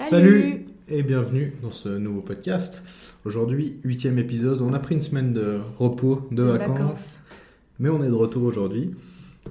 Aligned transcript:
Salut. 0.00 0.66
et 0.88 1.02
bienvenue 1.02 1.52
dans 1.62 1.70
ce 1.70 1.88
nouveau 1.88 2.20
podcast. 2.20 2.84
Aujourd'hui, 3.24 3.78
huitième 3.84 4.18
épisode. 4.18 4.62
On 4.62 4.72
a 4.72 4.78
pris 4.78 4.94
une 4.94 5.00
semaine 5.00 5.32
de 5.32 5.58
repos, 5.78 6.26
de, 6.30 6.36
De 6.36 6.42
vacances, 6.42 6.78
vacances. 6.78 7.20
mais 7.78 7.88
on 7.88 8.02
est 8.02 8.08
de 8.08 8.12
retour 8.14 8.44
aujourd'hui 8.44 8.94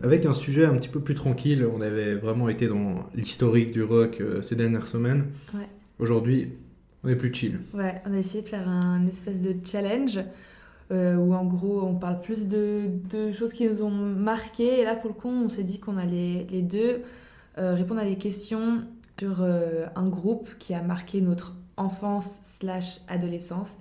avec 0.04 0.26
un 0.26 0.34
sujet 0.34 0.66
un 0.66 0.76
petit 0.76 0.90
peu 0.90 1.00
plus 1.00 1.16
tranquille. 1.16 1.66
On 1.72 1.82
avait 1.82 2.16
vraiment 2.16 2.50
été 2.50 2.68
dans 2.68 3.06
l'historique 3.16 3.72
du 3.72 3.84
rock 3.84 4.18
euh, 4.22 4.42
ces 4.42 4.56
dernières 4.56 4.88
semaines. 4.88 5.26
Ouais. 5.54 5.68
Aujourd'hui, 6.00 6.50
on 7.04 7.10
est 7.10 7.16
plus 7.16 7.34
chill. 7.34 7.60
Ouais, 7.74 8.02
on 8.06 8.14
a 8.14 8.18
essayé 8.18 8.42
de 8.44 8.48
faire 8.48 8.68
un 8.68 9.06
espèce 9.08 9.42
de 9.42 9.56
challenge 9.66 10.20
euh, 10.92 11.16
où 11.18 11.34
en 11.34 11.46
gros 11.46 11.82
on 11.82 11.96
parle 11.96 12.22
plus 12.22 12.48
de, 12.48 12.84
de 13.10 13.32
choses 13.32 13.54
qui 13.54 13.68
nous 13.68 13.82
ont 13.84 13.92
marqué. 13.92 14.80
Et 14.80 14.84
là 14.86 14.96
pour 14.96 15.10
le 15.10 15.16
coup, 15.16 15.30
on 15.30 15.50
s'est 15.50 15.64
dit 15.64 15.80
qu'on 15.80 15.98
allait 15.98 16.48
les 16.50 16.62
deux 16.62 17.02
euh, 17.58 17.74
répondre 17.74 18.00
à 18.02 18.06
des 18.06 18.18
questions 18.18 18.84
sur 19.20 19.42
euh, 19.42 19.86
un 19.96 20.08
groupe 20.08 20.50
qui 20.60 20.74
a 20.74 20.82
marqué 20.82 21.22
notre 21.22 21.56
enfance 21.78 22.40
slash 22.42 23.00
adolescence. 23.08 23.78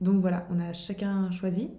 Donc 0.00 0.20
voilà, 0.20 0.46
on 0.50 0.60
a 0.60 0.72
chacun 0.72 1.30
choisi. 1.30 1.70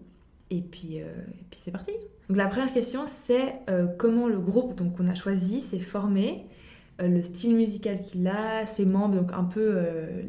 Et 0.52 0.62
puis, 0.62 1.00
euh, 1.00 1.06
et 1.06 1.46
puis 1.50 1.60
c'est 1.62 1.72
parti. 1.72 1.92
Donc 2.28 2.38
la 2.38 2.48
première 2.48 2.74
question 2.74 3.04
c'est 3.08 3.54
euh, 3.70 3.88
comment 3.98 4.28
le 4.28 4.38
groupe 4.40 4.78
donc, 4.78 4.98
qu'on 4.98 5.08
a 5.08 5.16
choisi 5.16 5.62
s'est 5.62 5.80
formé, 5.80 6.46
euh, 7.02 7.08
le 7.08 7.22
style 7.22 7.56
musical 7.56 8.02
qu'il 8.02 8.28
a, 8.28 8.66
ses 8.66 8.86
membres, 8.86 9.16
donc 9.16 9.32
un 9.34 9.46
peu 9.46 9.78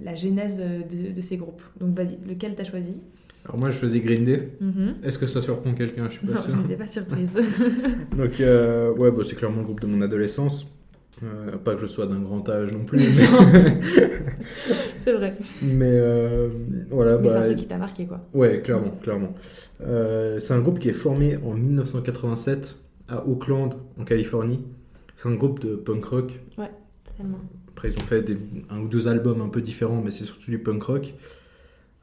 la 0.03 0.15
genèse 0.15 0.59
de, 0.59 1.13
de 1.13 1.21
ces 1.21 1.37
groupes. 1.37 1.63
Donc 1.81 1.97
vas-y, 1.97 2.19
lequel 2.27 2.55
t'as 2.55 2.65
choisi? 2.65 3.01
Alors 3.45 3.59
moi, 3.59 3.71
je 3.71 3.77
faisais 3.77 3.99
Green 3.99 4.23
Day. 4.25 4.51
Mhm. 4.61 4.95
Est-ce 5.03 5.19
que 5.19 5.27
ça 5.27 5.43
surprend 5.43 5.73
quelqu'un? 5.75 6.09
Je 6.09 6.19
suis 6.19 6.27
pas 6.27 6.35
Non, 6.35 6.43
sûr. 6.43 6.53
je 6.53 6.57
n'étais 6.59 6.77
pas 6.77 6.87
surprise. 6.87 7.35
Donc, 8.17 8.35
ouais, 8.39 9.11
bah, 9.11 9.23
c'est 9.29 9.35
clairement 9.35 9.59
le 9.59 9.65
groupe 9.65 9.81
de 9.81 9.89
mon 9.89 10.01
adolescence. 10.01 10.69
Euh, 11.23 11.57
pas 11.59 11.75
que 11.75 11.81
je 11.81 11.87
sois 11.87 12.07
d'un 12.07 12.21
grand 12.21 12.49
âge 12.49 12.73
non 12.73 12.85
plus, 12.85 12.99
mais, 13.17 13.25
c'est 14.99 15.13
vrai. 15.13 15.37
mais, 15.63 15.85
euh, 15.91 16.49
voilà. 16.91 17.19
Mais 17.19 17.29
c'est 17.29 17.37
un 17.37 17.41
bah, 17.41 17.47
truc 17.47 17.59
qui 17.59 17.67
t'a 17.67 17.77
marqué 17.77 18.07
quoi. 18.07 18.21
Ouais, 18.33 18.61
clairement, 18.63 18.91
clairement. 19.03 19.35
Euh, 19.83 20.39
c'est 20.41 20.55
un 20.55 20.61
groupe 20.61 20.79
qui 20.79 20.89
est 20.89 20.95
formé 20.95 21.37
en 21.37 21.55
1987 21.55 22.77
à 23.09 23.27
Oakland, 23.27 23.75
en 24.01 24.05
Californie. 24.05 24.65
C'est 25.15 25.29
un 25.29 25.35
groupe 25.35 25.61
de 25.61 25.77
punk 25.77 26.05
rock. 26.07 26.41
Tellement. 27.17 27.41
Après, 27.69 27.91
ils 27.91 27.99
ont 27.99 28.07
fait 28.07 28.23
des- 28.23 28.39
un 28.71 28.81
ou 28.81 28.89
deux 28.89 29.07
albums 29.07 29.43
un 29.43 29.49
peu 29.49 29.61
différents, 29.61 30.01
mais 30.03 30.11
c'est 30.11 30.25
surtout 30.25 30.51
du 30.51 30.59
punk 30.59 30.83
rock. 30.83 31.15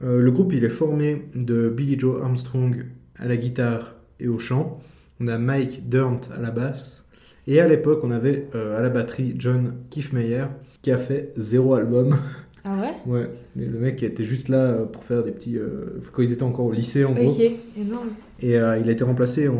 Le 0.01 0.29
groupe, 0.31 0.53
il 0.53 0.63
est 0.63 0.69
formé 0.69 1.25
de 1.35 1.67
Billy 1.67 1.99
Joe 1.99 2.21
Armstrong 2.21 2.85
à 3.17 3.27
la 3.27 3.35
guitare 3.37 3.95
et 4.19 4.27
au 4.27 4.37
chant. 4.39 4.79
On 5.19 5.27
a 5.27 5.37
Mike 5.37 5.89
Durnt 5.89 6.21
à 6.33 6.39
la 6.39 6.51
basse. 6.51 7.05
Et 7.49 7.59
à 7.59 7.67
l'époque, 7.67 7.99
on 8.03 8.11
avait 8.11 8.47
euh, 8.55 8.77
à 8.77 8.81
la 8.81 8.89
batterie 8.89 9.33
John 9.37 9.73
Kiffmeyer, 9.89 10.45
qui 10.81 10.91
a 10.91 10.97
fait 10.97 11.33
zéro 11.37 11.73
album. 11.73 12.15
Ah 12.65 12.75
ouais? 12.81 13.11
Ouais, 13.11 13.29
et 13.57 13.65
le 13.65 13.79
mec 13.79 13.95
qui 13.95 14.05
était 14.05 14.25
juste 14.25 14.49
là 14.49 14.57
euh, 14.65 14.83
pour 14.85 15.01
faire 15.05 15.23
des 15.23 15.31
petits. 15.31 15.57
euh, 15.57 16.01
quand 16.11 16.21
ils 16.21 16.33
étaient 16.33 16.43
encore 16.43 16.65
au 16.65 16.73
lycée, 16.73 17.05
en 17.05 17.13
gros. 17.13 17.31
Ok, 17.31 17.41
énorme. 17.79 18.09
Et 18.41 18.57
euh, 18.57 18.77
il 18.77 18.89
a 18.89 18.91
été 18.91 19.05
remplacé 19.05 19.47
en, 19.47 19.53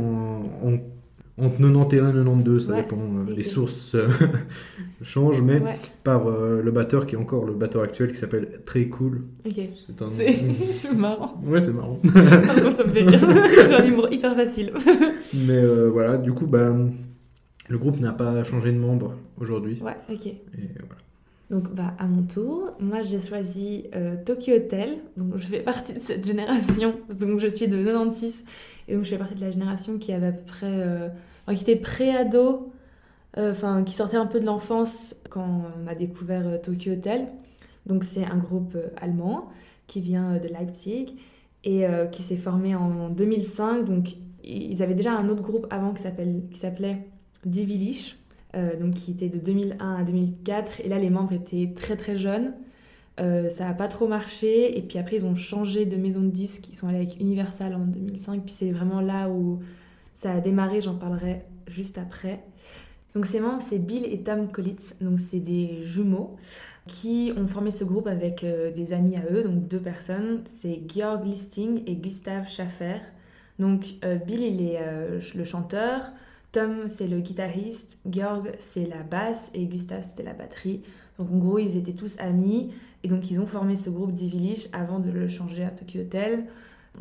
en- 0.61 0.73
entre 1.41 1.57
91 1.59 1.93
et 1.93 1.97
92, 2.17 2.65
ça 2.67 2.73
Ouais, 2.73 2.81
dépend, 2.81 2.97
euh, 2.97 3.33
les 3.37 3.43
sources 3.45 3.95
euh, 3.95 4.09
changent, 5.01 5.41
mais 5.41 5.59
Ouais, 5.61 5.77
par 6.03 6.27
euh, 6.27 6.61
le 6.61 6.71
batteur 6.71 7.05
qui 7.07 7.15
est 7.15 7.17
encore 7.17 7.45
le 7.45 7.53
batteur 7.53 7.83
actuel 7.83 8.11
qui 8.11 8.17
s'appelle 8.17 8.59
Très 8.65 8.87
Cool. 8.87 9.21
ok. 9.45 9.53
C'est 10.17 10.89
un 10.89 10.93
marrant. 10.97 11.41
Ouais, 11.47 11.61
c'est 11.61 11.73
marrant. 11.73 11.99
Pardon, 12.13 12.69
ça 12.69 12.83
me 12.83 12.91
fait 12.91 13.03
rire. 13.03 13.19
J'ai 13.69 13.75
un 13.75 13.85
humour 13.85 14.11
hyper 14.11 14.35
facile. 14.35 14.73
mais 15.47 15.63
voilà, 15.87 16.17
du 16.17 16.33
coup, 16.33 16.47
bah, 16.47 16.75
le 17.69 17.77
groupe 17.77 17.99
n'a 17.99 18.11
pas 18.11 18.43
changé 18.43 18.71
de 18.71 18.77
membre 18.77 19.13
aujourd'hui. 19.39 19.79
Ouais, 19.81 19.95
ok. 20.11 20.25
Et 20.25 20.39
voilà. 20.79 20.95
Donc, 21.51 21.73
bah, 21.73 21.93
à 21.97 22.05
mon 22.05 22.23
tour, 22.23 22.71
moi 22.79 23.01
j'ai 23.01 23.19
choisi 23.19 23.85
euh, 23.95 24.15
Tokyo 24.23 24.53
Hotel. 24.55 24.97
Donc, 25.17 25.37
je 25.37 25.45
fais 25.45 25.61
partie 25.61 25.93
de 25.93 25.99
cette 25.99 26.25
génération. 26.25 26.95
Donc, 27.19 27.39
je 27.39 27.47
suis 27.47 27.67
de 27.67 27.83
96 27.83 28.43
et 28.87 28.95
donc 28.95 29.03
je 29.03 29.09
fais 29.09 29.17
partie 29.17 29.35
de 29.35 29.41
la 29.41 29.51
génération 29.51 29.97
qui 29.97 30.11
avait 30.11 30.27
à 30.27 30.31
peu 30.31 30.45
près. 30.45 30.67
euh, 30.67 31.09
enfin, 31.45 31.55
qui 31.55 31.61
était 31.61 31.75
pré-ado, 31.75 32.71
euh, 33.37 33.51
enfin, 33.51 33.83
qui 33.83 33.95
sortait 33.95 34.17
un 34.17 34.25
peu 34.25 34.39
de 34.39 34.45
l'enfance 34.45 35.15
quand 35.29 35.63
on 35.83 35.87
a 35.87 35.95
découvert 35.95 36.61
Tokyo 36.61 36.93
Hotel. 36.93 37.27
Donc, 37.85 38.03
c'est 38.03 38.25
un 38.25 38.37
groupe 38.37 38.77
allemand 38.97 39.49
qui 39.87 40.01
vient 40.01 40.33
de 40.37 40.47
Leipzig 40.47 41.15
et 41.63 41.85
qui 42.11 42.21
s'est 42.21 42.37
formé 42.37 42.75
en 42.75 43.09
2005. 43.09 43.85
Donc, 43.85 44.17
ils 44.43 44.83
avaient 44.83 44.93
déjà 44.93 45.13
un 45.13 45.27
autre 45.29 45.41
groupe 45.41 45.65
avant 45.71 45.93
qui 45.93 46.03
s'appelait 46.03 47.07
Die 47.45 47.65
Willich. 47.65 48.19
Euh, 48.55 48.75
donc 48.79 48.95
qui 48.95 49.11
était 49.11 49.29
de 49.29 49.37
2001 49.37 49.95
à 49.95 50.03
2004. 50.03 50.81
Et 50.81 50.89
là, 50.89 50.97
les 50.97 51.09
membres 51.09 51.33
étaient 51.33 51.71
très 51.75 51.95
très 51.95 52.17
jeunes. 52.17 52.53
Euh, 53.19 53.49
ça 53.49 53.65
n'a 53.65 53.73
pas 53.73 53.87
trop 53.87 54.07
marché. 54.07 54.77
Et 54.77 54.81
puis 54.81 54.97
après, 54.97 55.17
ils 55.17 55.25
ont 55.25 55.35
changé 55.35 55.85
de 55.85 55.95
maison 55.97 56.21
de 56.21 56.31
disques. 56.31 56.69
Ils 56.69 56.75
sont 56.75 56.87
allés 56.87 56.97
avec 56.97 57.19
Universal 57.19 57.75
en 57.75 57.85
2005. 57.85 58.43
Puis 58.43 58.53
c'est 58.53 58.71
vraiment 58.71 59.01
là 59.01 59.29
où 59.29 59.59
ça 60.15 60.33
a 60.33 60.39
démarré. 60.39 60.81
J'en 60.81 60.95
parlerai 60.95 61.43
juste 61.67 61.99
après. 61.99 62.43
Donc 63.13 63.25
ces 63.25 63.39
membres, 63.39 63.61
c'est 63.61 63.79
Bill 63.79 64.05
et 64.05 64.21
Tom 64.21 64.51
Collitz. 64.51 64.95
Donc 64.99 65.19
c'est 65.19 65.39
des 65.39 65.83
jumeaux 65.83 66.37
qui 66.87 67.31
ont 67.37 67.45
formé 67.45 67.69
ce 67.69 67.83
groupe 67.83 68.07
avec 68.07 68.43
euh, 68.43 68.71
des 68.71 68.93
amis 68.93 69.15
à 69.15 69.31
eux, 69.31 69.43
donc 69.43 69.67
deux 69.67 69.79
personnes. 69.79 70.41
C'est 70.45 70.81
Georg 70.87 71.23
Listing 71.23 71.83
et 71.85 71.95
Gustav 71.95 72.47
Schaffer. 72.47 72.97
Donc 73.59 73.95
Bill, 74.25 74.41
il 74.41 74.61
est 74.61 74.79
le 75.35 75.43
chanteur. 75.43 76.13
Tom, 76.51 76.87
c'est 76.87 77.07
le 77.07 77.19
guitariste, 77.19 77.99
Georg, 78.09 78.51
c'est 78.57 78.85
la 78.85 79.03
basse 79.03 79.51
et 79.53 79.65
Gustav, 79.65 80.03
c'était 80.03 80.23
la 80.23 80.33
batterie. 80.33 80.81
Donc 81.19 81.31
en 81.31 81.37
gros, 81.37 81.59
ils 81.59 81.77
étaient 81.77 81.93
tous 81.93 82.17
amis 82.19 82.71
et 83.03 83.07
donc 83.07 83.29
ils 83.29 83.39
ont 83.39 83.45
formé 83.45 83.75
ce 83.75 83.89
groupe 83.89 84.11
Village 84.11 84.67
avant 84.73 84.99
de 84.99 85.11
le 85.11 85.27
changer 85.27 85.63
à 85.63 85.69
Tokyo 85.69 86.01
Hotel. 86.01 86.45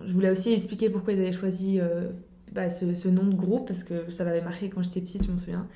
Je 0.04 0.12
voulais 0.12 0.30
aussi 0.30 0.52
expliquer 0.52 0.90
pourquoi 0.90 1.14
ils 1.14 1.20
avaient 1.20 1.32
choisi 1.32 1.80
euh, 1.80 2.10
bah, 2.52 2.68
ce, 2.68 3.08
nom 3.08 3.24
de 3.24 3.34
groupe 3.34 3.66
parce 3.66 3.84
que 3.84 4.10
ça 4.10 4.24
m'avait 4.24 4.42
marqué 4.42 4.68
quand 4.68 4.82
j'étais 4.82 5.00
petite, 5.00 5.24
je 5.24 5.30
m'en 5.30 5.38
souviens. 5.38 5.66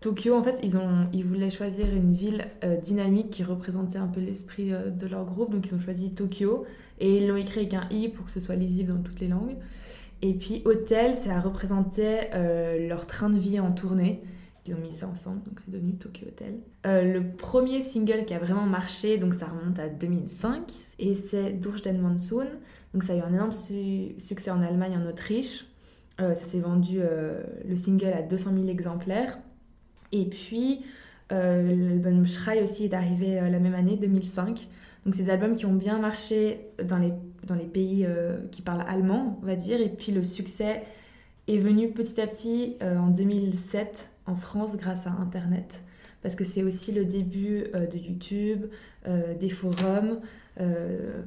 Tokyo, 0.00 0.34
en 0.34 0.42
fait, 0.42 0.58
ils 0.64 1.24
voulaient 1.24 1.50
choisir 1.50 1.86
une 1.94 2.12
ville 2.12 2.46
euh, 2.64 2.76
dynamique 2.76 3.30
qui 3.30 3.44
représentait 3.44 3.98
un 3.98 4.08
peu 4.08 4.20
l'esprit 4.20 4.72
euh, 4.72 4.90
de 4.90 5.06
leur 5.06 5.24
groupe, 5.24 5.52
donc 5.52 5.64
ils 5.64 5.74
ont 5.76 5.80
choisi 5.80 6.12
Tokyo 6.12 6.64
et 6.98 7.18
ils 7.18 7.28
l'ont 7.28 7.36
écrit 7.36 7.60
avec 7.60 7.74
un 7.74 7.88
i 7.90 8.08
pour 8.08 8.24
que 8.24 8.32
ce 8.32 8.40
soit 8.40 8.56
lisible 8.56 8.92
dans 8.92 9.02
toutes 9.02 9.20
les 9.20 9.28
langues. 9.28 9.54
Et 10.22 10.34
puis 10.34 10.62
Hôtel, 10.64 11.16
ça 11.16 11.40
représentait 11.40 12.30
euh, 12.34 12.88
leur 12.88 13.06
train 13.06 13.28
de 13.30 13.38
vie 13.38 13.58
en 13.60 13.72
tournée. 13.72 14.22
Ils 14.66 14.74
ont 14.74 14.78
mis 14.78 14.92
ça 14.92 15.08
ensemble, 15.08 15.42
donc 15.42 15.58
c'est 15.58 15.70
devenu 15.72 15.94
Tokyo 15.96 16.26
Hotel. 16.28 16.60
Euh, 16.86 17.02
le 17.02 17.32
premier 17.36 17.82
single 17.82 18.24
qui 18.24 18.32
a 18.32 18.38
vraiment 18.38 18.64
marché, 18.64 19.18
donc 19.18 19.34
ça 19.34 19.46
remonte 19.46 19.80
à 19.80 19.88
2005, 19.88 20.72
et 21.00 21.16
c'est 21.16 21.50
Durch 21.52 21.82
den 21.82 21.98
Monsoon. 22.00 22.46
Donc 22.94 23.02
ça 23.02 23.14
a 23.14 23.16
eu 23.16 23.20
un 23.22 23.32
énorme 23.32 23.50
su- 23.50 24.14
succès 24.20 24.52
en 24.52 24.62
Allemagne 24.62 24.96
en 24.96 25.08
Autriche. 25.08 25.66
Euh, 26.20 26.36
ça 26.36 26.44
s'est 26.44 26.60
vendu, 26.60 26.98
euh, 27.00 27.42
le 27.68 27.74
single, 27.76 28.12
à 28.12 28.22
200 28.22 28.52
000 28.54 28.68
exemplaires. 28.68 29.38
Et 30.12 30.26
puis 30.26 30.82
l'album 31.30 32.26
Schrei 32.26 32.62
aussi 32.62 32.84
est 32.84 32.92
arrivé 32.92 33.36
la 33.36 33.58
même 33.58 33.74
année, 33.74 33.96
2005. 33.96 34.68
Donc 35.04 35.14
ces 35.14 35.30
albums 35.30 35.56
qui 35.56 35.66
ont 35.66 35.74
bien 35.74 35.98
marché 35.98 36.60
dans 36.82 36.98
les, 36.98 37.12
dans 37.46 37.54
les 37.54 37.66
pays 37.66 38.04
euh, 38.06 38.38
qui 38.52 38.62
parlent 38.62 38.84
allemand, 38.86 39.38
on 39.42 39.46
va 39.46 39.56
dire. 39.56 39.80
Et 39.80 39.88
puis 39.88 40.12
le 40.12 40.24
succès 40.24 40.82
est 41.48 41.58
venu 41.58 41.90
petit 41.90 42.20
à 42.20 42.26
petit 42.26 42.76
euh, 42.82 42.96
en 42.96 43.08
2007 43.08 44.10
en 44.26 44.36
France 44.36 44.76
grâce 44.76 45.06
à 45.06 45.10
Internet. 45.10 45.82
Parce 46.22 46.36
que 46.36 46.44
c'est 46.44 46.62
aussi 46.62 46.92
le 46.92 47.04
début 47.04 47.64
euh, 47.74 47.86
de 47.86 47.98
YouTube, 47.98 48.66
des 49.40 49.50
forums. 49.50 50.20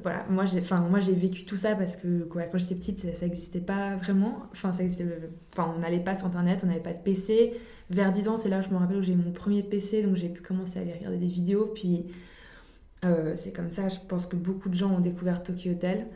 Voilà, 0.02 0.24
moi 0.30 0.46
j'ai, 0.46 0.62
moi 0.88 1.00
j'ai 1.00 1.12
vécu 1.12 1.44
tout 1.44 1.58
ça 1.58 1.74
parce 1.74 1.96
que 1.96 2.22
quand 2.22 2.56
j'étais 2.56 2.74
petite, 2.74 3.14
ça 3.14 3.26
n'existait 3.26 3.60
pas 3.60 3.96
vraiment. 3.96 4.44
Enfin, 4.52 4.72
ça 4.72 4.82
on 5.58 5.78
n'allait 5.80 6.00
pas 6.00 6.14
sur 6.14 6.26
Internet, 6.26 6.60
on 6.64 6.68
n'avait 6.68 6.80
pas 6.80 6.94
de 6.94 7.02
PC. 7.02 7.52
Vers 7.90 8.12
10 8.12 8.28
ans, 8.28 8.36
c'est 8.38 8.48
là, 8.48 8.62
je 8.62 8.70
me 8.70 8.76
rappelle, 8.76 8.96
où 8.96 9.02
j'ai 9.02 9.14
mon 9.14 9.30
premier 9.32 9.62
PC, 9.62 10.02
donc 10.02 10.16
j'ai 10.16 10.30
pu 10.30 10.40
commencer 10.40 10.78
à 10.78 10.82
aller 10.82 10.94
regarder 10.94 11.18
des 11.18 11.26
vidéos. 11.26 11.66
Puis 11.66 12.06
euh, 13.06 13.32
c'est 13.34 13.52
comme 13.52 13.70
ça, 13.70 13.88
je 13.88 13.96
pense 14.08 14.26
que 14.26 14.36
beaucoup 14.36 14.68
de 14.68 14.74
gens 14.74 14.92
ont 14.92 15.00
découvert 15.00 15.42
Tokyo 15.42 15.72
Hotel. 15.72 16.06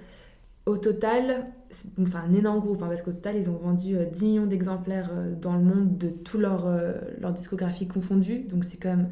Au 0.67 0.76
total, 0.76 1.47
c'est 1.70 1.93
bon, 1.94 2.05
un 2.17 2.32
énorme 2.35 2.61
groupe, 2.61 2.82
hein, 2.82 2.88
parce 2.88 3.03
qu'au 3.03 3.12
total, 3.12 3.37
ils 3.37 3.49
ont 3.49 3.56
vendu 3.56 3.97
euh, 3.97 4.05
10 4.05 4.25
millions 4.26 4.47
d'exemplaires 4.47 5.11
euh, 5.12 5.35
dans 5.35 5.55
le 5.55 5.62
monde 5.62 5.97
de 5.99 6.11
tout 6.11 6.38
leur, 6.38 6.67
euh, 6.67 6.93
leur 7.20 7.32
discographie 7.32 7.88
confondue. 7.88 8.41
Donc 8.49 8.64
c'est 8.64 8.76
quand 8.76 8.94
même 8.97 9.09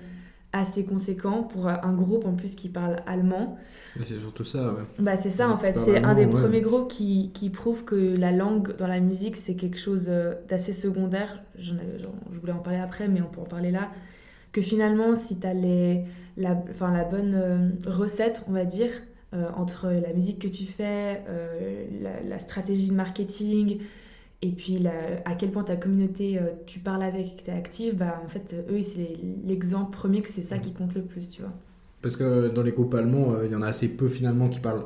assez 0.52 0.84
conséquent 0.84 1.42
pour 1.42 1.68
euh, 1.68 1.74
un 1.82 1.92
groupe 1.92 2.24
en 2.24 2.34
plus 2.34 2.54
qui 2.54 2.68
parle 2.68 2.96
allemand. 3.06 3.58
C'est 4.02 4.18
surtout 4.18 4.44
ça, 4.44 4.72
ouais. 4.72 4.82
Bah 4.98 5.16
c'est 5.16 5.30
ça 5.30 5.48
en 5.50 5.58
fait, 5.58 5.76
c'est 5.84 6.02
un 6.02 6.14
des 6.14 6.24
ouais. 6.24 6.30
premiers 6.30 6.60
groupes 6.60 6.88
qui, 6.88 7.30
qui 7.34 7.50
prouve 7.50 7.84
que 7.84 8.16
la 8.16 8.32
langue 8.32 8.74
dans 8.76 8.86
la 8.86 9.00
musique 9.00 9.36
c'est 9.36 9.54
quelque 9.54 9.78
chose 9.78 10.06
euh, 10.08 10.34
d'assez 10.48 10.72
secondaire. 10.72 11.42
Avais- 11.58 11.98
je 12.32 12.38
voulais 12.38 12.52
en 12.52 12.58
parler 12.60 12.78
après 12.78 13.08
mais 13.08 13.20
on 13.20 13.26
peut 13.28 13.40
en 13.40 13.44
parler 13.44 13.70
là. 13.70 13.90
Que 14.52 14.62
finalement 14.62 15.14
si 15.14 15.38
tu 15.38 15.46
as 15.46 15.52
les, 15.54 16.04
la, 16.38 16.56
enfin, 16.70 16.90
la 16.92 17.04
bonne 17.04 17.34
euh, 17.34 17.68
recette 17.86 18.42
on 18.48 18.52
va 18.52 18.64
dire 18.64 18.90
euh, 19.34 19.50
entre 19.54 19.88
la 19.90 20.12
musique 20.14 20.38
que 20.38 20.48
tu 20.48 20.64
fais, 20.64 21.22
euh, 21.28 21.84
la, 22.00 22.22
la 22.22 22.38
stratégie 22.38 22.88
de 22.88 22.94
marketing 22.94 23.80
et 24.40 24.52
puis 24.52 24.78
la- 24.78 25.20
à 25.26 25.34
quel 25.34 25.50
point 25.50 25.64
ta 25.64 25.76
communauté 25.76 26.38
tu 26.66 26.78
parles 26.78 27.02
avec, 27.02 27.38
que 27.38 27.42
tu 27.44 27.50
es 27.50 27.54
active, 27.54 27.96
bah 27.96 28.22
en 28.24 28.28
fait 28.28 28.56
eux 28.70 28.82
c'est 28.82 29.10
l'exemple 29.46 29.90
premier 29.90 30.22
que 30.22 30.30
c'est 30.30 30.42
ça 30.42 30.58
qui 30.58 30.72
compte 30.72 30.94
le 30.94 31.02
plus 31.02 31.28
tu 31.28 31.42
vois. 31.42 31.52
Parce 32.00 32.16
que 32.16 32.48
dans 32.48 32.62
les 32.62 32.72
groupes 32.72 32.94
allemands, 32.94 33.34
il 33.44 33.50
y 33.50 33.54
en 33.56 33.62
a 33.62 33.66
assez 33.66 33.88
peu 33.88 34.08
finalement 34.08 34.48
qui 34.48 34.60
parlent 34.60 34.84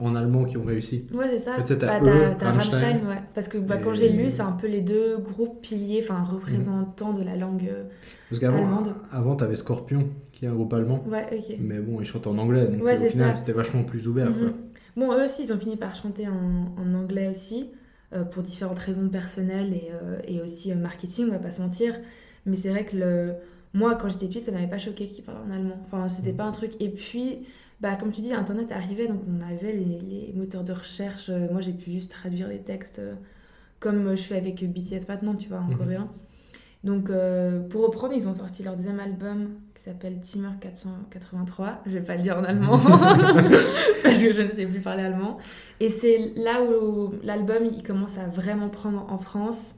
en 0.00 0.14
allemand 0.14 0.44
qui 0.44 0.56
ont 0.56 0.64
réussi. 0.64 1.04
Ouais, 1.14 1.26
c'est 1.32 1.38
ça. 1.40 1.52
Fait, 1.62 1.76
t'as 1.76 2.00
Bah, 2.00 2.10
eux, 2.10 2.34
t'as 2.38 2.50
Rammstein. 2.50 2.78
Rammstein, 2.78 3.08
ouais. 3.08 3.22
Parce 3.34 3.48
que 3.48 3.58
bah, 3.58 3.78
quand 3.78 3.92
Et- 3.92 3.96
j'ai 3.96 4.08
lu, 4.10 4.30
c'est 4.30 4.42
un 4.42 4.52
peu 4.52 4.66
les 4.66 4.80
deux 4.80 5.18
groupes 5.18 5.60
piliers, 5.60 6.00
enfin 6.02 6.22
représentants 6.22 7.12
de 7.12 7.22
la 7.22 7.36
langue. 7.36 7.68
euh, 7.70 7.84
Parce 8.28 8.40
qu'avant, 8.40 8.58
Allemande. 8.58 8.94
avant 9.12 9.36
t'avais 9.36 9.56
Scorpion, 9.56 10.08
qui 10.32 10.44
est 10.44 10.48
un 10.48 10.54
groupe 10.54 10.72
allemand. 10.72 11.02
Ouais, 11.08 11.26
ok. 11.32 11.56
Mais 11.60 11.78
bon, 11.80 12.00
ils 12.00 12.06
chantent 12.06 12.26
en 12.26 12.38
anglais, 12.38 12.66
donc 12.68 12.82
Ouais, 12.82 12.96
c'est 12.96 13.08
au 13.08 13.10
final, 13.10 13.30
ça. 13.30 13.36
c'était 13.36 13.52
vachement 13.52 13.82
plus 13.84 14.06
ouvert. 14.08 14.28
quoi. 14.32 14.46
Mhm. 14.48 14.52
Bon, 14.96 15.12
eux 15.12 15.24
aussi, 15.24 15.42
ils 15.44 15.52
ont 15.52 15.58
fini 15.58 15.76
par 15.76 15.94
chanter 15.94 16.26
en, 16.28 16.74
en 16.76 16.94
anglais 16.94 17.28
aussi, 17.28 17.70
euh, 18.12 18.24
pour 18.24 18.42
différentes 18.42 18.78
raisons 18.78 19.08
personnelles 19.08 19.72
et, 19.72 19.90
euh, 19.92 20.18
et 20.26 20.40
aussi 20.42 20.74
marketing, 20.74 21.26
on 21.28 21.32
va 21.32 21.38
pas 21.38 21.50
se 21.52 21.62
mentir. 21.62 21.94
Mais 22.46 22.56
c'est 22.56 22.70
vrai 22.70 22.84
que 22.84 22.96
le... 22.96 23.32
moi, 23.74 23.94
quand 23.94 24.08
j'étais 24.08 24.26
petite, 24.26 24.42
ça 24.44 24.50
m'avait 24.52 24.66
pas 24.66 24.78
choqué 24.78 25.06
qu'ils 25.06 25.22
parlent 25.24 25.38
en 25.48 25.54
allemand. 25.54 25.78
Enfin, 25.86 26.08
c'était 26.08 26.32
pas 26.32 26.44
un 26.44 26.50
truc. 26.52 26.72
Et 26.80 26.88
puis, 26.88 27.40
bah, 27.80 27.96
comme 27.96 28.10
tu 28.12 28.20
dis, 28.20 28.32
Internet 28.32 28.72
arrivait, 28.72 29.06
donc 29.08 29.20
on 29.28 29.40
avait 29.40 29.72
les, 29.72 30.00
les 30.00 30.32
moteurs 30.34 30.64
de 30.64 30.72
recherche. 30.72 31.28
Euh, 31.30 31.48
Moi, 31.50 31.60
j'ai 31.60 31.72
pu 31.72 31.90
juste 31.92 32.10
traduire 32.10 32.48
les 32.48 32.58
textes 32.60 32.98
euh, 32.98 33.14
comme 33.78 34.14
je 34.14 34.22
fais 34.22 34.36
avec 34.36 34.62
BTS 34.70 35.06
maintenant, 35.08 35.34
tu 35.34 35.48
vois, 35.48 35.58
en 35.58 35.68
Mhm. 35.68 35.76
coréen. 35.78 36.08
Donc, 36.84 37.10
euh, 37.10 37.60
pour 37.68 37.82
reprendre, 37.82 38.14
ils 38.14 38.26
ont 38.28 38.34
sorti 38.34 38.62
leur 38.62 38.74
deuxième 38.76 39.00
album 39.00 39.50
qui 39.74 39.82
s'appelle 39.82 40.20
Timur 40.22 40.52
483. 40.60 41.82
Je 41.86 41.90
vais 41.92 42.00
pas 42.02 42.16
le 42.16 42.22
dire 42.22 42.38
en 42.38 42.44
allemand 42.44 42.78
parce 44.02 44.22
que 44.22 44.32
je 44.32 44.42
ne 44.42 44.50
sais 44.50 44.66
plus 44.66 44.80
parler 44.80 45.02
allemand. 45.02 45.38
Et 45.80 45.88
c'est 45.90 46.32
là 46.36 46.62
où 46.62 47.12
l'album 47.22 47.64
il 47.70 47.82
commence 47.82 48.18
à 48.18 48.26
vraiment 48.28 48.68
prendre 48.70 49.06
en 49.10 49.18
France, 49.18 49.74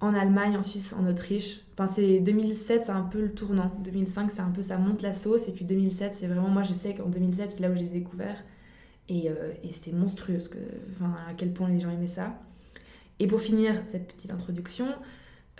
en 0.00 0.14
Allemagne, 0.14 0.56
en 0.56 0.62
Suisse, 0.62 0.94
en 0.98 1.06
Autriche. 1.06 1.60
Enfin, 1.74 1.86
c'est 1.86 2.20
2007, 2.20 2.84
c'est 2.84 2.90
un 2.90 3.02
peu 3.02 3.20
le 3.22 3.32
tournant. 3.32 3.72
2005, 3.84 4.30
c'est 4.30 4.40
un 4.40 4.50
peu 4.50 4.62
ça 4.62 4.76
monte 4.78 5.02
la 5.02 5.14
sauce. 5.14 5.48
Et 5.48 5.52
puis 5.52 5.64
2007, 5.64 6.14
c'est 6.14 6.26
vraiment 6.26 6.48
moi, 6.48 6.62
je 6.62 6.74
sais 6.74 6.94
qu'en 6.94 7.08
2007, 7.08 7.50
c'est 7.50 7.60
là 7.60 7.70
où 7.70 7.74
je 7.74 7.80
les 7.80 7.88
ai 7.88 7.98
découverts. 8.00 8.42
Et, 9.08 9.30
euh, 9.30 9.52
et 9.62 9.72
c'était 9.72 9.92
monstrueux 9.92 10.38
que, 10.50 10.58
enfin, 10.96 11.14
à 11.28 11.34
quel 11.34 11.52
point 11.52 11.68
les 11.68 11.80
gens 11.80 11.90
aimaient 11.90 12.06
ça. 12.06 12.38
Et 13.18 13.26
pour 13.26 13.40
finir 13.40 13.80
cette 13.84 14.12
petite 14.12 14.32
introduction, 14.32 14.86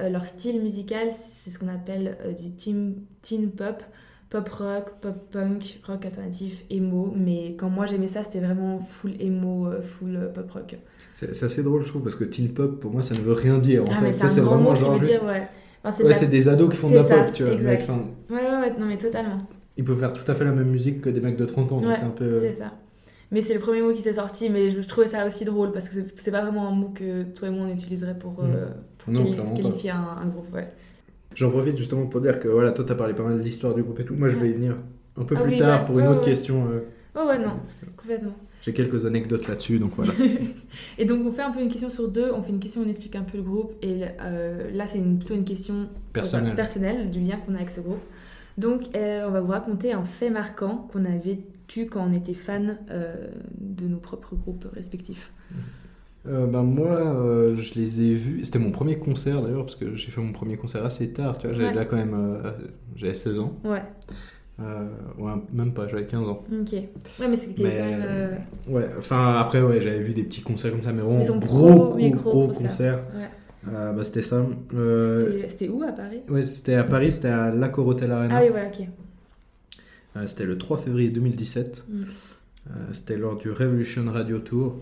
euh, 0.00 0.08
leur 0.10 0.26
style 0.26 0.60
musical, 0.62 1.12
c'est 1.12 1.50
ce 1.50 1.58
qu'on 1.58 1.68
appelle 1.68 2.18
euh, 2.22 2.32
du 2.32 2.50
teen, 2.52 2.96
teen 3.22 3.50
pop, 3.50 3.82
pop 4.30 4.48
rock, 4.48 5.00
pop 5.00 5.30
punk, 5.30 5.80
rock 5.86 6.04
alternatif, 6.04 6.64
emo. 6.70 7.12
Mais 7.16 7.54
quand 7.58 7.68
moi 7.68 7.86
j'aimais 7.86 8.08
ça, 8.08 8.22
c'était 8.22 8.40
vraiment 8.40 8.80
full 8.80 9.12
emo, 9.20 9.66
euh, 9.68 9.82
full 9.82 10.16
euh, 10.16 10.28
pop 10.28 10.50
rock. 10.50 10.76
C'est 11.14 11.42
assez 11.42 11.62
drôle, 11.62 11.82
je 11.82 11.88
trouve, 11.88 12.02
parce 12.02 12.16
que 12.16 12.24
teen 12.24 12.48
pop, 12.52 12.78
pour 12.78 12.90
moi, 12.92 13.02
ça 13.02 13.14
ne 13.14 13.20
veut 13.20 13.32
rien 13.32 13.58
dire. 13.58 13.82
En 13.82 13.86
ah, 13.96 14.00
fait. 14.02 14.12
Ça, 14.12 14.28
c'est 14.28 14.40
qui 14.42 14.46
genre 14.46 14.98
juste- 14.98 15.10
dire, 15.10 15.24
ouais. 15.24 15.48
Enfin, 15.82 15.96
c'est 15.96 16.02
Ouais, 16.04 16.12
la- 16.12 16.26
des 16.26 16.48
ados 16.48 16.68
qui 16.70 16.76
font 16.76 16.90
de 16.90 16.96
la 16.96 17.04
ça, 17.04 17.16
pop, 17.22 17.32
tu 17.32 17.44
vois. 17.44 17.52
exact. 17.52 17.88
ouais, 17.88 18.36
ouais, 18.36 18.42
ouais, 18.42 18.72
non, 18.78 18.86
mais 18.86 18.98
totalement. 18.98 19.38
ils 19.78 19.84
peuvent 19.84 19.98
faire 19.98 20.12
tout 20.12 20.30
à 20.30 20.34
fait 20.34 20.44
la 20.44 20.52
même 20.52 20.68
musique 20.68 21.00
que 21.00 21.08
des 21.10 21.20
mecs 21.20 21.36
de 21.36 21.44
30 21.44 21.72
ans, 21.72 21.76
donc 21.80 21.90
Ouais, 21.90 21.94
c'est 21.94 22.04
un 22.04 22.10
peu. 22.10 22.40
C'est 22.40 22.54
ça. 22.54 22.72
Mais 23.30 23.42
c'est 23.42 23.54
le 23.54 23.60
premier 23.60 23.82
mot 23.82 23.92
qui 23.92 24.02
s'est 24.02 24.12
sorti, 24.14 24.50
mais 24.50 24.70
je, 24.70 24.80
je 24.80 24.86
trouvais 24.88 25.06
ça 25.06 25.26
aussi 25.26 25.44
drôle 25.44 25.72
parce 25.72 25.88
que 25.88 25.96
c'est- 26.16 26.30
pas 26.30 26.42
vraiment 26.42 26.68
un 26.68 26.72
mot 26.72 26.88
que 26.94 27.24
toi 27.24 27.48
et 27.48 27.50
moi 27.50 27.66
on 27.66 27.72
utiliserait 27.72 28.16
pour, 28.18 28.36
euh, 28.42 28.66
pour 28.98 29.12
Non, 29.12 29.22
quali- 29.24 29.32
clairement 29.32 29.54
pas. 29.54 29.62
qualifier 29.62 29.90
un, 29.90 30.16
un 30.22 30.26
groupe. 30.26 30.52
Ouais. 30.54 30.68
J'en 31.36 31.50
profite 31.50 31.76
justement 31.78 32.06
pour 32.06 32.20
dire 32.20 32.40
que 32.40 32.48
voilà, 32.48 32.72
toi, 32.72 32.84
t'as 32.84 32.94
parlé 32.96 33.14
pas 33.14 33.22
mal 33.22 33.38
de 33.38 33.42
l'histoire 33.44 33.74
du 33.74 33.82
groupe 33.84 34.00
et 34.00 34.04
tout. 34.04 34.14
Moi, 34.14 34.28
je 34.28 34.36
vais 34.36 34.50
y 34.50 34.52
venir 34.54 34.76
un 35.16 35.24
peu 35.24 35.34
Ah 35.38 35.42
plus 35.42 35.52
oui, 35.52 35.56
tard 35.58 35.80
ouais, 35.80 35.86
pour 35.86 35.98
une 36.00 36.06
autre 36.08 36.20
ouais. 36.20 36.24
question. 36.24 36.66
euh, 36.70 36.80
Oh 37.14 37.26
ouais, 37.28 37.38
non, 37.38 37.60
que 37.80 37.86
complètement. 37.96 38.34
J'ai 38.62 38.72
quelques 38.74 39.06
anecdotes 39.06 39.46
là-dessus, 39.48 39.78
donc 39.78 39.92
voilà. 39.96 40.12
Et 40.98 41.04
donc 41.04 41.24
on 41.24 41.30
fait 41.30 41.42
un 41.42 41.50
peu 41.50 41.60
une 41.62 41.68
question 41.70 41.88
sur 41.88 42.08
deux, 42.08 42.30
on 42.34 42.42
fait 42.42 42.50
une 42.50 42.58
question, 42.58 42.82
on 42.84 42.88
explique 42.88 43.14
un 43.16 43.22
peu 43.22 43.38
le 43.38 43.42
groupe, 43.44 43.72
et 43.80 44.02
euh, 44.20 44.70
là 44.72 44.86
c'est 44.86 44.98
plutôt 44.98 45.34
une 45.34 45.44
question 45.44 45.74
euh, 45.74 45.86
Personnel. 46.12 46.54
personnelle 46.54 47.10
du 47.10 47.20
lien 47.20 47.36
qu'on 47.36 47.52
a 47.54 47.58
avec 47.58 47.70
ce 47.70 47.80
groupe. 47.80 48.00
Donc 48.58 48.94
euh, 48.96 49.24
on 49.28 49.30
va 49.30 49.40
vous 49.40 49.52
raconter 49.52 49.92
un 49.92 50.02
fait 50.04 50.30
marquant 50.30 50.88
qu'on 50.92 51.04
a 51.04 51.16
vécu 51.16 51.86
quand 51.86 52.06
on 52.06 52.12
était 52.12 52.34
fan 52.34 52.78
de 52.90 53.86
nos 53.86 53.98
propres 53.98 54.34
groupes 54.34 54.66
respectifs. 54.74 55.30
Euh, 56.28 56.46
ben 56.46 56.62
moi, 56.62 56.90
euh, 56.98 57.54
je 57.56 57.74
les 57.74 58.02
ai 58.02 58.14
vus. 58.14 58.44
C'était 58.44 58.58
mon 58.58 58.70
premier 58.72 58.98
concert 58.98 59.42
d'ailleurs, 59.42 59.64
parce 59.64 59.76
que 59.76 59.94
j'ai 59.94 60.10
fait 60.10 60.20
mon 60.20 60.32
premier 60.32 60.56
concert 60.56 60.84
assez 60.84 61.10
tard. 61.12 61.38
Tu 61.38 61.46
vois, 61.46 61.54
j'avais 61.56 61.68
Ouais. 61.68 61.74
là 61.74 61.84
quand 61.84 61.96
même, 61.96 62.14
euh, 62.14 62.50
j'avais 62.96 63.14
16 63.14 63.38
ans. 63.38 63.52
Ouais, 63.64 63.82
ouais, 64.58 65.32
même 65.52 65.72
pas, 65.72 65.86
j'avais 65.88 66.06
15 66.06 66.28
ans. 66.28 66.42
ok. 66.50 66.72
Ouais, 66.72 66.88
mais 67.20 67.28
Mais, 67.28 67.36
quand 67.56 67.62
même. 67.62 68.38
Ouais, 68.68 68.88
enfin 68.98 69.34
après, 69.38 69.60
ouais, 69.62 69.80
j'avais 69.80 70.00
vu 70.00 70.14
des 70.14 70.24
petits 70.24 70.40
concerts 70.42 70.72
comme 70.72 70.82
ça, 70.82 70.92
mais 70.92 71.02
vraiment 71.02 71.20
gros, 71.38 71.90
gros, 71.90 72.10
gros, 72.10 72.46
concerts. 72.48 72.62
concerts. 72.62 73.04
ouais. 73.14 73.28
Bah, 73.72 74.04
c'était 74.04 74.22
ça. 74.22 74.46
C'était- 74.70 75.48
C'était 75.48 75.68
où 75.68 75.82
à 75.82 75.90
Paris? 75.92 76.20
ouais, 76.28 76.44
c'était 76.44 76.74
à 76.74 76.84
Paris, 76.84 77.10
c'était 77.12 77.28
à 77.28 77.50
l'Accor 77.52 77.86
Hotel 77.86 78.12
Arena. 78.12 78.36
Ah 78.38 78.42
oui, 78.44 78.50
ouais, 78.50 78.70
ok. 78.72 78.86
C'était 80.26 80.44
le 80.46 80.56
3 80.56 80.78
février 80.78 81.10
2017. 81.10 81.84
Mm. 81.88 82.02
C'était 82.92 83.16
lors 83.16 83.36
du 83.36 83.50
Revolution 83.50 84.04
Radio 84.10 84.38
Tour. 84.38 84.76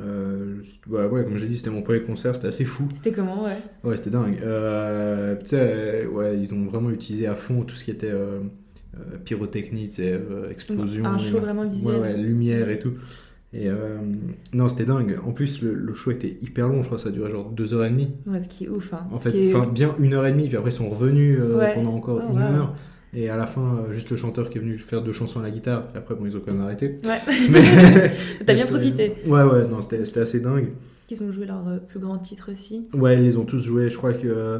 Euh, 0.00 0.56
ouais, 0.88 1.04
ouais, 1.06 1.24
comme 1.24 1.36
j'ai 1.36 1.46
dit, 1.48 1.56
c'était 1.56 1.70
mon 1.70 1.82
premier 1.82 2.00
concert, 2.00 2.34
c'était 2.34 2.48
assez 2.48 2.64
fou. 2.64 2.84
C'était 2.94 3.12
comment, 3.12 3.44
ouais 3.44 3.56
Ouais, 3.84 3.96
c'était 3.96 4.10
dingue. 4.10 4.38
Euh, 4.42 5.36
euh, 5.52 6.06
ouais, 6.08 6.38
ils 6.38 6.54
ont 6.54 6.64
vraiment 6.64 6.90
utilisé 6.90 7.26
à 7.26 7.34
fond 7.34 7.62
tout 7.62 7.74
ce 7.76 7.84
qui 7.84 7.90
était 7.90 8.10
euh, 8.10 8.38
euh, 8.96 9.18
pyrotechnie, 9.24 9.90
explosion. 10.50 11.04
Un 11.04 11.18
show 11.18 11.38
vraiment 11.40 11.66
visuel. 11.66 11.94
Ouais, 11.96 12.00
ouais, 12.00 12.16
lumière 12.16 12.70
et 12.70 12.78
tout. 12.78 12.92
Et 13.54 13.68
non, 14.54 14.66
c'était 14.68 14.86
dingue. 14.86 15.18
En 15.26 15.32
plus, 15.32 15.60
le, 15.60 15.74
le 15.74 15.92
show 15.92 16.10
était 16.10 16.38
hyper 16.40 16.68
long, 16.68 16.80
je 16.80 16.86
crois, 16.86 16.98
ça 16.98 17.10
durait 17.10 17.30
genre 17.30 17.50
deux 17.50 17.74
heures 17.74 17.84
et 17.84 17.90
demie. 17.90 18.08
Ouais, 18.26 18.40
ce 18.40 18.48
qui 18.48 18.64
est 18.64 18.68
ouf. 18.70 18.94
Hein. 18.94 19.06
En 19.12 19.18
fait, 19.18 19.28
est- 19.36 19.70
bien 19.72 19.94
une 19.98 20.14
heure 20.14 20.24
et 20.26 20.32
demie, 20.32 20.48
puis 20.48 20.56
après 20.56 20.70
ils 20.70 20.74
sont 20.74 20.88
revenus 20.88 21.38
Ouais. 21.38 21.74
pendant 21.74 21.92
encore 21.92 22.22
Oh, 22.26 22.32
une 22.32 22.38
wow. 22.38 22.44
heure. 22.44 22.74
Et 23.14 23.28
à 23.28 23.36
la 23.36 23.46
fin, 23.46 23.84
euh, 23.88 23.92
juste 23.92 24.08
le 24.10 24.16
chanteur 24.16 24.48
qui 24.48 24.58
est 24.58 24.60
venu 24.60 24.78
faire 24.78 25.02
deux 25.02 25.12
chansons 25.12 25.40
à 25.40 25.42
la 25.42 25.50
guitare. 25.50 25.88
Et 25.94 25.98
après, 25.98 26.14
bon, 26.14 26.24
ils 26.24 26.36
ont 26.36 26.40
quand 26.40 26.52
même 26.52 26.62
arrêté. 26.62 26.96
Ouais, 27.04 27.18
Mais 27.50 28.14
t'as 28.46 28.54
bien 28.54 28.66
profité. 28.66 29.12
Ouais, 29.26 29.42
ouais, 29.42 29.68
non, 29.68 29.80
c'était 29.82 30.04
c'était 30.06 30.20
assez 30.20 30.40
dingue. 30.40 30.68
Ils 31.10 31.22
ont 31.22 31.30
joué 31.30 31.44
leur 31.44 31.68
euh, 31.68 31.76
plus 31.78 32.00
grand 32.00 32.16
titre 32.18 32.50
aussi. 32.50 32.88
Ouais, 32.94 33.16
ils 33.18 33.24
les 33.24 33.36
ont 33.36 33.44
tous 33.44 33.58
joués. 33.58 33.90
Je 33.90 33.98
crois 33.98 34.14
que 34.14 34.26
euh, 34.26 34.58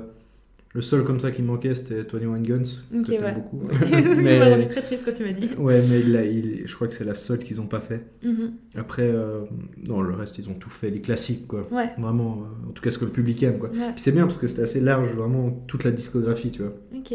le 0.74 0.82
seul 0.82 1.02
comme 1.02 1.18
ça 1.18 1.30
qui 1.30 1.40
manquait, 1.40 1.74
c'était 1.74 2.02
21 2.02 2.40
Guns. 2.40 2.62
Ok, 2.94 3.06
que 3.06 3.12
ouais. 3.12 3.32
beaucoup. 3.34 3.68
tu 3.86 4.22
Mais- 4.22 4.38
m'as 4.38 4.50
rendu 4.50 4.68
très 4.68 4.82
triste 4.82 5.04
quand 5.06 5.12
tu 5.14 5.24
m'as 5.24 5.32
dit. 5.32 5.48
Ouais, 5.56 5.82
mais 5.88 6.02
là, 6.02 6.22
il- 6.26 6.62
je 6.66 6.74
crois 6.74 6.88
que 6.88 6.94
c'est 6.94 7.04
la 7.04 7.14
seule 7.14 7.38
qu'ils 7.38 7.58
ont 7.62 7.66
pas 7.66 7.80
fait. 7.80 8.02
Mhm. 8.22 8.52
Après, 8.76 9.08
euh, 9.10 9.44
non, 9.88 10.02
le 10.02 10.12
reste, 10.14 10.36
ils 10.38 10.50
ont 10.50 10.54
tout 10.54 10.68
fait, 10.68 10.90
les 10.90 11.00
classiques, 11.00 11.46
quoi. 11.46 11.66
Ouais, 11.72 11.88
Vraiment, 11.98 12.42
euh, 12.66 12.68
en 12.68 12.72
tout 12.72 12.82
cas, 12.82 12.90
ce 12.90 12.98
que 12.98 13.06
le 13.06 13.10
public 13.12 13.42
aime, 13.44 13.58
quoi. 13.58 13.70
ouais, 13.70 13.92
Puis 13.94 14.02
c'est 14.02 14.12
bien 14.12 14.24
parce 14.24 14.36
que 14.36 14.46
c'était 14.46 14.62
assez 14.62 14.80
large, 14.82 15.08
vraiment, 15.14 15.50
toute 15.66 15.84
la 15.84 15.90
discographie, 15.90 16.50
tu 16.50 16.60
vois. 16.62 16.74
ok. 16.94 17.14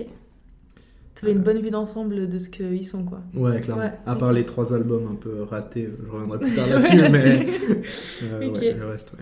T'avais 1.19 1.33
une 1.33 1.39
bonne 1.41 1.61
vue 1.61 1.71
d'ensemble 1.71 2.29
de 2.29 2.39
ce 2.39 2.49
qu'ils 2.49 2.85
sont, 2.85 3.03
quoi. 3.03 3.21
Ouais, 3.33 3.59
clairement. 3.59 3.83
Ouais, 3.83 3.91
à 4.05 4.15
part 4.15 4.33
les 4.33 4.45
trois 4.45 4.73
albums 4.73 5.07
un 5.11 5.15
peu 5.15 5.43
ratés, 5.43 5.85
euh, 5.85 5.97
je 6.05 6.11
reviendrai 6.11 6.39
plus 6.39 6.53
tard 6.53 6.67
Ouais, 6.67 6.73
là-dessus, 6.73 6.95
mais 7.11 7.47
euh, 8.23 8.51
ouais, 8.51 8.73
le 8.73 8.85
reste, 8.87 9.13
ouais. 9.13 9.19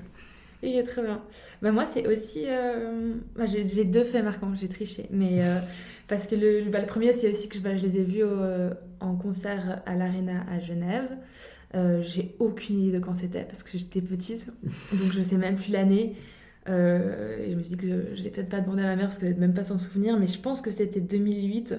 Ok, 0.63 0.85
très 0.85 1.03
bien. 1.03 1.21
Bah, 1.61 1.71
moi, 1.71 1.85
c'est 1.85 2.07
aussi. 2.07 2.45
euh, 2.47 3.13
bah, 3.35 3.45
j'ai 3.45 3.85
deux 3.85 4.03
faits 4.03 4.23
marquants, 4.23 4.53
j'ai 4.55 4.67
triché. 4.67 5.05
Mais 5.11 5.43
euh, 5.43 5.59
parce 6.07 6.27
que 6.27 6.35
le, 6.35 6.69
bah, 6.71 6.79
le 6.79 6.87
premier, 6.87 7.13
c'est 7.13 7.29
aussi 7.29 7.49
que 7.49 7.59
bah, 7.59 7.75
je 7.75 7.83
les 7.83 7.97
ai 7.99 8.03
vus 8.03 8.23
au- 8.23 8.27
euh, 8.27 8.71
en 8.99 9.15
concert 9.15 9.81
à 9.85 9.95
l'Arena 9.95 10.43
à 10.49 10.59
Genève. 10.59 11.09
Euh, 11.75 12.01
j'ai 12.01 12.35
aucune 12.39 12.79
idée 12.79 12.97
de 12.97 13.03
quand 13.03 13.15
c'était 13.15 13.43
parce 13.43 13.61
que 13.63 13.77
j'étais 13.77 14.01
petite, 14.01 14.47
donc 14.93 15.11
je 15.11 15.21
sais 15.21 15.37
même 15.37 15.57
plus 15.57 15.71
l'année. 15.71 16.15
Euh, 16.67 17.37
et 17.45 17.51
je 17.51 17.55
me 17.55 17.61
dis 17.61 17.77
que 17.77 17.87
je, 17.87 18.15
je 18.15 18.23
vais 18.23 18.29
peut-être 18.29 18.49
pas 18.49 18.59
demander 18.61 18.81
à 18.83 18.87
ma 18.87 18.95
mère 18.95 19.05
parce 19.05 19.17
qu'elle 19.17 19.35
même 19.35 19.53
pas 19.53 19.63
s'en 19.63 19.77
souvenir, 19.77 20.17
mais 20.19 20.27
je 20.27 20.39
pense 20.39 20.61
que 20.61 20.71
c'était 20.71 20.99
2008. 21.01 21.75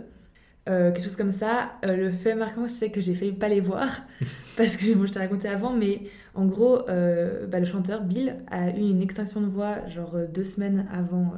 euh, 0.68 0.92
quelque 0.92 1.04
chose 1.04 1.16
comme 1.16 1.32
ça. 1.32 1.72
Euh, 1.84 1.96
le 1.96 2.10
fait 2.12 2.34
marquant, 2.34 2.68
c'est 2.68 2.90
que 2.90 3.00
j'ai 3.00 3.14
failli 3.14 3.32
pas 3.32 3.48
les 3.48 3.60
voir 3.60 3.88
parce 4.56 4.76
que 4.76 4.94
bon, 4.94 5.06
je 5.06 5.12
t'ai 5.12 5.18
raconté 5.18 5.48
avant, 5.48 5.72
mais 5.72 6.02
en 6.34 6.44
gros, 6.46 6.88
euh, 6.88 7.46
bah, 7.46 7.58
le 7.60 7.66
chanteur 7.66 8.02
Bill 8.04 8.36
a 8.50 8.70
eu 8.70 8.80
une 8.80 9.02
extinction 9.02 9.40
de 9.40 9.46
voix 9.46 9.86
genre 9.88 10.16
deux 10.32 10.44
semaines 10.44 10.86
avant, 10.92 11.34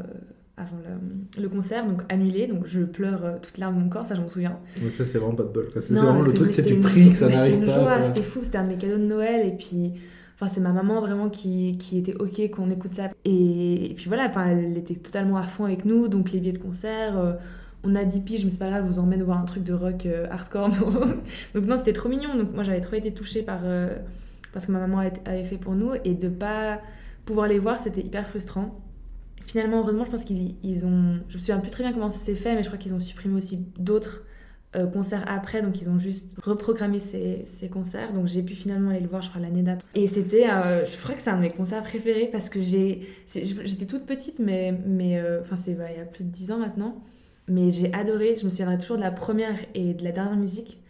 avant 0.58 0.76
le, 1.36 1.42
le 1.42 1.48
concert, 1.48 1.86
donc 1.86 2.02
annulé. 2.10 2.46
Donc 2.48 2.66
je 2.66 2.80
pleure 2.80 3.40
toute 3.40 3.56
larme 3.58 3.76
de 3.76 3.80
mon 3.82 3.88
corps, 3.88 4.06
ça 4.06 4.14
je 4.14 4.20
m'en 4.20 4.28
souviens. 4.28 4.58
Mais 4.82 4.90
ça, 4.90 5.04
c'est 5.06 5.18
vraiment 5.18 5.34
pas 5.36 5.44
de 5.44 5.48
bol. 5.52 5.68
C'est 5.78 5.94
vraiment 5.94 6.20
le 6.22 6.32
truc, 6.34 6.52
c'est 6.52 6.68
une- 6.68 6.80
pries 6.80 7.10
que 7.10 7.16
ça 7.16 7.28
n'arrive 7.28 7.54
C'était 7.54 7.66
une 7.66 7.72
pas. 7.72 7.80
joie, 7.98 8.02
c'était 8.02 8.22
fou, 8.22 8.40
c'était 8.42 8.58
un 8.58 8.64
de 8.64 8.68
mes 8.68 8.76
cadeaux 8.76 8.98
de 8.98 9.04
Noël 9.06 9.46
et 9.46 9.52
puis. 9.56 9.92
Enfin, 10.40 10.46
c'est 10.46 10.60
ma 10.60 10.70
maman 10.70 11.00
vraiment 11.00 11.28
qui, 11.30 11.76
qui 11.78 11.98
était 11.98 12.14
ok 12.14 12.50
qu'on 12.52 12.70
écoute 12.70 12.94
ça. 12.94 13.08
Et, 13.24 13.92
puis 13.96 14.06
voilà, 14.06 14.30
elle 14.46 14.76
était 14.76 14.94
totalement 14.94 15.36
à 15.36 15.42
fond 15.42 15.64
avec 15.64 15.84
nous, 15.84 16.06
donc 16.06 16.30
les 16.30 16.38
billets 16.38 16.52
de 16.52 16.58
concert. 16.58 17.18
euh, 17.18 17.32
on 17.82 17.96
a 17.96 18.04
10 18.04 18.20
piges, 18.20 18.44
mais 18.44 18.50
c'est 18.50 18.58
pas 18.58 18.68
grave, 18.68 18.84
je 18.86 18.92
vous 18.92 18.98
emmène 19.00 19.20
voir 19.24 19.40
un 19.40 19.44
truc 19.44 19.64
de 19.64 19.72
rock 19.72 20.06
euh, 20.06 20.28
hardcore. 20.30 20.68
donc 21.54 21.66
non, 21.66 21.76
c'était 21.76 21.92
trop 21.92 22.08
mignon. 22.08 22.36
Donc 22.36 22.54
moi, 22.54 22.62
j'avais 22.62 22.80
trop 22.80 22.94
été 22.94 23.12
touchée 23.12 23.42
par, 23.42 23.62
euh, 23.64 23.96
parce 24.52 24.66
que 24.66 24.72
ma 24.72 24.78
maman 24.78 24.98
avait 24.98 25.12
avait 25.24 25.44
fait 25.44 25.58
pour 25.58 25.74
nous. 25.74 25.94
Et 26.04 26.14
de 26.14 26.28
pas 26.28 26.80
pouvoir 27.24 27.48
les 27.48 27.58
voir, 27.58 27.80
c'était 27.80 28.02
hyper 28.02 28.28
frustrant. 28.28 28.80
Finalement, 29.44 29.80
heureusement, 29.80 30.04
je 30.04 30.10
pense 30.10 30.24
qu'ils 30.24 30.54
ils 30.62 30.86
ont... 30.86 31.18
Je 31.28 31.34
me 31.34 31.40
souviens 31.40 31.58
plus 31.58 31.72
très 31.72 31.82
bien 31.82 31.92
comment 31.92 32.12
ça 32.12 32.18
s'est 32.20 32.36
fait, 32.36 32.54
mais 32.54 32.62
je 32.62 32.68
crois 32.68 32.78
qu'ils 32.78 32.94
ont 32.94 33.00
supprimé 33.00 33.34
aussi 33.34 33.64
d'autres 33.76 34.22
euh, 34.76 34.86
concerts 34.86 35.24
après, 35.26 35.62
donc 35.62 35.80
ils 35.80 35.88
ont 35.88 35.98
juste 35.98 36.36
reprogrammé 36.42 37.00
ces, 37.00 37.44
concerts. 37.72 38.12
Donc 38.12 38.26
j'ai 38.26 38.42
pu 38.42 38.54
finalement 38.54 38.90
aller 38.90 39.00
le 39.00 39.08
voir, 39.08 39.22
je 39.22 39.30
crois, 39.30 39.40
l'année 39.40 39.62
d'après. 39.62 39.86
Et 39.94 40.06
c'était, 40.06 40.48
euh, 40.50 40.84
je 40.84 40.96
crois 40.98 41.14
que 41.14 41.22
c'est 41.22 41.30
un 41.30 41.36
de 41.36 41.42
mes 41.42 41.50
concerts 41.50 41.82
préférés 41.82 42.28
parce 42.30 42.50
que 42.50 42.60
j'ai, 42.60 43.08
j'étais 43.34 43.86
toute 43.86 44.04
petite, 44.04 44.40
mais, 44.40 44.78
mais 44.86 45.18
euh, 45.18 45.40
enfin 45.40 45.56
c'est 45.56 45.74
bah, 45.74 45.90
il 45.90 45.98
y 45.98 46.00
a 46.00 46.04
plus 46.04 46.24
de 46.24 46.30
10 46.30 46.52
ans 46.52 46.58
maintenant. 46.58 47.02
Mais 47.48 47.70
j'ai 47.70 47.90
adoré, 47.94 48.36
je 48.36 48.44
me 48.44 48.50
souviendrai 48.50 48.76
toujours 48.76 48.98
de 48.98 49.02
la 49.02 49.10
première 49.10 49.58
et 49.74 49.94
de 49.94 50.04
la 50.04 50.12
dernière 50.12 50.36
musique. 50.36 50.82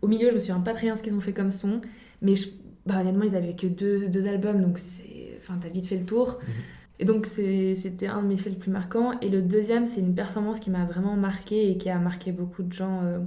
Au 0.00 0.08
milieu, 0.08 0.30
je 0.30 0.34
me 0.34 0.38
souviens 0.38 0.60
pas 0.60 0.72
très 0.72 0.86
bien 0.86 0.96
ce 0.96 1.02
qu'ils 1.02 1.14
ont 1.14 1.20
fait 1.20 1.34
comme 1.34 1.50
son, 1.50 1.82
mais 2.22 2.36
je- 2.36 2.48
bah, 2.86 3.00
honnêtement, 3.00 3.24
ils 3.24 3.36
avaient 3.36 3.54
que 3.54 3.66
deux, 3.66 4.08
deux 4.08 4.26
albums, 4.26 4.62
donc 4.62 4.78
c'est, 4.78 5.36
enfin, 5.40 5.58
t'as 5.60 5.68
vite 5.68 5.86
fait 5.86 5.96
le 5.98 6.06
tour. 6.06 6.38
Mhm. 6.40 6.54
Et 6.98 7.04
donc 7.04 7.26
c'était 7.26 8.06
un 8.06 8.22
de 8.22 8.28
mes 8.28 8.36
faits 8.36 8.52
les 8.52 8.58
plus 8.58 8.70
marquants. 8.70 9.18
Et 9.20 9.28
le 9.28 9.42
deuxième, 9.42 9.86
c'est 9.86 10.00
une 10.00 10.14
performance 10.14 10.60
qui 10.60 10.70
m'a 10.70 10.84
vraiment 10.84 11.16
marqué 11.16 11.70
et 11.70 11.76
qui 11.78 11.90
a 11.90 11.98
marqué 11.98 12.32
beaucoup 12.32 12.62
de 12.62 12.72
gens 12.72 13.02
euh, 13.04 13.18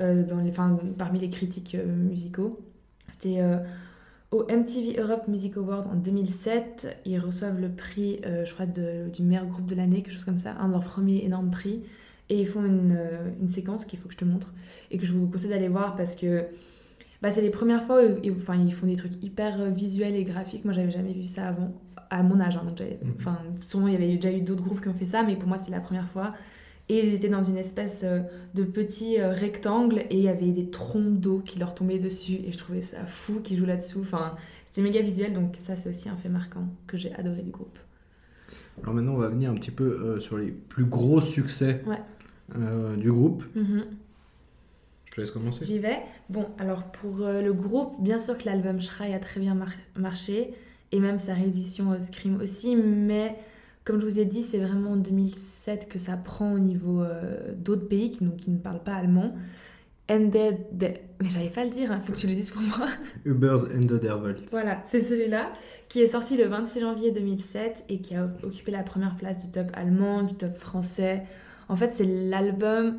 euh, 0.00 0.24
dans 0.24 0.38
les, 0.40 0.50
enfin, 0.50 0.78
parmi 0.96 1.18
les 1.18 1.28
critiques 1.28 1.74
euh, 1.74 1.86
musicaux. 1.86 2.60
C'était 3.10 3.42
au 4.30 4.44
MTV 4.50 5.00
Europe 5.00 5.28
Music 5.28 5.56
Award 5.56 5.86
en 5.86 5.94
2007. 5.94 6.98
Ils 7.06 7.18
reçoivent 7.18 7.58
le 7.58 7.70
prix, 7.70 8.20
je 8.22 8.52
crois, 8.52 8.66
de- 8.66 9.08
du 9.08 9.22
meilleur 9.22 9.46
groupe 9.46 9.64
de 9.66 9.74
l'année, 9.74 10.02
quelque 10.02 10.12
chose 10.12 10.24
comme 10.26 10.38
ça, 10.38 10.54
un 10.60 10.68
de 10.68 10.72
leurs 10.72 10.84
premiers 10.84 11.24
énormes 11.24 11.50
prix. 11.50 11.80
Et 12.28 12.38
ils 12.38 12.46
font 12.46 12.62
une, 12.64 12.98
une 13.40 13.48
séquence 13.48 13.86
qu'il 13.86 13.98
faut 13.98 14.08
que 14.08 14.12
je 14.12 14.18
te 14.18 14.26
montre 14.26 14.52
et 14.90 14.98
que 14.98 15.06
je 15.06 15.12
vous 15.14 15.26
conseille 15.26 15.48
d'aller 15.48 15.68
voir 15.68 15.96
parce 15.96 16.14
que 16.16 16.44
bah, 17.22 17.30
c'est 17.30 17.40
les 17.40 17.50
premières 17.50 17.84
fois 17.84 18.02
où, 18.04 18.30
enfin, 18.36 18.54
ils 18.56 18.72
font 18.72 18.86
des 18.86 18.96
trucs 18.96 19.22
hyper 19.24 19.70
visuels 19.70 20.14
et 20.14 20.24
graphiques. 20.24 20.64
Moi, 20.64 20.74
j'avais 20.74 20.90
jamais 20.90 21.14
vu 21.14 21.26
ça 21.26 21.48
avant, 21.48 21.72
à 22.10 22.22
mon 22.22 22.40
âge. 22.40 22.56
hein, 22.56 22.62
donc 22.66 22.80
Mhm. 22.80 23.14
enfin, 23.18 23.38
sûrement, 23.60 23.88
il 23.88 23.92
y 23.94 23.96
avait 23.96 24.16
déjà 24.16 24.32
eu 24.32 24.40
d'autres 24.40 24.62
groupes 24.62 24.80
qui 24.80 24.88
ont 24.88 24.94
fait 24.94 25.06
ça, 25.06 25.22
mais 25.22 25.36
pour 25.36 25.48
moi, 25.48 25.58
c'est 25.58 25.70
la 25.70 25.80
première 25.80 26.08
fois. 26.08 26.34
Et 26.90 27.06
ils 27.06 27.12
étaient 27.14 27.28
dans 27.28 27.42
une 27.42 27.58
espèce 27.58 28.02
euh, 28.04 28.20
de 28.54 28.64
petit 28.64 29.20
euh, 29.20 29.30
rectangle 29.32 29.98
et 30.08 30.16
il 30.16 30.22
y 30.22 30.28
avait 30.28 30.52
des 30.52 30.70
trompes 30.70 31.18
d'eau 31.20 31.40
qui 31.44 31.58
leur 31.58 31.74
tombaient 31.74 31.98
dessus. 31.98 32.38
Et 32.46 32.52
je 32.52 32.56
trouvais 32.56 32.80
ça 32.80 33.04
fou 33.04 33.40
qu'ils 33.40 33.58
jouent 33.58 33.66
là-dessous. 33.66 34.00
Enfin, 34.00 34.36
c'était 34.66 34.80
méga 34.80 35.02
visuel, 35.02 35.34
donc 35.34 35.56
ça, 35.58 35.76
c'est 35.76 35.90
aussi 35.90 36.08
un 36.08 36.16
fait 36.16 36.30
marquant 36.30 36.66
que 36.86 36.96
j'ai 36.96 37.14
adoré 37.14 37.42
du 37.42 37.50
groupe. 37.50 37.78
Alors 38.82 38.94
maintenant, 38.94 39.14
on 39.14 39.18
va 39.18 39.28
venir 39.28 39.50
un 39.50 39.54
petit 39.54 39.70
peu 39.70 39.84
euh, 39.84 40.20
sur 40.20 40.38
les 40.38 40.50
plus 40.50 40.84
gros 40.86 41.20
succès 41.20 41.82
Ouais. 41.86 42.00
euh, 42.56 42.96
du 42.96 43.12
groupe. 43.12 43.44
Mhm. 43.54 43.84
Je 45.10 45.14
te 45.14 45.20
laisse 45.20 45.30
commencer. 45.30 45.64
J'y 45.64 45.78
vais. 45.78 45.98
Bon, 46.30 46.46
alors 46.58 46.84
pour 46.84 47.20
euh, 47.22 47.42
le 47.42 47.52
groupe, 47.52 48.02
bien 48.02 48.18
sûr 48.18 48.38
que 48.38 48.46
l'album 48.46 48.80
Shry 48.80 49.12
a 49.14 49.18
très 49.18 49.40
bien 49.40 49.54
mar- 49.54 49.68
marché, 49.96 50.54
et 50.92 51.00
même 51.00 51.18
sa 51.18 51.34
réédition 51.34 51.92
euh, 51.92 52.00
Scream 52.00 52.40
aussi, 52.40 52.76
mais 52.76 53.36
comme 53.84 54.00
je 54.00 54.06
vous 54.06 54.18
ai 54.20 54.24
dit, 54.24 54.42
c'est 54.42 54.58
vraiment 54.58 54.90
en 54.92 54.96
2007 54.96 55.88
que 55.88 55.98
ça 55.98 56.16
prend 56.16 56.52
au 56.52 56.58
niveau 56.58 57.02
euh, 57.02 57.54
d'autres 57.56 57.88
pays 57.88 58.10
qui, 58.10 58.24
donc, 58.24 58.36
qui 58.36 58.50
ne 58.50 58.58
parlent 58.58 58.82
pas 58.82 58.94
allemand. 58.94 59.34
The- 60.08 60.94
Mais 61.20 61.28
j'arrive 61.28 61.50
pas 61.50 61.60
à 61.60 61.64
le 61.64 61.70
dire, 61.70 61.90
il 61.94 62.00
faut 62.06 62.12
que 62.12 62.18
tu 62.18 62.26
le 62.28 62.34
dises 62.34 62.50
pour 62.50 62.62
moi. 62.62 62.86
Ubers 63.26 63.64
the 63.68 64.00
Devil. 64.00 64.36
Voilà, 64.50 64.82
c'est 64.86 65.02
celui-là, 65.02 65.52
qui 65.88 66.00
est 66.00 66.06
sorti 66.06 66.36
le 66.38 66.44
26 66.46 66.80
janvier 66.80 67.10
2007 67.10 67.84
et 67.90 68.00
qui 68.00 68.14
a 68.14 68.26
occupé 68.42 68.70
la 68.70 68.82
première 68.82 69.16
place 69.16 69.42
du 69.44 69.50
top 69.50 69.66
allemand, 69.74 70.22
du 70.22 70.34
top 70.34 70.54
français. 70.56 71.24
En 71.68 71.76
fait, 71.76 71.92
c'est 71.92 72.04
l'album 72.06 72.98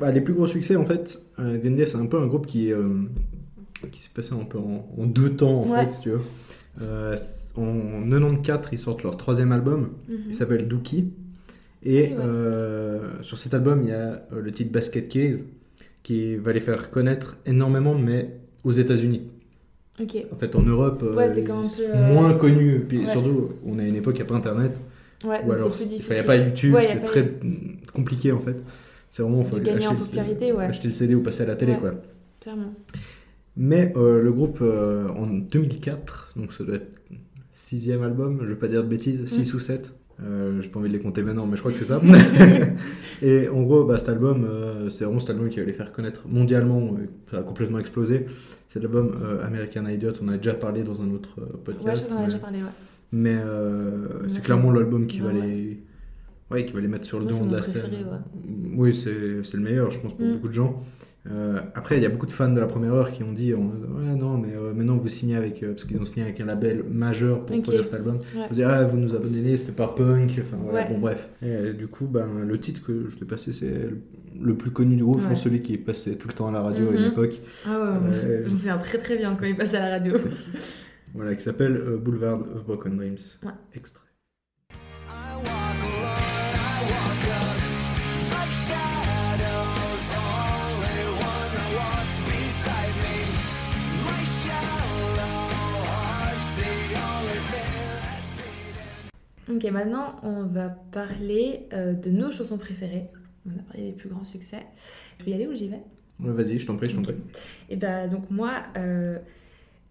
Bah, 0.00 0.10
les 0.10 0.20
plus 0.20 0.34
gros 0.34 0.46
succès, 0.46 0.76
en 0.76 0.84
fait, 0.84 1.20
euh, 1.38 1.58
Day, 1.58 1.86
c'est 1.86 1.98
un 1.98 2.06
peu 2.06 2.18
un 2.18 2.26
groupe 2.26 2.46
qui, 2.46 2.72
euh, 2.72 2.88
qui 3.92 4.00
s'est 4.00 4.10
passé 4.14 4.32
un 4.34 4.44
peu 4.44 4.58
en, 4.58 4.88
en 4.98 5.06
deux 5.06 5.30
temps, 5.30 5.62
en 5.62 5.68
Ouais. 5.70 5.84
fait, 5.84 5.92
si 5.92 6.00
tu 6.02 6.10
veux. 6.10 6.20
Euh, 6.80 7.16
en 7.56 8.02
94, 8.08 8.68
ils 8.72 8.78
sortent 8.78 9.02
leur 9.02 9.16
troisième 9.16 9.52
album, 9.52 9.90
Mhm. 10.08 10.16
il 10.28 10.34
s'appelle 10.34 10.68
Dookie. 10.68 11.12
Et 11.82 12.02
Oui, 12.02 12.08
ouais. 12.08 12.16
euh, 12.20 13.22
sur 13.22 13.38
cet 13.38 13.54
album, 13.54 13.82
il 13.82 13.88
y 13.88 13.92
a 13.92 14.22
euh, 14.32 14.40
le 14.40 14.50
titre 14.52 14.72
Basket 14.72 15.08
Case, 15.08 15.44
qui 16.02 16.36
va 16.36 16.52
les 16.52 16.60
faire 16.60 16.90
connaître 16.90 17.36
énormément, 17.46 17.94
mais 17.94 18.36
aux 18.64 18.72
États-Unis. 18.72 19.22
Ok. 20.00 20.16
En 20.32 20.36
fait, 20.36 20.54
en 20.56 20.62
Europe, 20.62 21.02
Ouais, 21.14 21.28
ils 21.38 21.46
sont 21.46 21.82
peu, 21.82 21.98
moins 22.14 22.32
connus. 22.34 22.86
Puis 22.88 23.06
surtout, 23.08 23.50
on 23.66 23.78
est 23.78 23.82
à 23.82 23.86
une 23.86 23.96
époque, 23.96 24.14
il 24.16 24.22
n'y 24.22 24.26
a 24.26 24.28
pas 24.28 24.36
Internet. 24.36 24.80
Ouais, 25.24 25.40
Ou 25.46 25.52
alors, 25.52 25.70
il 25.78 25.98
n'y 26.10 26.18
a 26.18 26.24
pas 26.24 26.36
YouTube, 26.36 26.74
c'est 26.82 27.04
très 27.04 27.34
compliqué 27.92 28.32
en 28.32 28.38
fait. 28.40 28.56
C'est 29.10 29.22
vraiment, 29.22 29.44
faut 29.44 29.56
De 29.58 29.62
gagner 29.64 29.86
en 29.86 29.96
popularité, 29.96 30.52
ouais. 30.52 30.64
acheter 30.66 30.88
le 30.88 30.92
CD 30.94 31.14
ou 31.14 31.22
passer 31.22 31.42
à 31.42 31.46
la 31.46 31.56
télé, 31.56 31.72
Ouais. 31.72 31.78
quoi. 31.78 31.94
Clairement. 32.40 32.72
Mais 33.56 33.92
euh, 33.96 34.22
le 34.22 34.32
groupe, 34.32 34.58
euh, 34.62 35.08
en 35.08 35.26
2004, 35.26 36.32
donc 36.36 36.52
ça 36.52 36.64
doit 36.64 36.76
être 36.76 37.00
sixième 37.52 38.02
album, 38.02 38.38
je 38.42 38.48
vais 38.48 38.54
pas 38.54 38.68
dire 38.68 38.82
de 38.82 38.88
bêtises, 38.88 39.26
6 39.26 39.52
ou 39.54 39.60
7. 39.60 39.92
Euh, 40.22 40.60
j'ai 40.60 40.68
pas 40.68 40.78
envie 40.78 40.88
de 40.88 40.94
les 40.94 41.00
compter 41.00 41.22
maintenant, 41.22 41.46
mais 41.46 41.56
je 41.56 41.60
crois 41.60 41.72
que 41.72 41.78
c'est 41.78 41.86
ça. 41.86 42.00
et 43.22 43.48
en 43.48 43.62
gros, 43.62 43.84
bah, 43.84 43.98
cet 43.98 44.10
album, 44.10 44.44
euh, 44.48 44.90
c'est 44.90 45.04
vraiment 45.04 45.18
cet 45.20 45.30
album 45.30 45.48
qui 45.48 45.58
va 45.60 45.64
les 45.64 45.72
faire 45.72 45.92
connaître 45.92 46.28
mondialement. 46.28 46.94
Ça 47.30 47.38
a 47.38 47.42
complètement 47.42 47.78
explosé. 47.78 48.26
C'est 48.68 48.80
l'album 48.80 49.18
euh, 49.22 49.44
American 49.46 49.86
Idiot. 49.86 50.12
On 50.22 50.28
en 50.28 50.32
a 50.32 50.36
déjà 50.36 50.54
parlé 50.54 50.82
dans 50.82 51.00
un 51.02 51.10
autre 51.10 51.30
euh, 51.38 51.44
Ouais, 51.44 51.74
podcast. 51.74 52.08
je 52.10 52.14
mais 52.16 52.24
déjà 52.26 52.38
parlé, 52.38 52.58
ouais. 52.58 52.68
mais, 53.12 53.36
c'est 54.28 54.42
clairement 54.42 54.70
l'album 54.70 55.06
qui 55.06 55.20
va 55.20 55.28
Ouais, 55.32 55.40
les. 55.46 55.82
Ouais, 56.50 56.64
qui 56.64 56.72
va 56.72 56.80
les 56.80 56.88
mettre 56.88 57.04
sur 57.04 57.18
le 57.18 57.24
Moi, 57.24 57.32
devant 57.34 57.46
de 57.46 57.54
la 57.56 57.62
scène. 57.62 57.82
ouais. 57.92 58.18
Oui, 58.76 58.94
c'est 58.94 59.42
c'est 59.44 59.56
le 59.56 59.62
meilleur, 59.62 59.90
je 59.90 59.98
pense, 60.00 60.14
pour 60.16 60.26
Mm. 60.26 60.32
beaucoup 60.34 60.48
de 60.48 60.52
gens. 60.54 60.82
Euh, 61.30 61.58
après, 61.74 61.98
il 61.98 62.02
y 62.02 62.06
a 62.06 62.08
beaucoup 62.08 62.24
de 62.26 62.30
fans 62.32 62.50
de 62.50 62.58
la 62.58 62.66
première 62.66 62.94
heure 62.94 63.12
qui 63.12 63.22
ont 63.22 63.32
dit 63.32 63.52
Ouais, 63.52 64.14
non, 64.16 64.38
mais 64.38 64.54
euh, 64.56 64.72
maintenant 64.72 64.96
vous 64.96 65.08
signez 65.08 65.36
avec. 65.36 65.62
euh, 65.62 65.72
parce 65.72 65.84
qu'ils 65.84 66.00
ont 66.00 66.04
signé 66.06 66.24
avec 66.24 66.40
un 66.40 66.46
label 66.46 66.82
majeur 66.90 67.40
pour 67.44 67.54
Ok. 67.54 67.62
produire 67.62 67.84
cet 67.84 67.94
album. 67.94 68.16
Ouais. 68.34 68.46
Vous 68.48 68.54
dites, 68.54 68.64
ah, 68.66 68.82
vous 68.84 68.96
nous 68.96 69.14
abandonnez, 69.14 69.56
c'était 69.58 69.76
pas 69.76 69.88
punk. 69.88 70.40
Enfin, 70.40 70.56
voilà, 70.62 70.80
Ouais. 70.80 70.92
bon, 70.92 70.98
bref. 70.98 71.28
Et, 71.42 71.72
du 71.74 71.86
coup, 71.88 72.06
ben, 72.06 72.26
le 72.46 72.58
titre 72.58 72.82
que 72.84 73.08
je 73.08 73.16
t'ai 73.16 73.26
passé, 73.26 73.52
c'est 73.52 73.88
le- 74.40 74.54
plus 74.56 74.70
connu 74.70 74.96
du 74.96 75.04
groupe, 75.04 75.20
je 75.20 75.28
pense, 75.28 75.42
celui 75.42 75.60
qui 75.60 75.76
passait 75.76 76.14
tout 76.16 76.26
le 76.28 76.32
temps 76.34 76.48
à 76.48 76.52
la 76.52 76.62
radio 76.62 76.88
à 76.88 76.92
une 76.94 77.00
Mhm. 77.02 77.12
époque. 77.12 77.38
Ah 77.66 77.70
ouais, 77.70 77.86
Euh, 78.24 78.42
je 78.46 78.50
me 78.50 78.56
souviens 78.56 78.78
très 78.78 78.98
très 78.98 79.16
bien 79.18 79.36
quand 79.36 79.44
il 79.44 79.56
passait 79.56 79.76
à 79.76 79.88
la 79.88 79.90
radio. 79.98 80.14
Voilà, 81.14 81.34
qui 81.34 81.42
s'appelle 81.42 81.76
euh, 81.76 81.96
Boulevard 81.98 82.40
of 82.56 82.64
Broken 82.64 82.96
Dreams. 82.96 83.18
Ouais. 83.44 83.50
Extrait. 83.74 84.06
I 85.10 85.69
Ok, 99.52 99.64
maintenant 99.64 100.16
on 100.22 100.44
va 100.44 100.68
parler 100.68 101.66
euh, 101.72 101.92
de 101.92 102.10
nos 102.10 102.30
chansons 102.30 102.58
préférées. 102.58 103.08
On 103.46 103.58
a 103.58 103.62
parlé 103.62 103.86
des 103.86 103.92
plus 103.92 104.08
grands 104.08 104.24
succès. 104.24 104.66
Je 105.18 105.24
vais 105.24 105.32
y 105.32 105.34
aller 105.34 105.46
ou 105.46 105.54
j'y 105.54 105.68
vais? 105.68 105.82
Ouais, 106.20 106.32
Vas-y, 106.32 106.58
je 106.58 106.66
t'en 106.66 106.76
prie, 106.76 106.88
je 106.88 106.94
t'en 106.96 107.02
prie. 107.02 107.14
Et 107.68 107.76
bah 107.76 108.06
donc 108.06 108.30
moi, 108.30 108.62
euh, 108.76 109.18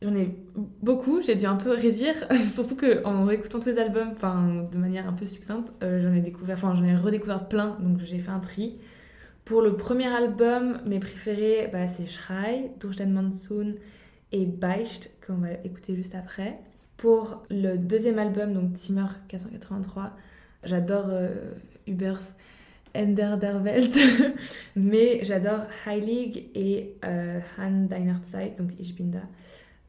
j'en 0.02 0.16
ai 0.16 0.36
beaucoup, 0.82 1.22
j'ai 1.22 1.36
dû 1.36 1.46
un 1.46 1.56
peu 1.56 1.72
réduire, 1.72 2.16
surtout 2.54 2.78
qu'en 2.78 3.26
réécoutant 3.26 3.60
tous 3.60 3.70
les 3.70 3.80
albums, 3.80 4.12
enfin 4.16 4.68
de 4.72 4.78
manière 4.78 5.08
un 5.08 5.14
peu 5.14 5.26
succincte, 5.26 5.74
euh, 5.84 6.00
j'en 6.02 6.14
ai 6.14 6.22
découvert, 6.22 6.58
enfin 6.58 6.76
j'en 6.76 6.86
ai 6.86 6.96
redécouvert 6.96 7.48
plein, 7.48 7.78
donc 7.80 8.00
j'ai 8.04 8.20
fait 8.20 8.32
un 8.32 8.40
tri. 8.40 8.78
Pour 9.44 9.62
le 9.62 9.76
premier 9.76 10.08
album, 10.08 10.80
mes 10.86 11.00
préférés, 11.00 11.70
bah, 11.74 11.88
c'est 11.88 12.08
Schrei, 12.08 12.72
Durch 12.80 12.96
den 12.96 13.12
Monsoon 13.12 13.76
et 14.32 14.46
Beicht, 14.46 15.12
qu'on 15.26 15.38
va 15.38 15.54
écouter 15.64 15.96
juste 15.96 16.14
après. 16.16 16.60
Pour 17.00 17.46
le 17.50 17.78
deuxième 17.78 18.20
album, 18.20 18.54
donc 18.54 18.76
Zimmer 18.76 19.08
483, 19.30 20.12
j'adore 20.66 21.06
euh, 21.08 21.30
Ubers 21.88 22.20
Ender 22.94 23.36
der 23.40 23.62
Welt, 23.64 23.98
mais 24.76 25.24
j'adore 25.24 25.62
Heilig 25.86 26.50
et 26.56 26.98
euh, 27.06 27.40
Han 27.58 27.86
deiner 27.86 28.16
Zeit, 28.24 28.56
donc 28.58 28.72
Ich 28.80 28.96
bin 28.98 29.12
da. 29.12 29.22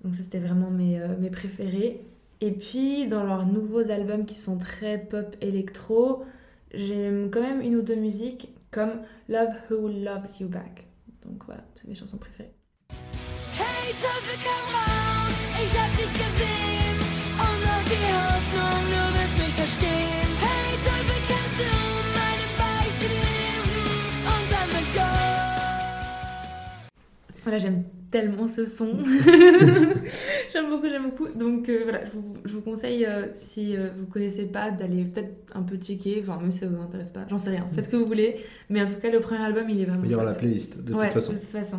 Donc 0.04 0.14
ça 0.14 0.22
c'était 0.22 0.38
vraiment 0.38 0.70
mes, 0.70 1.00
euh, 1.00 1.16
mes 1.18 1.30
préférés. 1.30 2.00
Et 2.40 2.52
puis 2.52 3.08
dans 3.08 3.24
leurs 3.24 3.44
nouveaux 3.44 3.90
albums 3.90 4.24
qui 4.24 4.38
sont 4.38 4.58
très 4.58 4.96
pop 4.98 5.34
électro, 5.40 6.24
j'aime 6.72 7.28
quand 7.32 7.42
même 7.42 7.60
une 7.60 7.74
ou 7.74 7.82
deux 7.82 7.96
musiques 7.96 8.54
comme 8.70 9.00
Love 9.28 9.50
Who 9.68 9.88
Loves 9.88 10.38
You 10.38 10.46
Back. 10.46 10.86
Donc 11.24 11.44
voilà, 11.44 11.64
c'est 11.74 11.88
mes 11.88 11.96
chansons 11.96 12.18
préférées. 12.18 12.52
Hey 13.58 13.94
Voilà, 27.44 27.58
j'aime 27.58 27.84
tellement 28.10 28.48
ce 28.48 28.64
son. 28.66 28.88
j'aime 30.52 30.68
beaucoup, 30.68 30.88
j'aime 30.88 31.04
beaucoup. 31.10 31.28
Donc 31.38 31.68
euh, 31.68 31.80
voilà, 31.84 32.04
je 32.04 32.10
vous, 32.12 32.24
je 32.44 32.52
vous 32.54 32.60
conseille, 32.60 33.06
euh, 33.06 33.26
si 33.34 33.76
euh, 33.76 33.88
vous 33.98 34.06
connaissez 34.06 34.46
pas, 34.46 34.70
d'aller 34.70 35.04
peut-être 35.04 35.30
un 35.54 35.62
peu 35.62 35.76
checker, 35.76 36.22
enfin 36.22 36.38
même 36.40 36.52
si 36.52 36.58
ça 36.60 36.66
vous 36.66 36.80
intéresse 36.80 37.10
pas, 37.10 37.20
j'en 37.30 37.38
sais 37.38 37.50
rien, 37.50 37.66
faites 37.72 37.84
ce 37.84 37.88
que 37.90 37.96
vous 37.96 38.06
voulez. 38.06 38.36
Mais 38.68 38.82
en 38.82 38.86
tout 38.86 38.94
cas, 39.00 39.10
le 39.10 39.20
premier 39.20 39.40
album, 39.40 39.64
il 39.68 39.80
est 39.80 39.84
vraiment 39.84 40.02
Il 40.04 40.10
y 40.10 40.14
aura 40.14 40.24
la 40.24 40.34
playlist, 40.34 40.82
de 40.82 40.92
ouais, 40.94 41.06
toute 41.06 41.14
façon. 41.14 41.32
de 41.32 41.38
toute 41.38 41.46
façon. 41.46 41.78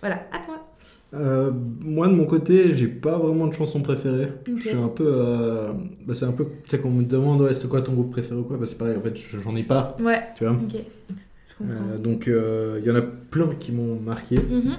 Voilà, 0.00 0.26
à 0.32 0.38
toi. 0.44 0.68
Euh, 1.14 1.52
moi, 1.80 2.08
de 2.08 2.14
mon 2.14 2.24
côté, 2.26 2.74
j'ai 2.74 2.88
pas 2.88 3.18
vraiment 3.18 3.46
de 3.46 3.52
chanson 3.52 3.80
préférée. 3.82 4.30
Ok. 4.48 4.54
Je 4.58 4.68
suis 4.68 4.76
un 4.76 4.88
peu. 4.88 5.04
euh, 5.06 5.72
bah, 6.06 6.12
c'est 6.12 6.24
un 6.24 6.32
peu. 6.32 6.44
Tu 6.64 6.70
sais, 6.70 6.80
quand 6.80 6.88
on 6.88 6.92
me 6.92 7.04
demande, 7.04 7.40
ouais, 7.42 7.54
c'est 7.54 7.68
quoi 7.68 7.82
ton 7.82 7.92
groupe 7.92 8.10
préféré 8.10 8.40
ou 8.40 8.42
quoi, 8.42 8.56
bah, 8.56 8.66
c'est 8.66 8.76
pareil, 8.78 8.96
en 8.96 9.00
fait, 9.00 9.14
j'en 9.42 9.54
ai 9.54 9.62
pas, 9.62 9.96
Ouais, 10.00 10.20
tu 10.36 10.44
vois. 10.44 10.54
ok. 10.54 10.72
Je 10.72 11.54
comprends. 11.64 11.74
Euh, 11.94 11.98
donc 11.98 12.26
euh, 12.26 12.80
il 12.82 12.86
y 12.88 12.90
en 12.90 12.96
a 12.96 13.02
plein 13.02 13.54
qui 13.60 13.70
m'ont 13.70 13.94
marqué. 14.00 14.36
Mhm. 14.38 14.74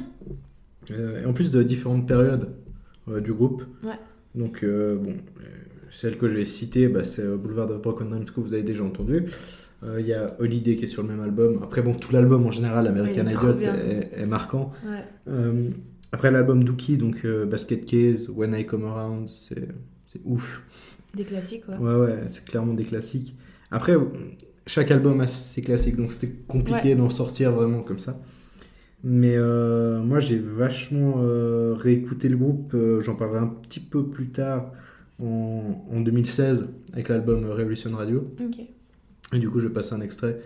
Et 0.90 1.26
en 1.26 1.34
plus 1.34 1.52
de 1.52 1.64
différentes 1.64 2.08
périodes 2.08 2.50
euh, 3.08 3.20
du 3.22 3.34
groupe. 3.34 3.64
Ouais. 3.84 4.00
Donc, 4.36 4.64
euh, 4.64 4.96
bon, 4.98 5.12
euh, 5.12 5.44
celle 5.90 6.18
que 6.18 6.28
je 6.28 6.36
vais 6.36 6.46
citer, 6.46 6.88
bah, 6.88 7.04
c'est 7.04 7.22
euh, 7.24 7.38
Boulevard 7.38 7.70
of 7.72 7.82
Broken 7.82 8.10
Dreams 8.10 8.26
que 8.26 8.40
vous 8.42 8.54
avez 8.54 8.64
déjà 8.64 8.84
entendu. 8.84 9.26
Euh, 9.84 10.00
Il 10.00 10.08
y 10.08 10.14
a 10.14 10.36
Holiday 10.40 10.76
qui 10.76 10.86
est 10.86 10.88
sur 10.88 11.04
le 11.04 11.10
même 11.10 11.22
album. 11.22 11.62
Après, 11.64 11.82
bon, 11.82 11.94
tout 11.94 12.12
l'album 12.12 12.46
en 12.46 12.52
général, 12.52 12.88
American 12.88 13.28
Idiot, 13.28 13.60
est, 13.62 14.12
est 14.14 14.26
marquant. 14.26 14.72
Ouais. 14.86 15.04
Euh, 15.28 15.70
après 16.12 16.32
l'album 16.32 16.64
Dookie, 16.64 16.98
donc 16.98 17.26
euh, 17.26 17.46
Basket 17.46 17.86
Case, 17.86 18.30
When 18.30 18.54
I 18.54 18.66
Come 18.66 18.86
Around, 18.86 19.30
c'est 19.30 19.68
c'est 20.08 20.22
ouf. 20.24 20.64
Des 21.16 21.24
classiques, 21.24 21.68
ouais. 21.68 21.78
Ouais, 21.78 21.96
ouais, 21.96 22.20
c'est 22.28 22.46
clairement 22.46 22.74
des 22.74 22.84
classiques. 22.84 23.36
Après, 23.72 23.96
chaque 24.68 24.92
album 24.92 25.22
a 25.22 25.28
ses 25.28 25.62
classiques, 25.62 25.96
donc 25.96 26.12
c'était 26.12 26.34
compliqué 26.48 26.96
d'en 26.96 27.10
sortir 27.10 27.52
vraiment 27.52 27.82
comme 27.82 28.00
ça. 28.00 28.20
Mais 29.08 29.36
euh, 29.38 30.02
moi, 30.02 30.20
j'ai 30.20 30.38
vachement 30.40 31.16
euh, 31.20 31.76
réécouté 31.78 32.28
le 32.28 32.38
groupe. 32.38 32.74
euh, 32.74 33.00
J'en 33.02 33.16
parlerai 33.16 33.40
un 33.40 33.48
petit 33.48 33.80
peu 33.80 34.08
plus 34.08 34.30
tard, 34.30 34.72
en, 35.22 35.86
en 35.92 36.02
2016, 36.02 36.68
avec 36.92 37.10
l'album 37.10 37.46
Revolution 37.46 37.92
Radio. 37.96 38.28
Et 39.34 39.38
du 39.40 39.50
coup, 39.50 39.60
je 39.60 39.68
vais 39.68 39.74
passer 39.74 39.94
un 39.94 40.02
extrait 40.02 40.42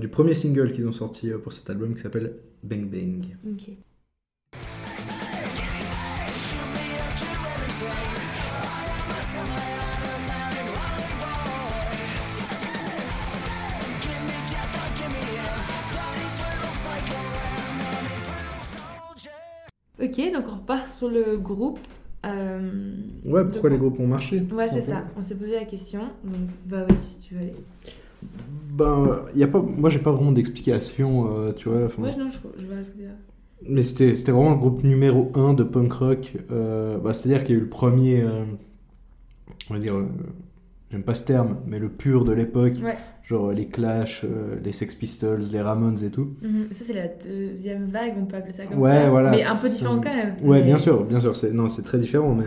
du 0.00 0.08
premier 0.08 0.34
single 0.34 0.72
qu'ils 0.72 0.88
ont 0.88 0.92
sorti 0.92 1.30
pour 1.42 1.52
cet 1.52 1.70
album 1.70 1.94
qui 1.94 2.00
s'appelle 2.02 2.32
Bang 2.64 2.86
Bang. 2.90 3.26
Ok, 20.02 20.32
donc 20.32 20.44
on 20.48 20.54
repart 20.56 20.86
sur 20.88 21.08
le 21.08 21.36
groupe. 21.36 21.78
Euh, 22.26 22.92
Ouais, 23.24 23.44
pourquoi 23.44 23.70
les 23.70 23.78
groupes 23.78 23.98
ont 24.00 24.06
marché 24.06 24.42
Ouais, 24.52 24.68
c'est 24.70 24.80
ça. 24.82 25.04
On 25.16 25.22
s'est 25.22 25.34
posé 25.36 25.52
la 25.52 25.64
question. 25.64 26.00
Donc, 26.24 26.48
bah 26.66 26.84
vas-y 26.84 26.96
si 26.98 27.18
tu 27.20 27.34
veux 27.34 27.40
aller. 27.40 27.54
Ben, 28.72 29.20
y 29.34 29.42
a 29.44 29.48
pas, 29.48 29.60
moi, 29.60 29.90
j'ai 29.90 29.98
pas 30.00 30.12
vraiment 30.12 30.32
d'explication, 30.32 31.32
euh, 31.38 31.52
tu 31.52 31.68
vois. 31.68 31.82
Ouais, 31.82 32.16
non, 32.16 32.28
je, 32.30 32.38
je 32.62 32.66
vois 32.66 32.82
ce 32.82 32.90
que 32.90 32.94
tu 32.96 33.02
veux 33.02 33.06
dire. 33.06 33.14
Mais 33.68 33.82
c'était 33.82 34.14
c'était 34.14 34.30
vraiment 34.32 34.50
le 34.52 34.56
groupe 34.58 34.84
numéro 34.84 35.30
1 35.34 35.54
de 35.54 35.64
punk 35.64 35.92
rock. 35.94 36.34
euh, 36.50 36.98
bah, 36.98 37.12
C'est-à-dire 37.12 37.42
qu'il 37.44 37.54
y 37.54 37.58
a 37.58 37.60
eu 37.60 37.64
le 37.64 37.68
premier, 37.68 38.24
on 39.70 39.74
va 39.74 39.80
dire, 39.80 39.94
j'aime 40.90 41.02
pas 41.02 41.14
ce 41.14 41.24
terme, 41.24 41.56
mais 41.66 41.78
le 41.78 41.88
pur 41.88 42.24
de 42.24 42.32
l'époque. 42.32 42.74
Ouais. 42.82 42.96
Genre 43.22 43.48
euh, 43.50 43.52
les 43.52 43.66
Clash, 43.68 44.22
euh, 44.24 44.56
les 44.64 44.72
Sex 44.72 44.94
Pistols, 44.94 45.40
les 45.52 45.60
Ramones 45.60 46.02
et 46.02 46.10
tout. 46.10 46.34
Mhm. 46.42 46.68
Ça, 46.72 46.84
c'est 46.84 46.92
la 46.94 47.08
deuxième 47.08 47.86
vague, 47.90 48.14
on 48.18 48.24
peut 48.24 48.36
appeler 48.36 48.54
ça 48.54 48.64
comme 48.66 48.78
Ouais, 48.80 48.90
ça. 49.02 49.10
voilà, 49.10 49.30
Mais 49.32 49.44
un 49.44 49.54
peu 49.54 49.68
différente 49.68 50.02
quand 50.02 50.14
même. 50.14 50.34
Ouais, 50.42 50.60
Mais- 50.60 50.64
bien 50.64 50.78
sûr, 50.78 51.04
bien 51.04 51.20
sûr. 51.20 51.36
c'est- 51.36 51.52
Non, 51.52 51.68
c'est 51.68 51.82
très 51.82 51.98
différent, 51.98 52.34
mais 52.34 52.46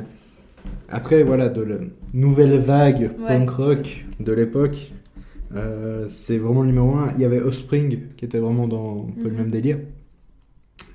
après, 0.89 1.23
voilà, 1.23 1.49
de 1.49 1.61
la 1.61 1.75
nouvelle 2.13 2.57
vague 2.59 3.11
Ouais. 3.19 3.27
punk 3.27 3.49
rock 3.51 4.05
de 4.19 4.31
l'époque, 4.31 4.91
euh, 5.55 6.05
c'est 6.07 6.37
vraiment 6.39 6.61
le 6.61 6.67
numéro 6.67 6.95
1. 6.95 7.11
Il 7.15 7.21
y 7.21 7.25
avait 7.25 7.41
Offspring 7.41 7.99
qui 8.17 8.25
était 8.25 8.39
vraiment 8.39 8.67
dans 8.67 9.07
un 9.07 9.21
peu 9.21 9.27
le 9.27 9.31
Mhm. 9.35 9.37
même 9.37 9.49
délire. 9.51 9.77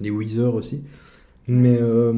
Les 0.01 0.11
Weezer 0.11 0.53
aussi. 0.55 0.83
Mais 1.47 1.79
euh, 1.81 2.13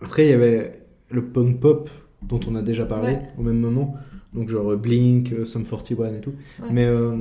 après, 0.00 0.26
il 0.26 0.30
y 0.30 0.34
avait 0.34 0.72
le 1.10 1.22
punk 1.24 1.60
pop 1.60 1.88
dont 2.22 2.40
on 2.48 2.56
a 2.56 2.62
déjà 2.62 2.84
parlé 2.86 3.12
Ouais. 3.12 3.18
au 3.38 3.42
même 3.42 3.60
moment. 3.60 3.94
Donc, 4.36 4.48
genre 4.48 4.76
Blink, 4.76 5.32
euh, 5.32 5.44
Sum 5.44 5.64
41 5.64 6.14
et 6.14 6.20
tout. 6.20 6.34
Ouais. 6.62 6.68
Mais 6.70 6.84
euh, 6.84 7.16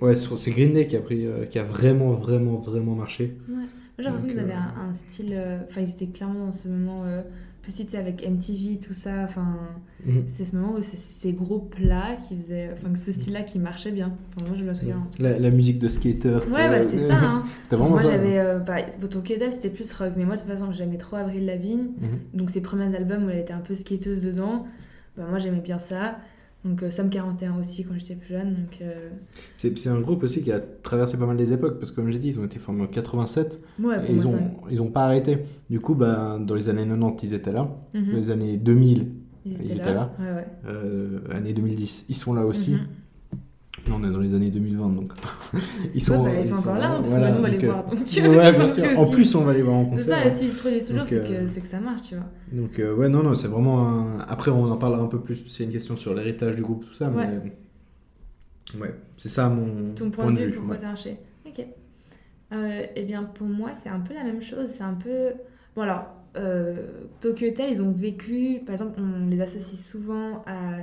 ouais, 0.00 0.14
c'est 0.14 0.50
Green 0.50 0.72
Day 0.72 0.86
qui 0.86 0.96
a, 0.96 1.00
pris, 1.00 1.26
euh, 1.26 1.44
qui 1.44 1.58
a 1.58 1.64
vraiment, 1.64 2.12
vraiment, 2.12 2.56
vraiment 2.56 2.94
marché. 2.94 3.36
Ouais. 3.48 3.54
J'ai 3.98 4.04
l'impression 4.04 4.28
qu'ils 4.28 4.38
avaient 4.40 4.52
euh, 4.52 4.80
un, 4.86 4.90
un 4.90 4.94
style. 4.94 5.32
euh, 5.32 5.58
Enfin, 5.68 5.80
ils 5.82 5.90
étaient 5.90 6.06
clairement 6.06 6.46
en 6.46 6.52
ce 6.52 6.68
moment. 6.68 7.02
Euh, 7.04 7.22
sais, 7.90 7.98
avec 7.98 8.26
MTV, 8.26 8.78
tout 8.78 8.94
ça. 8.94 9.24
Enfin, 9.24 9.58
Mhm. 10.06 10.22
c'est 10.28 10.44
ce 10.44 10.54
moment 10.56 10.74
où 10.78 10.82
c'est 10.82 10.96
ces 10.96 11.32
groupes-là 11.32 12.14
qui 12.26 12.36
faisaient. 12.36 12.70
Enfin, 12.72 12.90
que 12.92 12.98
ce 12.98 13.12
style-là 13.12 13.42
qui 13.42 13.58
marchait 13.58 13.90
bien. 13.90 14.14
Enfin, 14.36 14.46
moi, 14.48 14.56
je 14.58 14.64
me 14.64 14.72
souviens. 14.72 15.06
La, 15.18 15.38
la 15.38 15.50
musique 15.50 15.78
de 15.80 15.88
skater. 15.88 16.28
Ouais, 16.50 16.68
bah 16.68 16.80
c'était 16.82 16.98
ça. 17.08 17.18
Hein. 17.20 17.42
C'était 17.64 17.76
vraiment 17.76 17.90
moi, 17.96 18.02
j'avais. 18.02 18.38
Euh, 18.38 18.58
bah, 18.60 18.76
c'était 19.50 19.68
plus 19.68 19.92
rock. 19.92 20.12
Mais 20.16 20.24
moi, 20.24 20.36
de 20.36 20.40
toute 20.40 20.48
façon, 20.48 20.70
j'aimais 20.72 20.96
trop 20.96 21.16
Avril 21.16 21.44
Lavigne. 21.44 21.88
Mhm. 22.00 22.08
Donc, 22.34 22.48
ses 22.50 22.62
premiers 22.62 22.94
albums 22.96 23.24
où 23.26 23.30
elle 23.30 23.40
était 23.40 23.52
un 23.52 23.58
peu 23.60 23.74
skateuse 23.74 24.22
dedans. 24.22 24.64
Bah, 25.18 25.24
moi, 25.28 25.38
j'aimais 25.40 25.60
bien 25.60 25.78
ça. 25.80 26.18
Donc, 26.64 26.82
euh, 26.82 26.90
Somme 26.90 27.08
41 27.08 27.56
aussi 27.58 27.84
quand 27.84 27.94
j'étais 27.96 28.16
plus 28.16 28.30
jeune. 28.34 28.54
Donc, 28.54 28.78
euh, 28.82 29.10
C'est 29.58 29.78
c'est 29.78 29.88
un 29.90 30.00
groupe 30.00 30.22
aussi 30.24 30.42
qui 30.42 30.50
a 30.50 30.58
traversé 30.60 31.16
pas 31.16 31.24
mal 31.26 31.36
des 31.36 31.52
époques, 31.52 31.78
parce 31.78 31.90
que 31.92 31.96
comme 31.96 32.10
j'ai 32.10 32.18
dit, 32.18 32.28
ils 32.28 32.40
ont 32.40 32.44
été 32.44 32.58
formés 32.58 32.82
en 32.82 32.86
87, 32.88 33.60
ouais, 33.80 34.10
et 34.10 34.12
ils 34.12 34.26
ont, 34.26 34.38
ils 34.70 34.82
ont 34.82 34.90
pas 34.90 35.04
arrêté. 35.04 35.38
Du 35.70 35.78
coup, 35.80 35.94
bah, 35.94 36.38
dans 36.40 36.54
les 36.56 36.68
années 36.68 36.84
90, 36.86 37.22
ils 37.30 37.34
étaient 37.34 37.52
là. 37.52 37.70
Mhm. 37.94 38.06
Dans 38.10 38.16
les 38.16 38.30
années 38.30 38.56
2000, 38.58 39.06
Ils 39.46 39.52
étaient, 39.52 39.64
ils 39.64 39.72
étaient 39.72 39.84
là. 39.84 39.94
là. 39.94 40.12
Ouais, 40.18 40.32
ouais. 40.34 40.46
euh, 40.66 41.20
années 41.30 41.52
2010, 41.54 42.06
ils 42.08 42.16
sont 42.16 42.34
là 42.34 42.44
aussi. 42.44 42.72
Là, 42.72 43.94
on 43.94 44.02
est 44.02 44.10
dans 44.10 44.18
les 44.18 44.34
années 44.34 44.50
2020, 44.50 44.90
donc 44.90 45.12
ils 45.94 46.02
sont, 46.02 46.22
Ouais, 46.24 46.32
bah, 46.34 46.40
ils 46.40 46.46
sont 46.46 46.54
encore 46.56 46.78
là, 46.78 46.90
hein, 46.92 47.00
parce 47.00 47.10
voilà, 47.12 47.28
que 47.28 47.32
nous, 47.32 47.38
on 47.38 47.42
va 47.42 47.48
les 47.48 47.64
euh, 47.64 47.70
voir. 47.70 47.84
Donc, 47.84 47.98
ouais, 47.98 48.52
bien 48.56 48.68
sûr. 48.68 48.84
que 48.84 48.96
En 48.96 49.04
si- 49.04 49.14
plus, 49.14 49.34
on 49.34 49.44
va 49.44 49.52
les 49.52 49.62
voir 49.62 49.76
en 49.76 49.84
C'est 49.84 49.90
concert. 49.90 50.18
ça, 50.18 50.26
et 50.26 50.30
s'ils 50.30 50.50
se 50.50 50.58
produisent 50.58 50.86
toujours, 50.88 51.06
c'est 51.06 51.18
euh, 51.30 51.40
que, 51.42 51.46
c'est 51.46 51.60
que 51.60 51.66
ça 51.68 51.80
marche, 51.80 52.02
tu 52.02 52.14
vois. 52.16 52.26
Donc, 52.52 52.78
euh, 52.78 52.94
ouais, 52.94 53.08
non, 53.08 53.22
non, 53.22 53.34
c'est 53.34 53.48
vraiment 53.48 53.86
un... 53.88 54.18
Après, 54.20 54.50
on 54.50 54.70
en 54.70 54.76
parlera 54.76 55.02
un 55.02 55.06
peu 55.08 55.20
plus, 55.20 55.46
c'est 55.48 55.64
une 55.64 55.70
question 55.72 55.96
sur 55.96 56.14
l'héritage 56.14 56.56
du 56.56 56.62
groupe, 56.62 56.84
tout 56.86 56.94
ça, 56.94 57.08
Ouais. 57.10 57.26
mais... 57.44 57.52
Ouais, 58.78 58.94
c'est 59.16 59.30
ça 59.30 59.48
mon 59.48 59.94
Ton 59.94 60.10
point, 60.10 60.30
de 60.30 60.38
vue, 60.38 60.52
pourquoi 60.52 60.74
ouais. 60.74 60.80
ça 60.80 60.88
marché 60.88 61.16
Ok. 61.46 61.64
Euh, 62.52 62.82
eh 62.96 63.02
bien, 63.04 63.24
pour 63.24 63.46
moi, 63.46 63.72
c'est 63.74 63.88
un 63.88 64.00
peu 64.00 64.14
la 64.14 64.24
même 64.24 64.42
chose. 64.42 64.68
C'est 64.68 64.82
un 64.84 64.94
peu. 64.94 65.32
Bon, 65.74 65.82
alors, 65.82 66.06
euh, 66.36 66.76
Tokyo 67.20 67.48
Hotel, 67.48 67.70
ils 67.70 67.82
ont 67.82 67.92
vécu. 67.92 68.60
Par 68.66 68.72
exemple, 68.74 69.00
on 69.00 69.26
les 69.28 69.40
associe 69.40 69.80
souvent 69.80 70.42
à 70.46 70.76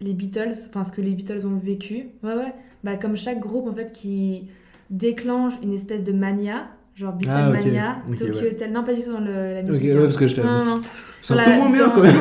les 0.00 0.14
Beatles, 0.14 0.52
enfin, 0.68 0.82
ce 0.84 0.90
que 0.92 1.00
les 1.00 1.14
Beatles 1.14 1.46
ont 1.46 1.56
vécu. 1.58 2.08
Ouais, 2.24 2.34
ouais. 2.34 2.54
Bah, 2.84 2.96
comme 2.96 3.16
chaque 3.16 3.38
groupe, 3.40 3.68
en 3.68 3.74
fait, 3.74 3.92
qui 3.92 4.48
déclenche 4.90 5.54
une 5.62 5.72
espèce 5.74 6.02
de 6.02 6.12
mania. 6.12 6.68
Genre 6.94 7.14
Ah, 7.28 7.48
ok. 7.48 7.52
Beatlemania, 7.54 7.96
Ok, 8.08 8.16
Tokyo 8.16 8.34
ouais. 8.40 8.50
Hotel. 8.52 8.72
Non, 8.72 8.84
pas 8.84 8.92
du 8.92 9.02
tout 9.02 9.12
dans 9.12 9.20
le- 9.20 9.54
la 9.54 9.60
Ok, 9.60 9.66
musique. 9.68 9.90
ouais, 9.92 9.96
hein. 9.96 10.02
parce 10.02 10.16
que 10.18 10.26
je. 10.26 10.34
C'est 11.22 11.34
un 11.34 11.44
peu 11.44 11.52
moins 11.52 11.70
bien 11.70 11.86
dans- 11.88 11.94
quand 11.94 12.02
même. 12.02 12.14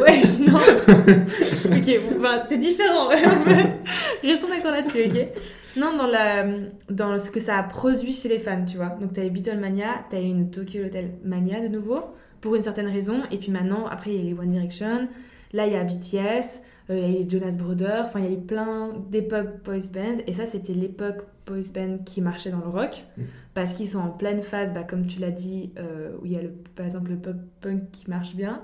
Ouais, 0.00 0.22
non. 0.40 0.56
ok, 1.76 2.00
bon, 2.10 2.20
bah, 2.22 2.42
c'est 2.48 2.56
différent. 2.58 3.08
Restons 4.22 4.48
d'accord 4.48 4.70
là-dessus, 4.72 5.00
ok 5.06 5.28
Non, 5.76 5.96
dans, 5.96 6.06
la, 6.06 6.46
dans 6.88 7.18
ce 7.18 7.30
que 7.30 7.40
ça 7.40 7.58
a 7.58 7.62
produit 7.62 8.12
chez 8.12 8.28
les 8.28 8.38
fans, 8.38 8.64
tu 8.64 8.76
vois. 8.76 8.96
Donc, 9.00 9.12
t'as 9.12 9.24
eu 9.26 9.30
Beatlemania, 9.30 10.04
t'as 10.10 10.20
eu 10.20 10.24
une 10.24 10.50
Tokyo 10.50 10.84
Hotel 10.86 11.10
Mania 11.24 11.60
de 11.60 11.68
nouveau, 11.68 12.00
pour 12.40 12.54
une 12.56 12.62
certaine 12.62 12.88
raison. 12.88 13.16
Et 13.30 13.36
puis 13.36 13.50
maintenant, 13.50 13.86
après, 13.90 14.10
il 14.14 14.16
y 14.16 14.20
a 14.20 14.24
les 14.24 14.38
One 14.38 14.50
Direction. 14.50 15.08
Là, 15.52 15.66
il 15.66 15.72
y 15.72 15.76
a 15.76 15.84
BTS, 15.84 16.60
il 16.96 17.00
y 17.00 17.04
a 17.04 17.08
les 17.08 17.28
Jonas 17.28 17.56
Brothers. 17.58 18.06
Enfin, 18.08 18.20
il 18.20 18.26
y 18.26 18.28
a 18.28 18.32
eu 18.32 18.40
plein 18.40 18.92
d'époques 19.10 19.62
boys 19.64 19.88
band. 19.92 20.18
Et 20.26 20.32
ça, 20.32 20.46
c'était 20.46 20.72
l'époque 20.74 21.22
boys 21.46 21.70
band 21.74 21.98
qui 22.04 22.20
marchait 22.20 22.50
dans 22.50 22.60
le 22.60 22.68
rock. 22.68 23.04
Mm. 23.16 23.22
Parce 23.54 23.72
qu'ils 23.74 23.88
sont 23.88 23.98
en 23.98 24.10
pleine 24.10 24.42
phase, 24.42 24.72
bah, 24.72 24.82
comme 24.84 25.06
tu 25.06 25.18
l'as 25.20 25.30
dit, 25.30 25.70
euh, 25.78 26.10
où 26.20 26.26
il 26.26 26.32
y 26.32 26.36
a 26.36 26.42
le, 26.42 26.50
par 26.74 26.86
exemple 26.86 27.10
le 27.10 27.16
pop 27.16 27.36
punk 27.60 27.82
qui 27.92 28.08
marche 28.08 28.34
bien. 28.36 28.62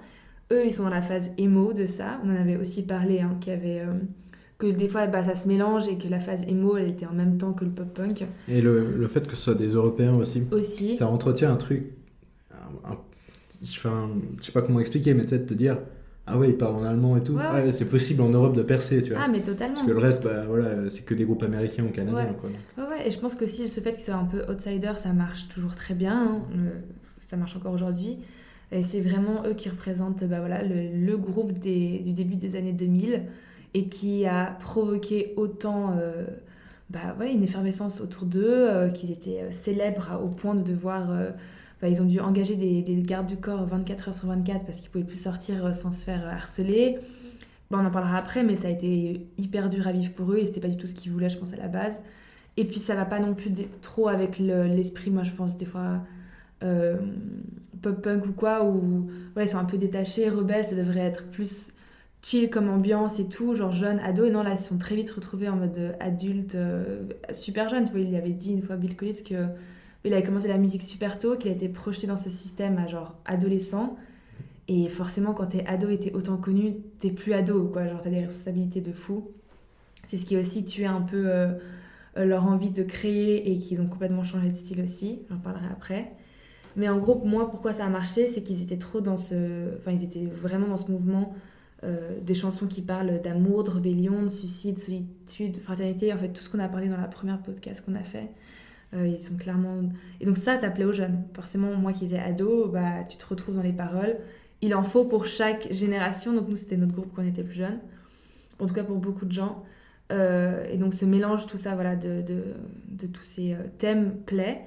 Eux, 0.53 0.65
ils 0.65 0.73
sont 0.73 0.85
dans 0.85 0.91
la 0.91 1.03
phase 1.03 1.33
emo 1.39 1.73
de 1.73 1.87
ça. 1.87 2.21
On 2.25 2.31
en 2.31 2.37
avait 2.37 2.57
aussi 2.57 2.83
parlé, 2.85 3.21
hein, 3.21 3.37
qu'il 3.41 3.53
y 3.53 3.57
avait, 3.57 3.81
euh, 3.81 3.93
que 4.59 4.67
des 4.69 4.87
fois 4.89 5.07
bah, 5.09 5.25
ça 5.25 5.35
se 5.35 5.49
mélange 5.49 5.89
et 5.89 5.99
que 5.99 6.07
la 6.09 6.21
phase 6.21 6.45
emo, 6.49 6.77
elle 6.77 6.89
était 6.89 7.05
en 7.07 7.13
même 7.13 7.37
temps 7.37 7.53
que 7.53 7.65
le 7.65 7.71
pop 7.73 7.93
punk 7.93 8.25
Et 8.49 8.61
le, 8.61 8.93
le 8.97 9.09
fait 9.09 9.27
que 9.27 9.35
ce 9.35 9.43
soit 9.43 9.55
des 9.55 9.71
Européens 9.71 10.15
aussi, 10.15 10.45
aussi. 10.53 10.95
ça 10.95 11.09
entretient 11.09 11.53
un 11.53 11.57
truc. 11.57 11.91
un- 12.53 12.93
un- 12.93 12.99
je 13.63 14.45
sais 14.45 14.53
pas 14.53 14.63
comment 14.63 14.81
expliquer, 14.81 15.15
mais 15.15 15.25
de 15.25 15.37
te 15.39 15.55
dire 15.55 15.79
Ah 16.29 16.37
ouais, 16.39 16.49
ils 16.51 16.57
parlent 16.57 16.77
en 16.77 16.85
allemand 16.85 17.17
et 17.17 17.23
tout. 17.23 17.35
Ouais, 17.35 17.43
Ah, 17.45 17.55
ouais. 17.55 17.73
c'est 17.73 17.89
possible 17.89 18.21
en 18.23 18.31
Europe 18.31 18.57
de 18.57 18.63
percer, 18.63 19.03
tu 19.03 19.13
vois. 19.13 19.21
Ah, 19.25 19.29
mais 19.29 19.41
totalement. 19.43 19.75
Parce 19.77 19.87
que 19.87 19.93
le 19.93 19.99
reste, 19.99 20.25
bah 20.25 20.45
voilà, 20.47 20.91
c'est 20.91 21.05
que 21.05 21.15
des 21.15 21.25
groupes 21.25 21.43
américains 21.45 21.85
ou 21.85 21.91
canadiens, 21.91 22.17
Ouais. 22.17 22.37
quoi. 22.41 22.51
Ouais, 22.85 22.91
ouais, 22.91 23.07
et 23.09 23.11
je 23.13 23.19
pense 23.19 23.37
que 23.37 23.47
si 23.47 23.69
ce 23.69 23.81
fait 23.81 23.93
qu'ils 23.93 24.03
soient 24.03 24.15
un 24.17 24.25
peu 24.25 24.43
outsider, 24.51 24.93
ça 24.97 25.13
marche 25.13 25.49
toujours 25.49 25.75
très 25.75 25.95
bien. 25.95 26.17
hein. 26.33 26.41
Ça 27.21 27.37
marche 27.37 27.57
encore 27.57 27.73
aujourd'hui. 27.73 28.19
Et 28.73 28.83
c'est 28.83 29.01
vraiment 29.01 29.45
eux 29.47 29.55
qui 29.55 29.69
représentent 29.69 30.25
bah, 30.25 30.41
voilà, 30.41 30.63
le, 30.65 30.89
le 31.07 31.17
groupe 31.17 31.53
des- 31.61 32.01
du 32.01 32.13
début 32.13 32.35
des 32.37 32.57
années 32.57 32.73
2000 32.73 33.23
et 33.75 33.85
qui 33.89 34.27
a 34.27 34.57
provoqué 34.61 35.33
autant 35.37 35.95
euh, 35.97 36.25
bah, 36.91 37.17
ouais, 37.21 37.33
une 37.33 37.45
effervescence 37.45 38.01
autour 38.01 38.25
d'eux, 38.27 38.43
euh, 38.47 38.89
qu'ils 38.89 39.13
étaient 39.13 39.43
euh, 39.43 39.53
célèbres 39.53 40.21
au 40.25 40.29
point 40.29 40.55
de 40.57 40.63
devoir. 40.63 41.11
euh, 41.13 41.31
bah, 41.87 41.91
ils 41.93 42.03
ont 42.03 42.07
dû 42.07 42.19
engager 42.21 42.57
des, 42.57 42.83
des 42.83 43.01
gardes 43.03 43.27
du 43.27 43.37
corps 43.37 43.65
24 43.67 44.09
heures 44.09 44.15
sur 44.15 44.27
24 44.27 44.65
parce 44.67 44.81
qu'ils 44.81 44.91
pouvaient 44.91 45.05
plus 45.05 45.21
sortir 45.23 45.65
euh, 45.67 45.73
sans 45.73 45.93
se 45.93 46.05
faire 46.05 46.25
euh, 46.27 46.31
harceler. 46.31 46.99
On 47.71 47.79
en 47.85 47.91
parlera 47.91 48.19
après, 48.19 48.43
mais 48.43 48.57
ça 48.57 48.69
a 48.69 48.71
été 48.73 49.27
hyper 49.39 49.71
dur 49.71 49.87
à 49.87 49.93
vivre 49.93 50.13
pour 50.13 50.33
eux 50.33 50.39
et 50.39 50.47
c'était 50.47 50.61
pas 50.61 50.69
du 50.69 50.77
tout 50.77 50.87
ce 50.89 50.95
qu'ils 50.95 51.13
voulaient, 51.13 51.31
je 51.31 51.39
pense, 51.39 51.53
à 51.53 51.57
la 51.57 51.69
base. 51.69 52.03
Et 52.57 52.65
puis 52.65 52.79
ça 52.79 52.95
va 52.97 53.05
pas 53.05 53.21
non 53.21 53.35
plus 53.35 53.53
trop 53.83 54.09
avec 54.09 54.39
le- 54.41 54.67
l'esprit, 54.67 55.11
moi 55.11 55.23
je 55.25 55.33
pense, 55.33 55.57
des 55.57 55.67
fois 55.67 56.01
euh, 56.65 56.97
pop-punk 57.83 58.27
ou 58.27 58.33
quoi, 58.33 58.65
où 58.65 59.09
ouais, 59.37 59.45
ils 59.45 59.49
sont 59.49 59.59
un 59.59 59.65
peu 59.65 59.79
détachés, 59.79 60.29
rebelles, 60.29 60.65
ça 60.67 60.75
devrait 60.77 61.01
être 61.01 61.25
plus 61.31 61.73
chill 62.23 62.51
comme 62.51 62.69
ambiance 62.69 63.21
et 63.21 63.29
tout, 63.29 63.55
genre 63.55 63.73
jeune, 63.73 64.01
ado. 64.01 64.25
Et 64.25 64.31
non, 64.31 64.43
là, 64.43 64.53
ils 64.53 64.59
se 64.59 64.69
sont 64.69 64.79
très 64.79 64.97
vite 64.97 65.11
retrouvés 65.11 65.49
en 65.49 65.57
mode 65.57 65.97
adulte, 66.01 66.57
super 67.33 67.69
jeune. 67.69 67.85
Tu 67.85 67.93
vois, 67.93 68.01
il 68.01 68.15
avait 68.17 68.31
dit 68.33 68.53
une 68.53 68.63
fois, 68.63 68.77
Bill 68.77 68.97
Collins, 68.97 69.23
que 69.29 69.47
il 70.05 70.13
avait 70.13 70.23
commencé 70.23 70.49
la 70.49 70.59
musique 70.59 70.83
super 70.83 71.19
tôt, 71.19 71.37
qu'il 71.37 71.51
a 71.51 71.55
été 71.55 71.69
projeté 71.69 72.07
dans 72.07 72.17
ce 72.17 72.31
système 72.31 72.79
à 72.79 72.87
genre 72.87 73.15
adolescent. 73.25 73.97
Et 74.69 74.89
forcément, 74.89 75.33
quand 75.33 75.47
t'es 75.47 75.65
ado 75.67 75.89
et 75.89 75.99
t'es 75.99 76.13
autant 76.13 76.37
connu, 76.37 76.77
t'es 76.99 77.11
plus 77.11 77.33
ado, 77.33 77.65
quoi. 77.73 77.87
Genre, 77.87 78.01
t'as 78.03 78.11
des 78.11 78.21
responsabilités 78.21 78.81
de 78.81 78.93
fou. 78.93 79.31
C'est 80.07 80.17
ce 80.17 80.27
qui 80.27 80.37
a 80.37 80.41
aussi 80.41 80.65
tué 80.65 80.87
un 80.87 81.03
peu 81.03 81.25
euh, 81.27 81.53
euh, 82.17 82.25
leur 82.25 82.45
envie 82.45 82.71
de 82.71 82.83
créer 82.83 83.51
et 83.51 83.59
qu'ils 83.59 83.81
ont 83.81 83.87
complètement 83.87 84.25
changé 84.25 84.49
de 84.49 84.55
style 84.55 84.81
aussi. 84.81 85.21
J'en 85.31 85.39
parlerai 85.39 85.67
après. 85.71 86.13
Mais 86.77 86.89
en 86.89 86.99
gros, 86.99 87.23
moi, 87.25 87.51
pourquoi 87.51 87.73
ça 87.73 87.87
a 87.87 87.89
marché, 87.89 88.29
c'est 88.29 88.43
qu'ils 88.43 88.63
étaient 88.63 88.77
trop 88.77 89.01
dans 89.01 89.19
ce. 89.19 89.77
Enfin, 89.79 89.93
ils 89.93 90.05
étaient 90.05 90.27
vraiment 90.27 90.69
dans 90.69 90.77
ce 90.77 90.91
mouvement 90.91 91.35
euh, 91.85 92.19
des 92.21 92.35
chansons 92.35 92.67
qui 92.67 92.83
parlent 92.83 93.21
d'amour, 93.23 93.65
de 93.65 93.71
rébellion, 93.71 94.25
de 94.25 94.29
suicide, 94.29 94.79
solitude, 94.79 95.57
fraternité. 95.63 96.13
En 96.13 96.19
fait, 96.19 96.29
tout 96.29 96.43
ce 96.43 96.51
qu'on 96.51 96.59
a 96.59 96.69
parlé 96.69 96.89
dans 96.89 96.97
la 96.97 97.09
première 97.09 97.41
podcast 97.41 97.85
qu'on 97.85 97.95
a 97.95 98.03
fait. 98.03 98.29
Euh, 98.95 99.09
ils 99.09 99.21
sont 99.21 99.37
clairement. 99.37 99.83
Et 100.21 100.27
donc, 100.27 100.37
ça, 100.37 100.57
ça 100.57 100.71
plaît 100.71 100.85
aux 100.85 100.93
jeunes. 100.93 101.25
Forcément, 101.35 101.75
moi 101.77 101.93
qui 101.93 102.07
étais 102.07 102.19
ado, 102.19 102.69
bah, 102.69 103.05
tu 103.09 103.17
te 103.17 103.27
retrouves 103.27 103.57
dans 103.57 103.63
les 103.63 103.73
paroles. 103.73 104.17
Il 104.63 104.75
en 104.75 104.83
faut 104.83 105.05
pour 105.05 105.27
chaque 105.27 105.73
génération. 105.73 106.33
Donc, 106.33 106.49
nous, 106.49 106.57
c'était 106.57 106.77
notre 106.77 106.93
groupe 106.93 107.13
quand 107.15 107.23
on 107.23 107.27
était 107.27 107.43
plus 107.43 107.55
jeunes. 107.57 107.79
En 108.59 108.67
tout 108.67 108.75
cas, 108.75 108.85
pour 108.85 108.97
beaucoup 108.97 109.27
de 109.27 109.33
gens. 109.33 109.65
Euh, 110.13 110.65
et 110.71 110.79
donc, 110.79 110.95
ce 110.95 111.05
mélange, 111.05 111.47
tout 111.47 111.59
ça, 111.59 111.75
voilà, 111.75 111.97
de, 111.97 112.23
de, 112.23 112.55
de 112.89 113.07
tous 113.07 113.25
ces 113.25 113.55
euh, 113.55 113.59
thèmes 113.79 114.13
plaît. 114.25 114.63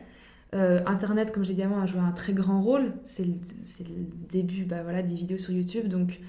Internet, 0.51 1.32
comme 1.32 1.43
je 1.43 1.49
l'ai 1.49 1.55
dit 1.55 1.62
avant, 1.62 1.79
a 1.79 1.86
joué 1.86 1.99
un 1.99 2.12
très 2.12 2.34
grand 2.34 2.63
rôle. 2.63 2.93
C'est 3.03 3.23
le, 3.23 3.34
le 3.34 4.05
début 4.32 4.63
bah, 4.63 4.82
voilà, 4.82 5.03
des 5.03 5.13
vidéos 5.13 5.38
sur 5.38 5.53
YouTube. 5.53 5.88
Donc, 5.88 6.19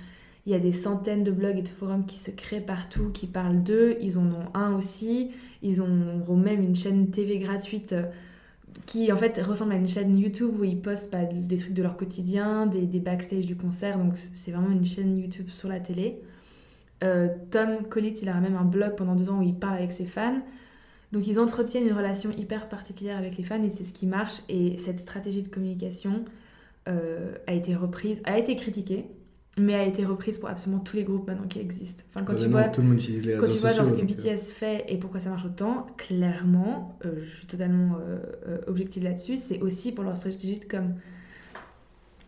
il 0.46 0.52
y 0.52 0.54
a 0.54 0.58
des 0.58 0.72
centaines 0.72 1.24
de 1.24 1.30
blogs 1.32 1.58
et 1.58 1.62
de 1.62 1.68
forums 1.68 2.06
qui 2.06 2.18
se 2.18 2.30
créent 2.30 2.60
partout, 2.60 3.10
qui 3.12 3.26
parlent 3.26 3.62
d'eux. 3.62 3.96
Ils 4.00 4.18
en 4.18 4.26
ont 4.26 4.44
un 4.54 4.74
aussi. 4.76 5.30
Ils 5.62 5.82
ont- 5.82 6.36
même 6.36 6.62
une 6.62 6.74
chaîne 6.76 7.10
TV 7.10 7.38
gratuite 7.38 7.92
euh, 7.92 8.04
qui, 8.86 9.12
en 9.12 9.16
fait, 9.16 9.38
ressemble 9.42 9.72
à 9.72 9.76
une 9.76 9.88
chaîne 9.88 10.16
YouTube 10.18 10.54
où 10.60 10.64
ils 10.64 10.80
postent 10.80 11.12
bah, 11.12 11.24
des 11.24 11.56
trucs 11.58 11.74
de 11.74 11.82
leur 11.82 11.96
quotidien, 11.96 12.66
des, 12.66 12.82
des 12.86 13.00
backstage 13.00 13.46
du 13.46 13.56
concert. 13.56 13.98
Donc, 13.98 14.16
c'est 14.16 14.50
vraiment 14.52 14.70
une 14.70 14.84
chaîne 14.86 15.18
YouTube 15.18 15.48
sur 15.50 15.68
la 15.68 15.80
télé. 15.80 16.20
Euh, 17.02 17.28
Tom 17.50 17.84
Collins, 17.88 18.14
il 18.22 18.28
a 18.28 18.40
même 18.40 18.56
un 18.56 18.64
blog 18.64 18.94
pendant 18.96 19.14
deux 19.14 19.30
ans 19.30 19.38
où 19.38 19.42
il 19.42 19.54
parle 19.54 19.76
avec 19.76 19.92
ses 19.92 20.06
fans. 20.06 20.40
Donc 21.12 21.26
ils 21.26 21.40
entretiennent 21.40 21.86
une 21.86 21.92
relation 21.94 22.30
hyper 22.30 22.68
particulière 22.68 23.18
avec 23.18 23.36
les 23.36 23.42
fans 23.44 23.62
et 23.64 23.70
c'est 23.70 23.84
ce 23.84 23.92
qui 23.92 24.06
marche. 24.06 24.42
Et 24.48 24.78
cette 24.78 25.00
stratégie 25.00 25.42
de 25.42 25.48
communication 25.48 26.24
euh, 26.88 27.34
a 27.46 27.54
été 27.54 27.74
reprise, 27.74 28.22
a 28.24 28.38
été 28.38 28.54
critiquée, 28.56 29.06
mais 29.60 29.74
a 29.74 29.84
été 29.84 30.04
reprise 30.04 30.38
pour 30.38 30.48
absolument 30.48 30.80
tous 30.82 30.96
les 30.96 31.04
groupes 31.04 31.26
maintenant 31.28 31.46
qui 31.46 31.58
existent. 31.60 32.02
Enfin, 32.08 32.24
quand 32.24 32.34
tu 32.34 32.44
non, 32.44 32.50
vois, 32.50 32.68
tout 32.68 32.80
le 32.80 32.88
monde 32.88 32.98
utilise 32.98 33.26
les 33.26 33.36
quand 33.36 33.48
tu 33.48 33.58
vois 33.58 33.70
sociaux. 33.70 33.84
genre 33.84 33.86
ce 33.86 33.92
que 34.00 34.00
euh, 34.02 34.34
BTS 34.34 34.52
fait 34.52 34.84
et 34.88 34.98
pourquoi 34.98 35.20
ça 35.20 35.30
marche 35.30 35.44
autant, 35.44 35.86
clairement, 35.96 36.98
euh, 37.04 37.20
je 37.22 37.28
suis 37.28 37.46
totalement 37.46 37.98
euh, 38.00 38.58
objective 38.66 39.02
là-dessus, 39.04 39.36
c'est 39.36 39.60
aussi 39.60 39.92
pour 39.92 40.04
leur 40.04 40.16
stratégie 40.16 40.58
de 40.58 40.64
com. 40.64 40.94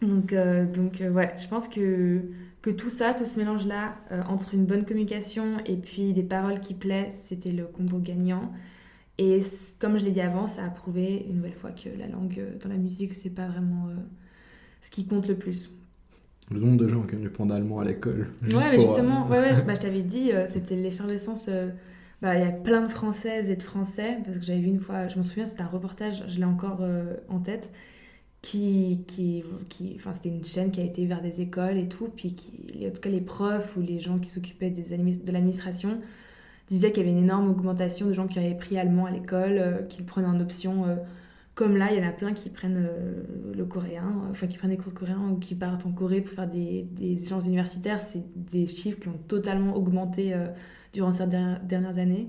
Donc, 0.02 0.32
euh, 0.32 0.66
donc 0.66 1.00
ouais, 1.00 1.32
je 1.40 1.46
pense 1.48 1.68
que, 1.68 2.20
que 2.60 2.70
tout 2.70 2.90
ça, 2.90 3.14
tout 3.14 3.26
ce 3.26 3.38
mélange-là, 3.38 3.94
entre 4.28 4.54
une 4.54 4.66
bonne 4.66 4.84
communication 4.84 5.58
et 5.64 5.76
puis 5.76 6.12
des 6.12 6.24
paroles 6.24 6.60
qui 6.60 6.74
plaisent, 6.74 7.14
c'était 7.14 7.52
le 7.52 7.64
combo 7.66 7.98
gagnant. 7.98 8.52
Et 9.18 9.40
comme 9.78 9.98
je 9.98 10.04
l'ai 10.04 10.10
dit 10.10 10.20
avant, 10.20 10.46
ça 10.48 10.64
a 10.64 10.70
prouvé 10.70 11.24
une 11.28 11.36
nouvelle 11.36 11.54
fois 11.54 11.70
que 11.70 11.88
la 11.96 12.08
langue 12.08 12.42
dans 12.60 12.68
la 12.68 12.78
musique, 12.78 13.12
c'est 13.12 13.30
pas 13.30 13.46
vraiment 13.46 13.90
ce 14.80 14.90
qui 14.90 15.06
compte 15.06 15.28
le 15.28 15.36
plus. 15.36 15.70
Le 16.50 16.58
nombre 16.60 16.76
de 16.76 16.88
gens 16.88 17.02
qui 17.02 17.14
ont 17.14 17.20
dû 17.20 17.30
prendre 17.30 17.54
allemand 17.54 17.80
à 17.80 17.84
l'école. 17.84 18.28
Ouais, 18.42 18.70
mais 18.70 18.76
pour, 18.76 18.80
justement, 18.80 19.26
euh, 19.26 19.30
ouais, 19.30 19.38
ouais, 19.40 19.62
bah, 19.66 19.74
je 19.74 19.80
t'avais 19.80 20.02
dit, 20.02 20.32
euh, 20.32 20.46
c'était 20.48 20.76
l'effervescence. 20.76 21.46
euh, 21.48 21.70
bah, 22.20 22.36
Il 22.36 22.42
y 22.44 22.46
a 22.46 22.52
plein 22.52 22.82
de 22.82 22.88
Françaises 22.90 23.48
et 23.48 23.56
de 23.56 23.62
Français, 23.62 24.18
parce 24.24 24.38
que 24.38 24.44
j'avais 24.44 24.60
vu 24.60 24.68
une 24.68 24.80
fois, 24.80 25.08
je 25.08 25.16
m'en 25.16 25.22
souviens, 25.22 25.46
c'était 25.46 25.62
un 25.62 25.68
reportage, 25.68 26.24
je 26.28 26.38
l'ai 26.38 26.44
encore 26.44 26.78
euh, 26.82 27.14
en 27.28 27.40
tête, 27.40 27.70
qui, 28.42 29.04
qui, 29.06 29.44
qui, 29.68 29.92
enfin, 29.96 30.12
c'était 30.14 30.28
une 30.30 30.44
chaîne 30.44 30.70
qui 30.72 30.80
a 30.80 30.84
été 30.84 31.06
vers 31.06 31.22
des 31.22 31.40
écoles 31.40 31.78
et 31.78 31.88
tout, 31.88 32.08
puis 32.14 32.34
qui, 32.34 32.86
en 32.86 32.90
tout 32.90 33.00
cas 33.00 33.10
les 33.10 33.20
profs 33.20 33.76
ou 33.76 33.80
les 33.82 34.00
gens 34.00 34.18
qui 34.18 34.28
s'occupaient 34.30 34.70
de 34.70 35.32
l'administration 35.32 36.00
disaient 36.68 36.90
qu'il 36.92 37.04
y 37.04 37.08
avait 37.08 37.16
une 37.16 37.24
énorme 37.24 37.50
augmentation 37.50 38.06
de 38.06 38.12
gens 38.12 38.26
qui 38.26 38.38
avaient 38.40 38.56
pris 38.56 38.78
allemand 38.78 39.06
à 39.06 39.10
l'école, 39.12 39.86
qui 39.88 40.00
le 40.00 40.06
prenaient 40.06 40.26
en 40.26 40.40
option. 40.40 40.86
Comme 41.54 41.76
là, 41.76 41.92
il 41.92 41.98
y 41.98 42.04
en 42.04 42.08
a 42.08 42.12
plein 42.12 42.32
qui 42.32 42.48
prennent 42.48 42.86
euh, 42.88 43.22
le 43.54 43.64
coréen, 43.66 44.04
euh, 44.26 44.30
enfin 44.30 44.46
qui 44.46 44.56
prennent 44.56 44.70
des 44.70 44.76
cours 44.78 44.92
de 44.92 44.98
coréen 44.98 45.20
ou 45.30 45.36
qui 45.38 45.54
partent 45.54 45.84
en 45.84 45.92
Corée 45.92 46.20
pour 46.22 46.32
faire 46.34 46.48
des, 46.48 46.86
des 46.92 47.22
échanges 47.22 47.46
universitaires. 47.46 48.00
C'est 48.00 48.22
des 48.34 48.66
chiffres 48.66 48.98
qui 48.98 49.08
ont 49.08 49.18
totalement 49.28 49.76
augmenté 49.76 50.32
euh, 50.34 50.46
durant 50.94 51.12
ces 51.12 51.26
dernières, 51.26 51.60
dernières 51.62 51.98
années. 51.98 52.28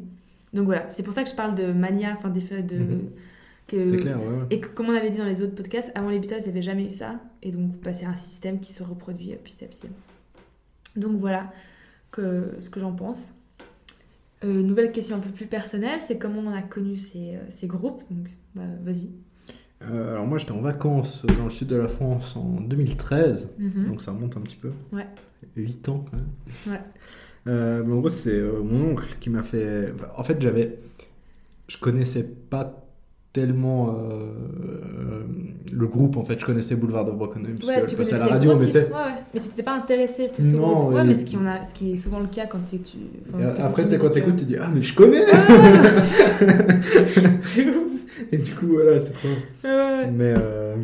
Donc 0.53 0.65
voilà, 0.65 0.87
c'est 0.89 1.03
pour 1.03 1.13
ça 1.13 1.23
que 1.23 1.29
je 1.29 1.35
parle 1.35 1.55
de 1.55 1.71
mania, 1.71 2.13
enfin 2.17 2.29
d'effet 2.29 2.63
de. 2.63 2.77
Mhm. 2.77 3.09
que- 3.67 3.87
C'est 3.87 3.97
clair, 3.97 4.19
ouais. 4.19 4.27
ouais. 4.27 4.45
Et 4.51 4.59
que, 4.59 4.67
comme 4.67 4.89
on 4.89 4.95
avait 4.95 5.09
dit 5.09 5.17
dans 5.19 5.25
les 5.25 5.41
autres 5.41 5.55
podcasts, 5.55 5.91
avant 5.95 6.09
les 6.09 6.19
Beatles, 6.19 6.35
il 6.41 6.43
n'y 6.43 6.49
avait 6.49 6.61
jamais 6.61 6.85
eu 6.85 6.91
ça. 6.91 7.19
Et 7.41 7.51
donc, 7.51 7.79
bah, 7.81 7.93
c'est 7.93 8.05
un 8.05 8.15
système 8.15 8.59
qui 8.59 8.73
se 8.73 8.83
reproduit 8.83 9.33
petit 9.43 9.63
à 9.63 9.67
petit. 9.67 9.87
Donc 10.95 11.19
voilà 11.19 11.51
que, 12.11 12.55
ce 12.59 12.69
que 12.69 12.79
j'en 12.79 12.93
pense. 12.93 13.33
Euh, 14.43 14.61
nouvelle 14.61 14.91
question 14.91 15.15
un 15.15 15.19
peu 15.19 15.29
plus 15.29 15.45
personnelle, 15.45 15.99
c'est 16.01 16.17
comment 16.17 16.41
on 16.45 16.53
a 16.53 16.61
connu 16.61 16.97
ces, 16.97 17.35
euh, 17.35 17.39
ces 17.49 17.67
groupes. 17.67 18.03
Donc, 18.11 18.27
bah, 18.55 18.63
vas-y. 18.83 19.09
Euh, 19.83 20.11
alors 20.13 20.25
moi 20.25 20.37
j'étais 20.37 20.51
en 20.53 20.61
vacances 20.61 21.25
dans 21.37 21.43
le 21.43 21.49
sud 21.49 21.67
de 21.67 21.75
la 21.75 21.89
France 21.89 22.37
en 22.37 22.61
2013, 22.61 23.51
Mhm. 23.59 23.85
donc 23.89 24.01
ça 24.01 24.11
remonte 24.11 24.37
un 24.37 24.41
petit 24.41 24.55
peu. 24.55 24.71
Ouais. 24.93 25.07
8 25.57 25.89
ans 25.89 26.05
quand 26.09 26.17
même. 26.17 26.27
Ouais. 26.67 26.81
Euh, 27.47 27.83
mais 27.85 27.93
en 27.93 27.99
gros 27.99 28.07
c'est 28.09 28.39
mon 28.41 28.91
oncle 28.91 29.17
qui 29.19 29.29
m'a 29.29 29.43
fait... 29.43 29.91
enfin, 29.93 30.07
en 30.15 30.23
fait 30.23 30.41
j'avais... 30.41 30.79
Je 31.67 31.77
connaissais 31.77 32.29
pas 32.49 32.82
tellement 33.33 33.89
euh, 33.89 34.27
euh, 34.63 35.23
le 35.71 35.87
groupe 35.87 36.17
en 36.17 36.23
fait, 36.23 36.39
je 36.39 36.45
connaissais 36.45 36.75
Boulevard 36.75 37.03
de 37.05 37.11
Broken 37.11 37.43
Home 37.45 37.55
parce 37.59 37.67
Ouais, 37.67 37.81
que 37.83 37.89
je 37.91 37.95
passais 37.95 38.13
à 38.13 38.19
la 38.19 38.27
radio, 38.27 38.55
mais 38.55 38.65
tu 38.65 38.71
sais... 38.71 38.85
Ouais, 38.85 38.93
ouais. 38.93 38.99
Mais 39.33 39.39
tu 39.39 39.49
t'étais 39.49 39.63
pas 39.63 39.75
intéressé 39.75 40.29
plus 40.29 40.53
au 40.53 40.57
Non, 40.57 40.81
groupe. 40.83 40.93
Ouais, 40.93 41.01
et- 41.01 41.07
mais 41.07 41.15
ce 41.15 41.25
qui, 41.25 41.35
on 41.37 41.45
a, 41.47 41.63
ce 41.63 41.73
qui 41.73 41.93
est 41.93 41.95
souvent 41.95 42.19
le 42.19 42.27
cas 42.27 42.45
quand 42.45 42.59
tu... 42.65 42.77
enfin, 43.33 43.63
après, 43.63 43.83
tu 43.83 43.89
sais, 43.89 43.97
quand 43.99 44.09
t'écoutes, 44.09 44.35
tu 44.35 44.45
dis 44.45 44.55
Ah, 44.57 44.69
mais 44.73 44.81
je 44.83 44.93
connais 44.95 45.23
c'est 47.43 47.67
ouf. 47.69 48.01
Et 48.31 48.37
du 48.37 48.53
coup, 48.53 48.67
voilà, 48.67 48.99
c'est 48.99 49.13
trop. 49.13 49.27
Mais. 49.63 50.33
euh, 50.37 50.75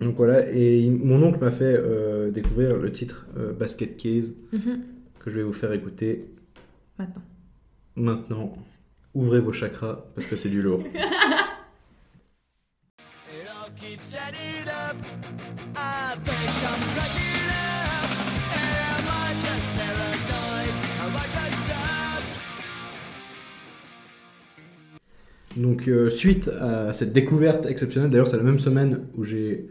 Donc 0.00 0.16
voilà, 0.16 0.50
et 0.52 0.90
mon 0.90 1.22
oncle 1.22 1.38
m'a 1.40 1.50
fait 1.52 1.76
euh, 1.78 2.30
découvrir 2.32 2.76
le 2.76 2.90
titre 2.90 3.26
Basket 3.58 3.96
Case 3.96 4.32
Mhm. 4.52 4.80
que 5.20 5.30
je 5.30 5.36
vais 5.38 5.44
vous 5.44 5.52
faire 5.52 5.72
écouter 5.72 6.26
Maintenant. 6.98 7.22
maintenant. 7.94 8.52
Ouvrez 9.14 9.40
vos 9.40 9.52
chakras 9.52 10.04
parce 10.14 10.26
que 10.26 10.36
c'est 10.36 10.48
du 10.48 10.62
lourd. 10.62 10.82
Donc, 25.56 25.86
euh, 25.88 26.08
suite 26.08 26.48
à 26.60 26.92
cette 26.94 27.12
découverte 27.12 27.66
exceptionnelle, 27.66 28.10
d'ailleurs, 28.10 28.26
c'est 28.26 28.38
la 28.38 28.42
même 28.42 28.58
semaine 28.58 29.00
où 29.16 29.24
j'ai 29.24 29.68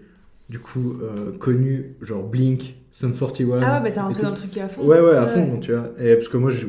du 0.49 0.59
coup 0.59 0.97
euh, 1.01 1.31
connu 1.37 1.95
genre 2.01 2.23
Blink, 2.23 2.75
Sum 2.91 3.13
41. 3.13 3.59
Ah 3.63 3.77
ouais, 3.77 3.83
bah 3.83 3.91
t'es 3.91 3.99
rentré 4.01 4.21
dans 4.21 4.29
le 4.31 4.35
truc 4.35 4.55
à 4.57 4.67
fond. 4.67 4.85
Ouais, 4.85 4.99
ouais, 4.99 5.15
à 5.15 5.25
fond, 5.25 5.57
tu 5.59 5.71
vois. 5.73 5.91
Et 5.99 6.13
parce 6.15 6.27
que 6.27 6.37
moi, 6.37 6.51
je- 6.51 6.67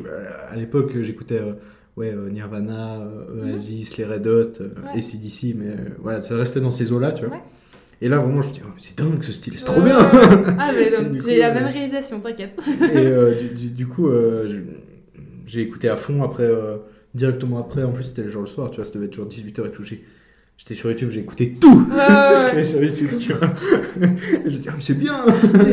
à 0.51 0.57
l'époque, 0.57 0.93
j'écoutais 1.03 1.41
euh, 1.41 1.53
ouais, 1.97 2.13
euh, 2.15 2.31
Nirvana, 2.31 3.01
euh, 3.01 3.53
Oasis, 3.53 3.97
les 3.97 4.05
Red 4.05 4.27
Hot, 4.27 4.31
euh, 4.61 4.69
Mhm. 4.93 4.99
Et 4.99 5.03
CDC, 5.03 5.55
mais 5.57 5.67
euh, 5.69 5.77
voilà, 6.01 6.23
ça 6.23 6.37
restait 6.37 6.61
dans 6.61 6.73
ces 6.73 6.93
eaux-là, 6.93 7.13
tu 7.13 7.25
vois. 7.27 7.37
Et 8.01 8.09
là, 8.09 8.19
vraiment, 8.19 8.43
je 8.43 8.49
me 8.49 8.53
dis, 8.55 8.61
oh, 8.65 8.71
c'est 8.79 8.99
dingue 8.99 9.23
ce 9.23 9.31
style, 9.33 9.55
c'est 9.57 9.65
trop 9.65 9.81
bien! 9.81 9.97
Ah, 10.59 10.73
mais 10.77 10.91
donc, 10.91 11.23
j'ai 11.25 11.39
la 11.39 11.51
euh, 11.51 11.55
même 11.55 11.67
réalisation, 11.73 12.21
t'inquiète. 12.21 12.59
et 12.93 12.97
euh, 12.97 13.35
du, 13.35 13.49
du- 13.51 13.71
du 13.71 13.87
coup, 13.87 14.09
euh, 14.09 14.49
j'ai 15.47 15.61
écouté 15.61 15.89
à 15.89 15.97
fond 15.97 16.23
après, 16.23 16.45
euh, 16.45 16.79
directement 17.15 17.59
après, 17.61 17.85
en 17.85 17.93
plus, 17.93 18.05
c'était 18.05 18.23
le 18.23 18.29
jour 18.31 18.43
le 18.43 18.49
soir, 18.49 18.71
tu 18.71 18.77
vois, 18.77 18.85
ça 18.85 18.95
devait 18.95 19.07
être 19.07 19.15
genre 19.15 19.27
18h 19.29 19.67
et 19.67 19.71
tout. 19.71 19.83
j'ai- 19.85 20.05
J'étais 20.64 20.75
sur 20.75 20.90
YouTube, 20.90 21.11
j'ai 21.11 21.18
écouté 21.20 21.57
tout! 21.61 21.87
Ouais, 21.90 21.96
ouais, 21.96 22.07
tout 22.29 22.37
ce 22.37 22.40
qu'il 22.44 22.48
y 22.51 22.53
avait 22.53 22.64
sur 22.64 22.81
YouTube, 22.85 23.09
tu 23.18 23.33
vois. 23.33 23.48
et 24.46 24.48
je 24.51 24.57
dis, 24.59 24.68
ah, 24.68 24.75
mais 24.77 24.81
c'est 24.81 24.94
bien! 24.94 25.16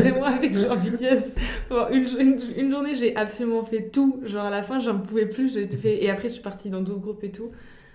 Et 0.04 0.12
moi 0.12 0.30
avec 0.30 0.58
genre 0.58 0.76
BTS, 0.78 1.36
Bon, 1.70 1.86
une, 1.92 2.08
une, 2.20 2.40
une 2.58 2.70
journée 2.72 2.96
j'ai 2.96 3.16
absolument 3.16 3.64
fait 3.64 3.90
tout, 3.92 4.20
genre 4.26 4.46
à 4.46 4.50
la 4.50 4.64
fin 4.64 4.80
j'en 4.80 4.98
pouvais 4.98 5.28
plus, 5.28 5.54
j'ai 5.54 5.70
tout 5.70 5.78
fait 5.78 6.04
et 6.04 6.10
après 6.10 6.28
je 6.30 6.34
suis 6.34 6.42
partie 6.42 6.72
dans 6.72 6.82
d'autres 6.82 7.02
groupes 7.02 7.24
et 7.24 7.30
tout. 7.30 7.52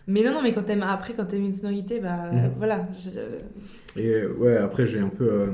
Mais 0.07 0.23
non 0.23 0.33
non 0.35 0.41
mais 0.41 0.53
quand 0.53 0.63
t'aimes 0.63 0.85
après 0.89 1.15
quand 1.15 1.25
t'aimes 1.25 1.47
une 1.47 1.53
sonorité 1.53 1.99
bah 1.99 2.31
Mhm. 2.33 2.53
voilà. 2.59 2.87
je- 3.03 4.01
Et 4.01 4.11
euh, 4.15 4.29
ouais, 4.39 4.57
après, 4.57 4.87
j'ai 4.87 5.01
un 5.01 5.09
peu. 5.09 5.25
euh, 5.29 5.47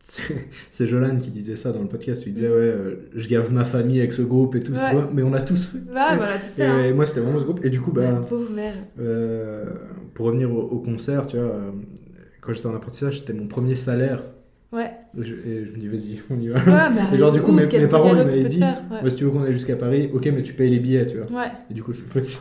c'est 0.70 0.86
Jolan 0.86 1.16
qui 1.18 1.30
disait 1.30 1.56
ça 1.56 1.72
dans 1.72 1.82
le 1.82 1.88
podcast. 1.88 2.22
Il 2.26 2.32
disait, 2.32 2.48
ouais, 2.48 2.54
euh, 2.54 3.08
je 3.14 3.28
gave 3.28 3.52
ma 3.52 3.64
famille 3.64 3.98
avec 3.98 4.12
ce 4.12 4.22
groupe 4.22 4.54
et 4.54 4.62
tout. 4.62 4.72
Ouais. 4.72 4.78
Mais 5.12 5.22
on 5.22 5.32
a 5.34 5.40
tous 5.40 5.66
fait. 5.66 5.78
Bah 5.78 6.14
voilà 6.16 6.38
tout 6.38 6.46
Et, 6.46 6.48
ça. 6.48 6.70
hein. 6.70 6.94
moi, 6.94 7.04
c'était 7.06 7.20
vraiment 7.20 7.38
ce 7.38 7.44
groupe. 7.44 7.62
Et 7.64 7.68
du 7.70 7.80
coup, 7.80 7.90
bah, 7.92 8.24
Pauvre 8.28 8.50
mère. 8.50 8.74
euh, 9.00 9.64
pour 10.18 10.26
revenir 10.26 10.52
au, 10.52 10.58
au 10.62 10.80
concert, 10.80 11.28
tu 11.28 11.36
vois, 11.36 11.46
euh, 11.46 11.70
quand 12.40 12.52
j'étais 12.52 12.66
en 12.66 12.74
apprentissage, 12.74 13.20
c'était 13.20 13.34
mon 13.34 13.46
premier 13.46 13.76
salaire 13.76 14.20
Ouais. 14.72 14.90
Et 15.16 15.24
je, 15.24 15.34
et 15.34 15.64
je 15.64 15.72
me 15.72 15.78
dis, 15.78 15.86
vas-y, 15.86 16.20
on 16.28 16.40
y 16.40 16.48
va. 16.48 16.56
Ouais, 16.58 16.64
bah, 16.94 17.02
Et 17.14 17.16
genre, 17.16 17.30
du 17.30 17.40
coup, 17.40 17.52
ouf, 17.52 17.72
mes, 17.72 17.86
parents, 17.86 18.10
ils 18.10 18.16
m'avaient 18.16 18.44
dit, 18.44 18.58
faire, 18.58 18.82
ouais. 18.90 19.00
Ouais, 19.02 19.10
si 19.10 19.16
tu 19.16 19.24
veux 19.24 19.30
qu'on 19.30 19.44
aille 19.44 19.52
jusqu'à 19.52 19.76
Paris, 19.76 20.10
ok, 20.12 20.26
mais 20.26 20.42
tu 20.42 20.54
payes 20.54 20.70
les 20.70 20.80
billets, 20.80 21.06
tu 21.06 21.18
vois. 21.18 21.40
Ouais, 21.40 21.52
Et 21.70 21.74
du 21.74 21.84
coup, 21.84 21.92
je 21.92 22.00
fais, 22.00 22.20
vas-y. 22.20 22.36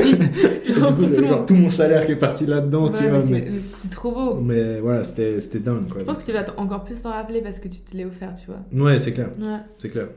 vas-y. 0.00 0.74
Genre, 1.28 1.46
tout 1.46 1.54
mon 1.54 1.70
salaire 1.70 2.04
qui 2.04 2.12
est 2.12 2.16
parti 2.16 2.44
là-dedans, 2.44 2.88
tu 2.90 3.04
vois. 3.04 3.12
mais 3.12 3.20
c'est- 3.20 3.30
Mais, 3.32 3.50
mais 3.52 3.58
c'est 3.58 3.88
trop 3.90 4.10
beau. 4.10 4.34
mais 4.40 4.80
voilà, 4.80 5.04
c'était 5.04 5.38
c'était 5.38 5.60
dingue, 5.60 5.88
quoi. 5.88 6.00
Je 6.00 6.04
pense 6.04 6.18
que 6.18 6.24
tu 6.24 6.32
vas 6.32 6.44
encore 6.58 6.82
plus 6.84 7.00
t'en 7.00 7.10
rappeler 7.10 7.40
parce 7.40 7.60
que 7.60 7.68
tu 7.68 7.80
te 7.80 7.96
l'es 7.96 8.04
offert, 8.04 8.34
tu 8.34 8.48
vois. 8.50 8.60
Ouais, 8.84 8.98
c'est 8.98 9.12
clair, 9.12 9.30
Ouais. 9.40 9.58
c'est 9.78 9.88
clair. 9.88 10.08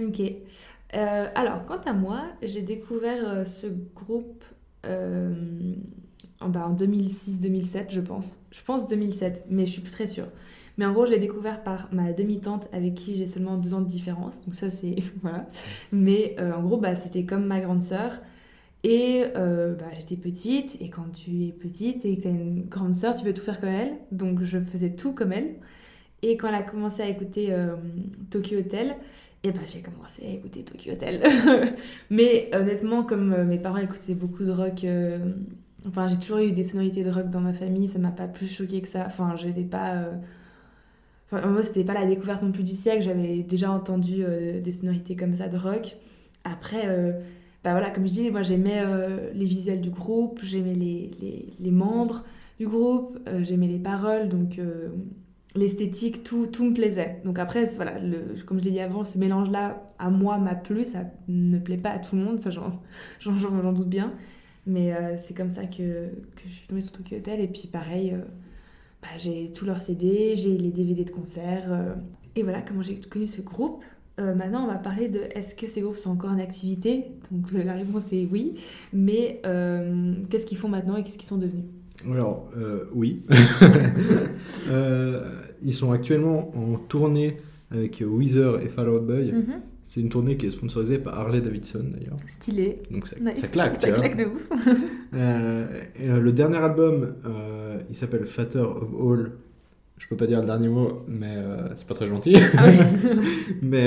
Ok. 0.00 0.20
Euh, 0.94 1.26
alors, 1.34 1.64
quant 1.66 1.80
à 1.84 1.92
moi, 1.92 2.22
j'ai 2.42 2.62
découvert 2.62 3.22
euh, 3.28 3.44
ce 3.44 3.66
groupe 3.94 4.42
euh, 4.86 5.34
en, 6.46 6.48
bah, 6.48 6.66
en 6.66 6.74
2006-2007, 6.74 7.86
je 7.90 8.00
pense. 8.00 8.38
Je 8.50 8.60
pense 8.62 8.86
2007, 8.88 9.46
mais 9.50 9.66
je 9.66 9.72
suis 9.72 9.80
plus 9.82 9.92
très 9.92 10.06
sûre. 10.06 10.26
Mais 10.78 10.84
en 10.84 10.92
gros, 10.92 11.06
je 11.06 11.10
l'ai 11.10 11.18
découvert 11.18 11.62
par 11.62 11.88
ma 11.92 12.12
demi-tante 12.12 12.68
avec 12.72 12.94
qui 12.94 13.14
j'ai 13.14 13.26
seulement 13.26 13.56
deux 13.56 13.72
ans 13.72 13.80
de 13.80 13.86
différence. 13.86 14.44
Donc 14.44 14.54
ça, 14.54 14.70
c'est... 14.70 14.96
voilà. 15.22 15.46
Mais 15.92 16.36
euh, 16.38 16.52
en 16.52 16.62
gros, 16.62 16.76
bah, 16.76 16.94
c'était 16.94 17.24
comme 17.24 17.46
ma 17.46 17.60
grande 17.60 17.82
sœur. 17.82 18.12
Et 18.84 19.24
euh, 19.36 19.74
bah, 19.74 19.86
j'étais 19.98 20.16
petite, 20.16 20.76
et 20.80 20.90
quand 20.90 21.10
tu 21.12 21.46
es 21.46 21.52
petite 21.52 22.04
et 22.04 22.16
que 22.16 22.22
tu 22.22 22.28
as 22.28 22.30
une 22.30 22.66
grande 22.66 22.94
sœur, 22.94 23.16
tu 23.16 23.24
veux 23.24 23.34
tout 23.34 23.42
faire 23.42 23.60
comme 23.60 23.70
elle. 23.70 23.94
Donc 24.12 24.42
je 24.44 24.58
faisais 24.60 24.90
tout 24.90 25.12
comme 25.12 25.32
elle. 25.32 25.54
Et 26.22 26.36
quand 26.36 26.48
elle 26.48 26.54
a 26.54 26.62
commencé 26.62 27.02
à 27.02 27.08
écouter 27.08 27.52
euh, 27.52 27.74
Tokyo 28.30 28.58
Hotel, 28.58 28.96
et 29.42 29.52
ben 29.52 29.60
j'ai 29.66 29.80
commencé 29.80 30.26
à 30.26 30.30
écouter 30.30 30.62
Tokyo 30.62 30.92
Hotel. 30.92 31.22
Mais 32.10 32.50
honnêtement, 32.52 33.02
comme 33.02 33.44
mes 33.44 33.58
parents 33.58 33.76
écoutaient 33.78 34.14
beaucoup 34.14 34.44
de 34.44 34.50
rock, 34.50 34.84
enfin 35.88 36.08
j'ai 36.08 36.16
toujours 36.18 36.38
eu 36.38 36.52
des 36.52 36.62
sonorités 36.64 37.04
de 37.04 37.10
rock 37.10 37.30
dans 37.30 37.40
ma 37.40 37.52
famille, 37.54 37.88
ça 37.88 37.98
m'a 37.98 38.10
pas 38.10 38.28
plus 38.28 38.48
choqué 38.48 38.80
que 38.82 38.88
ça. 38.88 39.04
Enfin, 39.06 39.36
j'étais 39.36 39.64
pas. 39.64 39.94
euh, 39.96 40.12
Enfin, 41.30 41.46
moi, 41.48 41.62
c'était 41.62 41.84
pas 41.84 41.94
la 41.94 42.06
découverte 42.06 42.42
non 42.42 42.52
plus 42.52 42.62
du 42.62 42.72
siècle, 42.72 43.02
j'avais 43.02 43.38
déjà 43.42 43.70
entendu 43.70 44.22
euh, 44.24 44.60
des 44.60 44.70
sonorités 44.72 45.16
comme 45.16 45.34
ça 45.34 45.48
de 45.48 45.56
rock. 45.56 45.96
Après, 46.44 46.82
euh, 46.86 47.12
bah 47.64 47.72
voilà, 47.72 47.90
comme 47.90 48.06
je 48.06 48.12
dis, 48.12 48.30
moi 48.30 48.42
j'aimais 48.42 48.80
euh, 48.84 49.30
les 49.34 49.46
visuels 49.46 49.80
du 49.80 49.90
groupe, 49.90 50.40
j'aimais 50.44 50.74
les, 50.74 51.10
les, 51.58 51.70
membres 51.72 52.22
du 52.60 52.68
groupe, 52.68 53.18
euh, 53.28 53.42
j'aimais 53.42 53.66
les 53.66 53.78
paroles, 53.80 54.28
donc 54.28 54.60
l'esthétique, 55.54 56.22
tout, 56.22 56.46
tout 56.46 56.64
me 56.64 56.74
plaisait. 56.74 57.20
Donc 57.24 57.38
après, 57.38 57.64
voilà, 57.76 57.98
le, 57.98 58.34
comme 58.46 58.58
je 58.60 58.64
l'ai 58.64 58.70
dit 58.72 58.80
avant, 58.80 59.04
ce 59.04 59.18
mélange-là, 59.18 59.82
à 59.98 60.10
moi, 60.10 60.38
m'a 60.38 60.54
plu, 60.54 60.84
ça 60.84 61.04
ne 61.28 61.58
plaît 61.58 61.78
pas 61.78 61.90
à 61.90 61.98
tout 61.98 62.14
le 62.16 62.22
monde, 62.22 62.38
ça 62.40 62.50
j'en 62.50 62.70
doute 63.72 63.88
bien. 63.88 64.12
Mais 64.66 64.92
euh, 64.92 65.16
c'est 65.16 65.34
comme 65.34 65.48
ça 65.48 65.64
que, 65.64 66.08
que 66.08 66.42
je 66.46 66.52
suis 66.52 66.66
tombée 66.66 66.80
sur 66.80 66.92
Tokyo 66.92 67.16
Hotel, 67.16 67.40
et 67.40 67.46
puis 67.46 67.68
pareil, 67.68 68.12
euh, 68.12 68.18
bah, 69.00 69.08
j'ai 69.18 69.52
tous 69.52 69.64
leurs 69.64 69.78
CD, 69.78 70.34
j'ai 70.36 70.58
les 70.58 70.70
DVD 70.70 71.04
de 71.04 71.10
concert, 71.10 71.64
euh, 71.68 71.94
et 72.34 72.42
voilà 72.42 72.62
comment 72.62 72.82
j'ai 72.82 72.98
connu 73.00 73.28
ce 73.28 73.40
groupe. 73.40 73.82
Maintenant, 74.18 74.64
on 74.64 74.66
va 74.66 74.76
parler 74.76 75.08
de 75.08 75.20
est-ce 75.34 75.54
que 75.54 75.68
ces 75.68 75.82
groupes 75.82 75.98
sont 75.98 76.08
encore 76.08 76.30
en 76.30 76.38
activité? 76.38 77.04
Donc 77.30 77.52
la 77.52 77.74
réponse 77.74 78.14
est 78.14 78.24
oui, 78.24 78.54
mais 78.94 79.42
qu'est-ce 80.30 80.46
qu'ils 80.46 80.56
font 80.56 80.70
maintenant 80.70 80.96
et 80.96 81.04
qu'est-ce 81.04 81.18
qu'ils 81.18 81.26
sont 81.26 81.36
devenus? 81.36 81.66
Alors, 82.10 82.48
oui. 82.94 83.26
Ils 85.62 85.74
sont 85.74 85.92
actuellement 85.92 86.50
en 86.56 86.78
tournée 86.78 87.36
avec 87.70 88.02
Weezer 88.06 88.60
et 88.60 88.68
Fall 88.68 88.88
Out 88.90 89.04
Boy. 89.06 89.32
Mhm. 89.32 89.60
C'est 89.82 90.00
une 90.00 90.08
tournée 90.08 90.36
qui 90.36 90.46
est 90.46 90.50
sponsorisée 90.50 90.98
par 90.98 91.18
Harley 91.18 91.40
Davidson 91.40 91.84
d'ailleurs. 91.94 92.16
Stylé. 92.26 92.82
Donc 92.90 93.06
ça, 93.06 93.16
Nice. 93.20 93.38
ça 93.38 93.46
claque, 93.48 93.74
Ça 93.80 93.88
tu 93.88 93.94
vois. 93.94 94.00
claque 94.02 94.16
de 94.16 94.24
ouf. 94.24 94.48
Euh, 95.14 95.80
et, 96.00 96.08
euh, 96.10 96.20
le 96.20 96.32
dernier 96.32 96.56
album, 96.56 97.14
euh, 97.24 97.78
il 97.88 97.94
s'appelle 97.94 98.26
Fatter 98.26 98.58
of 98.58 98.88
All. 99.00 99.32
Je 99.98 100.08
peux 100.08 100.16
pas 100.16 100.26
dire 100.26 100.40
le 100.40 100.46
dernier 100.46 100.68
mot, 100.68 101.04
mais 101.08 101.36
c'est 101.76 101.86
pas 101.86 101.94
très 101.94 102.06
gentil. 102.06 102.34
Ah 102.58 102.66
oui. 102.68 102.76
mais 103.62 103.86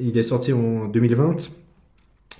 il 0.00 0.16
est 0.18 0.22
sorti 0.24 0.52
en 0.52 0.88
2020. 0.88 1.50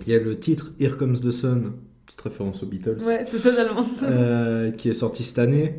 Il 0.07 0.13
y 0.13 0.17
a 0.17 0.19
le 0.19 0.39
titre 0.41 0.73
Here 0.81 0.97
Comes 0.97 1.21
the 1.21 1.31
Sun, 1.31 1.73
petite 2.05 2.21
référence 2.23 2.63
aux 2.65 2.67
Beatles, 2.67 2.97
ouais, 3.07 3.25
totalement. 3.27 3.85
qui 4.77 4.89
est 4.89 4.93
sorti 4.95 5.23
cette 5.23 5.39
année. 5.39 5.75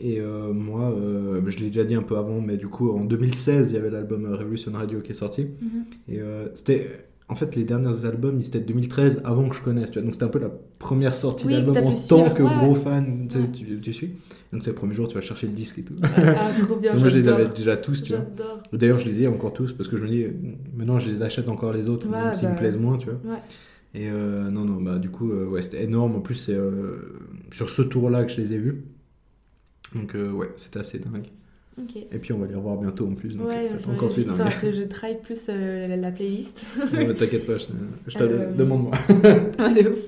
Et 0.00 0.20
euh, 0.20 0.52
moi, 0.52 0.92
euh, 0.92 1.40
je 1.48 1.58
l'ai 1.58 1.66
déjà 1.66 1.84
dit 1.84 1.94
un 1.94 2.02
peu 2.02 2.16
avant, 2.16 2.40
mais 2.40 2.56
du 2.56 2.68
coup, 2.68 2.90
en 2.90 3.04
2016, 3.04 3.72
il 3.72 3.74
y 3.74 3.78
avait 3.78 3.90
l'album 3.90 4.26
Revolution 4.32 4.72
Radio 4.72 5.00
qui 5.00 5.10
est 5.10 5.14
sorti. 5.14 5.42
Mhm. 5.60 5.84
Et 6.08 6.20
euh, 6.20 6.46
c'était. 6.54 7.04
En 7.30 7.34
fait, 7.34 7.54
les 7.56 7.64
derniers 7.64 8.06
albums, 8.06 8.38
ils 8.40 8.46
étaient 8.46 8.60
de 8.60 8.64
2013 8.64 9.20
avant 9.22 9.50
que 9.50 9.54
je 9.54 9.60
connaisse. 9.60 9.90
Tu 9.90 9.98
vois. 9.98 10.02
Donc, 10.02 10.14
c'était 10.14 10.24
un 10.24 10.28
peu 10.28 10.38
la 10.38 10.50
première 10.78 11.14
sortie 11.14 11.46
Oui, 11.46 11.52
d'album 11.52 11.76
en 11.76 11.90
tant 11.90 11.96
suivre, 11.96 12.32
que 12.32 12.42
ouais. 12.42 12.48
gros 12.58 12.74
fan. 12.74 13.26
Tu, 13.28 13.34
sais, 13.34 13.40
Ouais. 13.42 13.48
tu, 13.52 13.80
tu 13.80 13.92
suis. 13.92 14.10
Donc, 14.50 14.62
c'est 14.62 14.70
le 14.70 14.76
premier 14.76 14.94
jour, 14.94 15.08
tu 15.08 15.14
vas 15.16 15.20
chercher 15.20 15.46
le 15.46 15.52
disque 15.52 15.78
et 15.78 15.82
tout. 15.82 15.96
Ah, 16.02 16.50
trop 16.58 16.76
bien. 16.76 16.94
Moi, 16.96 17.06
je 17.08 17.16
les 17.18 17.28
avais 17.28 17.44
déjà 17.54 17.76
tous, 17.76 18.02
tu 18.02 18.14
vois. 18.14 18.24
D'ailleurs, 18.72 18.98
je 18.98 19.10
les 19.10 19.22
ai 19.24 19.28
encore 19.28 19.52
tous 19.52 19.74
parce 19.74 19.90
que 19.90 19.98
je 19.98 20.04
me 20.04 20.08
dis, 20.08 20.24
maintenant, 20.74 20.98
je 20.98 21.10
les 21.10 21.20
achète 21.20 21.50
encore 21.50 21.74
les 21.74 21.90
autres, 21.90 22.08
Ouais, 22.08 22.16
même 22.16 22.32
s'ils 22.32 22.48
me 22.48 22.54
bah, 22.54 22.60
plaisent 22.60 22.78
moins, 22.78 22.96
tu 22.96 23.08
vois. 23.10 23.18
Et 23.94 24.08
euh, 24.08 24.50
non, 24.50 24.64
non, 24.64 24.80
bah, 24.80 24.98
du 24.98 25.10
coup, 25.10 25.30
euh, 25.30 25.46
ouais, 25.46 25.60
c'était 25.60 25.82
énorme. 25.84 26.16
En 26.16 26.20
plus, 26.20 26.34
c'est 26.34 26.54
euh, 26.54 27.20
sur 27.50 27.68
ce 27.68 27.82
tour-là 27.82 28.24
que 28.24 28.32
je 28.32 28.38
les 28.38 28.54
ai 28.54 28.58
vus. 28.58 28.84
Donc, 29.94 30.14
euh, 30.14 30.30
ouais, 30.32 30.50
c'était 30.56 30.80
assez 30.80 30.98
dingue. 30.98 31.26
Et 32.10 32.18
puis, 32.18 32.32
on 32.32 32.38
va 32.38 32.46
les 32.48 32.56
revoir 32.56 32.76
bientôt 32.76 33.06
en 33.06 33.14
plus, 33.14 33.36
donc 33.36 33.46
Ouais, 33.46 33.64
c'est 33.66 33.76
il 33.80 33.90
encore 33.94 34.12
plus 34.12 34.24
dingue. 34.24 34.36
que 34.60 34.72
je 34.72 34.82
traille 34.88 35.20
plus 35.22 35.46
euh, 35.48 35.86
la, 35.86 35.96
la 35.96 36.10
playlist. 36.10 36.64
Non, 36.76 36.86
mais 37.06 37.14
T'inquiète 37.14 37.46
pas, 37.46 37.56
je, 37.56 37.66
je 38.08 38.18
te 38.18 38.22
Euh, 38.24 38.52
demande-moi. 38.52 38.90
Ouais, 39.60 39.82
de 39.82 39.88
ouf. 39.90 39.98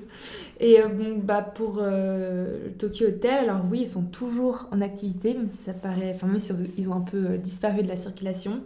Et 0.59 0.79
euh, 0.81 0.89
bon, 0.89 1.17
bah 1.23 1.41
pour 1.41 1.79
euh, 1.81 2.67
Tokyo 2.77 3.07
Hotel, 3.07 3.45
alors 3.49 3.61
oui, 3.71 3.79
ils 3.83 3.87
sont 3.87 4.03
toujours 4.03 4.67
en 4.71 4.81
activité, 4.81 5.33
même 5.33 5.49
si 5.49 5.57
ça 5.63 5.73
paraît, 5.73 6.11
enfin 6.13 6.27
même 6.27 6.39
si 6.39 6.51
ils 6.77 6.89
ont 6.89 6.93
un 6.93 7.01
peu 7.01 7.25
euh, 7.25 7.37
disparu 7.37 7.81
de 7.83 7.87
la 7.87 7.95
circulation. 7.95 8.61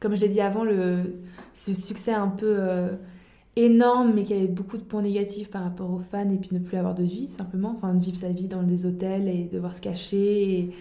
Comme 0.00 0.14
je 0.14 0.20
l'ai 0.20 0.28
dit 0.28 0.40
avant, 0.40 0.64
le, 0.64 1.00
ce 1.54 1.74
succès 1.74 2.12
un 2.12 2.28
peu 2.28 2.54
euh, 2.58 2.88
énorme, 3.56 4.12
mais 4.14 4.24
qui 4.24 4.34
avait 4.34 4.48
beaucoup 4.48 4.76
de 4.76 4.82
points 4.82 5.02
négatifs 5.02 5.50
par 5.50 5.62
rapport 5.62 5.90
aux 5.90 6.00
fans, 6.00 6.28
et 6.28 6.38
puis 6.38 6.50
ne 6.52 6.58
plus 6.58 6.76
avoir 6.76 6.94
de 6.94 7.04
vie, 7.04 7.28
simplement, 7.28 7.74
enfin 7.76 7.94
de 7.94 8.02
vivre 8.02 8.16
sa 8.16 8.30
vie 8.30 8.48
dans 8.48 8.62
des 8.62 8.86
hôtels 8.86 9.28
et 9.28 9.44
devoir 9.44 9.74
se 9.74 9.80
cacher. 9.80 10.72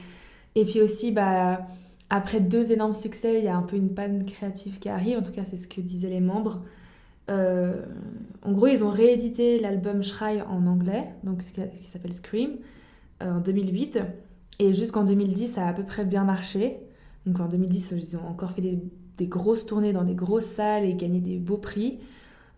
Et, 0.56 0.66
puis 0.66 0.82
aussi, 0.82 1.12
bah, 1.12 1.68
après 2.10 2.40
deux 2.40 2.72
énormes 2.72 2.96
succès, 2.96 3.40
il 3.40 3.46
y 3.46 3.48
a 3.48 3.56
un 3.56 3.62
peu 3.62 3.76
une 3.76 3.90
panne 3.90 4.26
créative 4.26 4.80
qui 4.80 4.90
arrive, 4.90 5.18
en 5.18 5.22
tout 5.22 5.32
cas 5.32 5.46
c'est 5.46 5.58
ce 5.58 5.68
que 5.68 5.82
disaient 5.82 6.10
les 6.10 6.20
membres. 6.20 6.62
Euh, 7.30 7.86
en 8.42 8.52
gros, 8.52 8.68
ils 8.68 8.84
ont 8.84 8.90
réédité 8.90 9.60
l'album 9.60 10.04
Shrine 10.04 10.44
en 10.50 10.66
anglais, 10.68 11.10
donc 11.24 11.42
ce 11.42 11.54
qui 11.54 11.88
s'appelle 11.88 12.14
Scream, 12.14 12.58
euh, 13.22 13.38
en 13.38 13.40
2008. 13.40 14.00
Et 14.60 14.74
jusqu'en 14.74 15.04
2010, 15.04 15.48
ça 15.48 15.66
a 15.66 15.70
à 15.70 15.74
peu 15.74 15.84
près 15.84 16.06
bien 16.06 16.24
marché. 16.24 16.80
Donc 17.26 17.40
en 17.40 17.48
2010, 17.48 17.96
ils 17.98 18.18
ont 18.18 18.28
encore 18.28 18.52
fait 18.52 18.80
des 19.18 19.28
grosses 19.28 19.66
tournées 19.66 19.94
dans 19.94 20.04
des 20.04 20.16
grosses 20.16 20.46
salles 20.46 20.84
et 20.84 20.94
gagné 20.94 21.20
des 21.20 21.38
beaux 21.38 21.58
prix. 21.58 22.00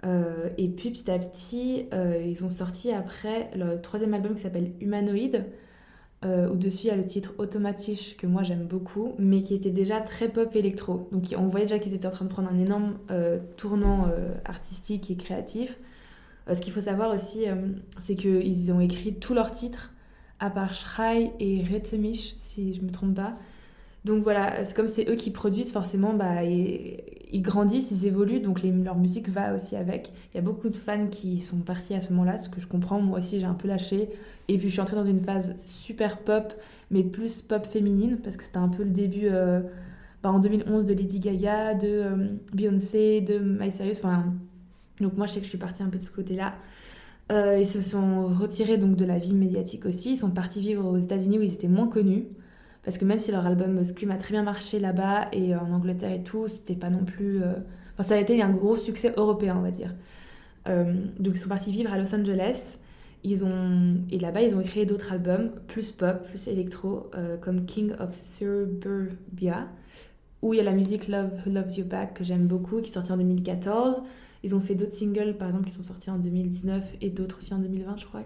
Euh, 0.06 0.50
et 0.58 0.68
puis 0.68 0.92
petit 0.92 1.10
à 1.10 1.18
petit, 1.18 1.88
euh, 1.94 2.24
ils 2.26 2.44
ont 2.44 2.50
sorti 2.50 2.92
après 2.92 3.50
le 3.56 3.82
troisième 3.82 4.14
album 4.14 4.36
qui 4.36 4.42
s'appelle 4.42 4.72
Humanoid, 4.80 5.46
euh, 6.24 6.50
où 6.50 6.56
dessus 6.56 6.86
il 6.86 6.88
y 6.88 6.92
a 6.92 6.96
le 6.96 7.06
titre 7.06 7.34
Automatisch 7.38 8.16
que 8.18 8.28
moi 8.28 8.44
j'aime 8.44 8.66
beaucoup, 8.66 9.14
mais 9.18 9.42
qui 9.42 9.54
était 9.54 9.72
déjà 9.72 10.02
très 10.02 10.30
pop 10.30 10.56
électro. 10.56 11.10
Donc 11.12 11.34
on 11.38 11.48
voyait 11.48 11.66
déjà 11.66 11.80
qu'ils 11.80 11.94
étaient 11.94 12.08
en 12.08 12.12
train 12.12 12.26
de 12.26 12.30
prendre 12.30 12.50
un 12.52 12.58
énorme 12.58 12.98
euh, 13.12 13.40
tournant 13.58 14.08
artistique 14.46 15.10
et 15.12 15.16
créatif. 15.16 15.78
Ce 16.54 16.62
qu'il 16.62 16.74
faut 16.74 16.82
savoir 16.82 17.12
aussi, 17.12 17.46
c'est 17.98 18.14
qu'ils 18.14 18.72
ont 18.72 18.80
écrit 18.80 19.16
tous 19.16 19.34
leurs 19.34 19.52
titres, 19.52 19.94
à 20.40 20.52
part 20.52 20.76
Schrei 20.76 21.32
et 21.40 21.64
Retemisch, 21.64 22.36
si 22.38 22.76
je 22.76 22.82
me 22.84 22.92
trompe 22.92 23.16
pas. 23.16 23.36
Donc 24.06 24.24
voilà, 24.24 24.64
c'est 24.66 24.76
comme 24.76 24.88
c'est 24.88 25.10
eux 25.10 25.16
qui 25.16 25.32
produisent, 25.32 25.72
forcément, 25.72 26.14
bah, 26.14 26.44
et- 26.46 27.04
ils 27.34 27.42
grandissent, 27.42 27.92
ils 27.92 28.06
évoluent, 28.06 28.40
donc 28.40 28.62
leur 28.64 28.98
musique 28.98 29.30
va 29.30 29.56
aussi 29.56 29.76
avec. 29.76 30.14
Il 30.34 30.38
y 30.38 30.40
a 30.40 30.44
beaucoup 30.44 30.70
de 30.70 30.78
fans 30.78 31.08
qui 31.08 31.42
sont 31.42 31.58
partis 31.58 31.94
à 31.96 32.02
ce 32.02 32.12
moment-là, 32.14 32.38
ce 32.38 32.48
que 32.50 32.62
je 32.62 32.68
comprends. 32.68 33.02
Moi 33.02 33.18
aussi, 33.20 33.40
j'ai 33.40 33.46
un 33.46 33.56
peu 33.56 33.68
lâché. 33.68 34.10
Et 34.48 34.58
puis 34.58 34.68
je 34.70 34.74
suis 34.74 34.82
entrée 34.82 34.96
dans 34.96 35.06
une 35.06 35.22
phase 35.24 35.56
super 35.58 36.20
pop, 36.20 36.54
mais 36.92 37.04
plus 37.04 37.42
pop 37.42 37.66
féminine, 37.68 38.20
parce 38.24 38.38
que 38.38 38.44
c'était 38.44 38.58
un 38.58 38.70
peu 38.70 38.84
le 38.84 38.92
début 38.92 39.28
euh, 39.32 39.62
bah, 40.24 40.32
en 40.32 40.40
2011 40.40 40.86
de 40.86 40.94
Lady 40.94 41.20
Gaga, 41.20 41.74
de 41.74 41.88
euh, 41.88 42.28
Beyoncé, 42.54 43.22
de 43.22 43.40
My. 43.40 43.70
Enfin, 43.92 44.34
donc 45.02 45.18
moi, 45.18 45.28
je 45.28 45.34
sais 45.34 45.40
que 45.40 45.46
je 45.46 45.50
suis 45.50 45.58
partie 45.58 45.84
un 45.84 45.90
peu 45.90 45.98
de 46.00 46.04
ce 46.04 46.12
côté-là. 46.12 46.56
Euh, 47.32 47.58
ils 47.60 47.68
se 47.68 47.82
sont 47.82 48.28
retirés 48.28 48.78
donc 48.78 48.96
de 48.96 49.06
la 49.06 49.18
vie 49.20 49.34
médiatique 49.34 49.86
aussi. 49.86 50.12
Ils 50.14 50.18
sont 50.18 50.32
partis 50.32 50.62
vivre 50.62 50.86
aux 50.86 50.98
États-Unis 51.00 51.40
où 51.40 51.42
ils 51.42 51.54
étaient 51.54 51.68
moins 51.68 51.88
connus. 51.88 52.26
Parce 52.86 53.00
que 53.00 53.06
même 53.06 53.20
si 53.20 53.32
leur 53.34 53.46
album 53.48 53.84
Scream 53.84 54.12
a 54.12 54.18
très 54.18 54.34
bien 54.34 54.44
marché 54.44 54.80
là-bas 54.80 55.30
et 55.34 55.56
en 55.56 55.72
Angleterre 55.74 56.14
et 56.14 56.24
tout, 56.24 56.48
c'était 56.50 56.76
pas 56.78 56.92
non 56.92 57.06
plus. 57.06 57.44
euh, 57.44 57.56
Enfin, 57.96 58.04
ça 58.10 58.16
a 58.16 58.20
été 58.20 58.42
un 58.44 58.52
gros 58.52 58.78
succès 58.78 59.14
européen, 59.18 59.58
on 59.58 59.64
va 59.64 59.72
dire. 59.72 59.96
Euh, 60.68 60.94
donc 61.20 61.36
ils 61.36 61.40
sont 61.40 61.50
partis 61.50 61.72
vivre 61.72 61.94
à 61.94 61.98
Los 62.00 62.14
Angeles. 62.16 62.78
Ils 63.24 63.46
ont... 63.46 63.98
Et 64.12 64.20
là-bas, 64.20 64.42
ils 64.44 64.56
ont 64.56 64.62
créé 64.64 64.86
d'autres 64.86 65.12
albums, 65.14 65.52
plus 65.68 65.92
pop, 65.92 66.24
plus 66.30 66.48
électro, 66.48 67.12
euh, 67.16 67.38
comme 67.38 67.66
King 67.66 67.94
of 68.00 68.16
Suburbia, 68.16 69.68
où 70.42 70.54
il 70.54 70.58
y 70.58 70.60
a 70.60 70.64
la 70.64 70.72
musique 70.74 71.08
Love 71.08 71.32
Who 71.46 71.52
Loves 71.52 71.78
You 71.78 71.86
Back 71.86 72.16
que 72.16 72.24
j'aime 72.24 72.48
beaucoup, 72.48 72.82
qui 72.82 72.90
est 72.92 72.94
sortie 72.94 73.12
en 73.12 73.18
2014. 73.18 74.02
Ils 74.44 74.56
ont 74.56 74.62
fait 74.62 74.76
d'autres 74.76 74.94
singles, 74.94 75.36
par 75.38 75.48
exemple, 75.48 75.66
qui 75.66 75.74
sont 75.74 75.84
sortis 75.84 76.10
en 76.12 76.18
2019 76.20 76.84
et 77.02 77.10
d'autres 77.10 77.40
aussi 77.40 77.54
en 77.54 77.60
2020, 77.60 77.98
je 77.98 78.06
crois. 78.06 78.24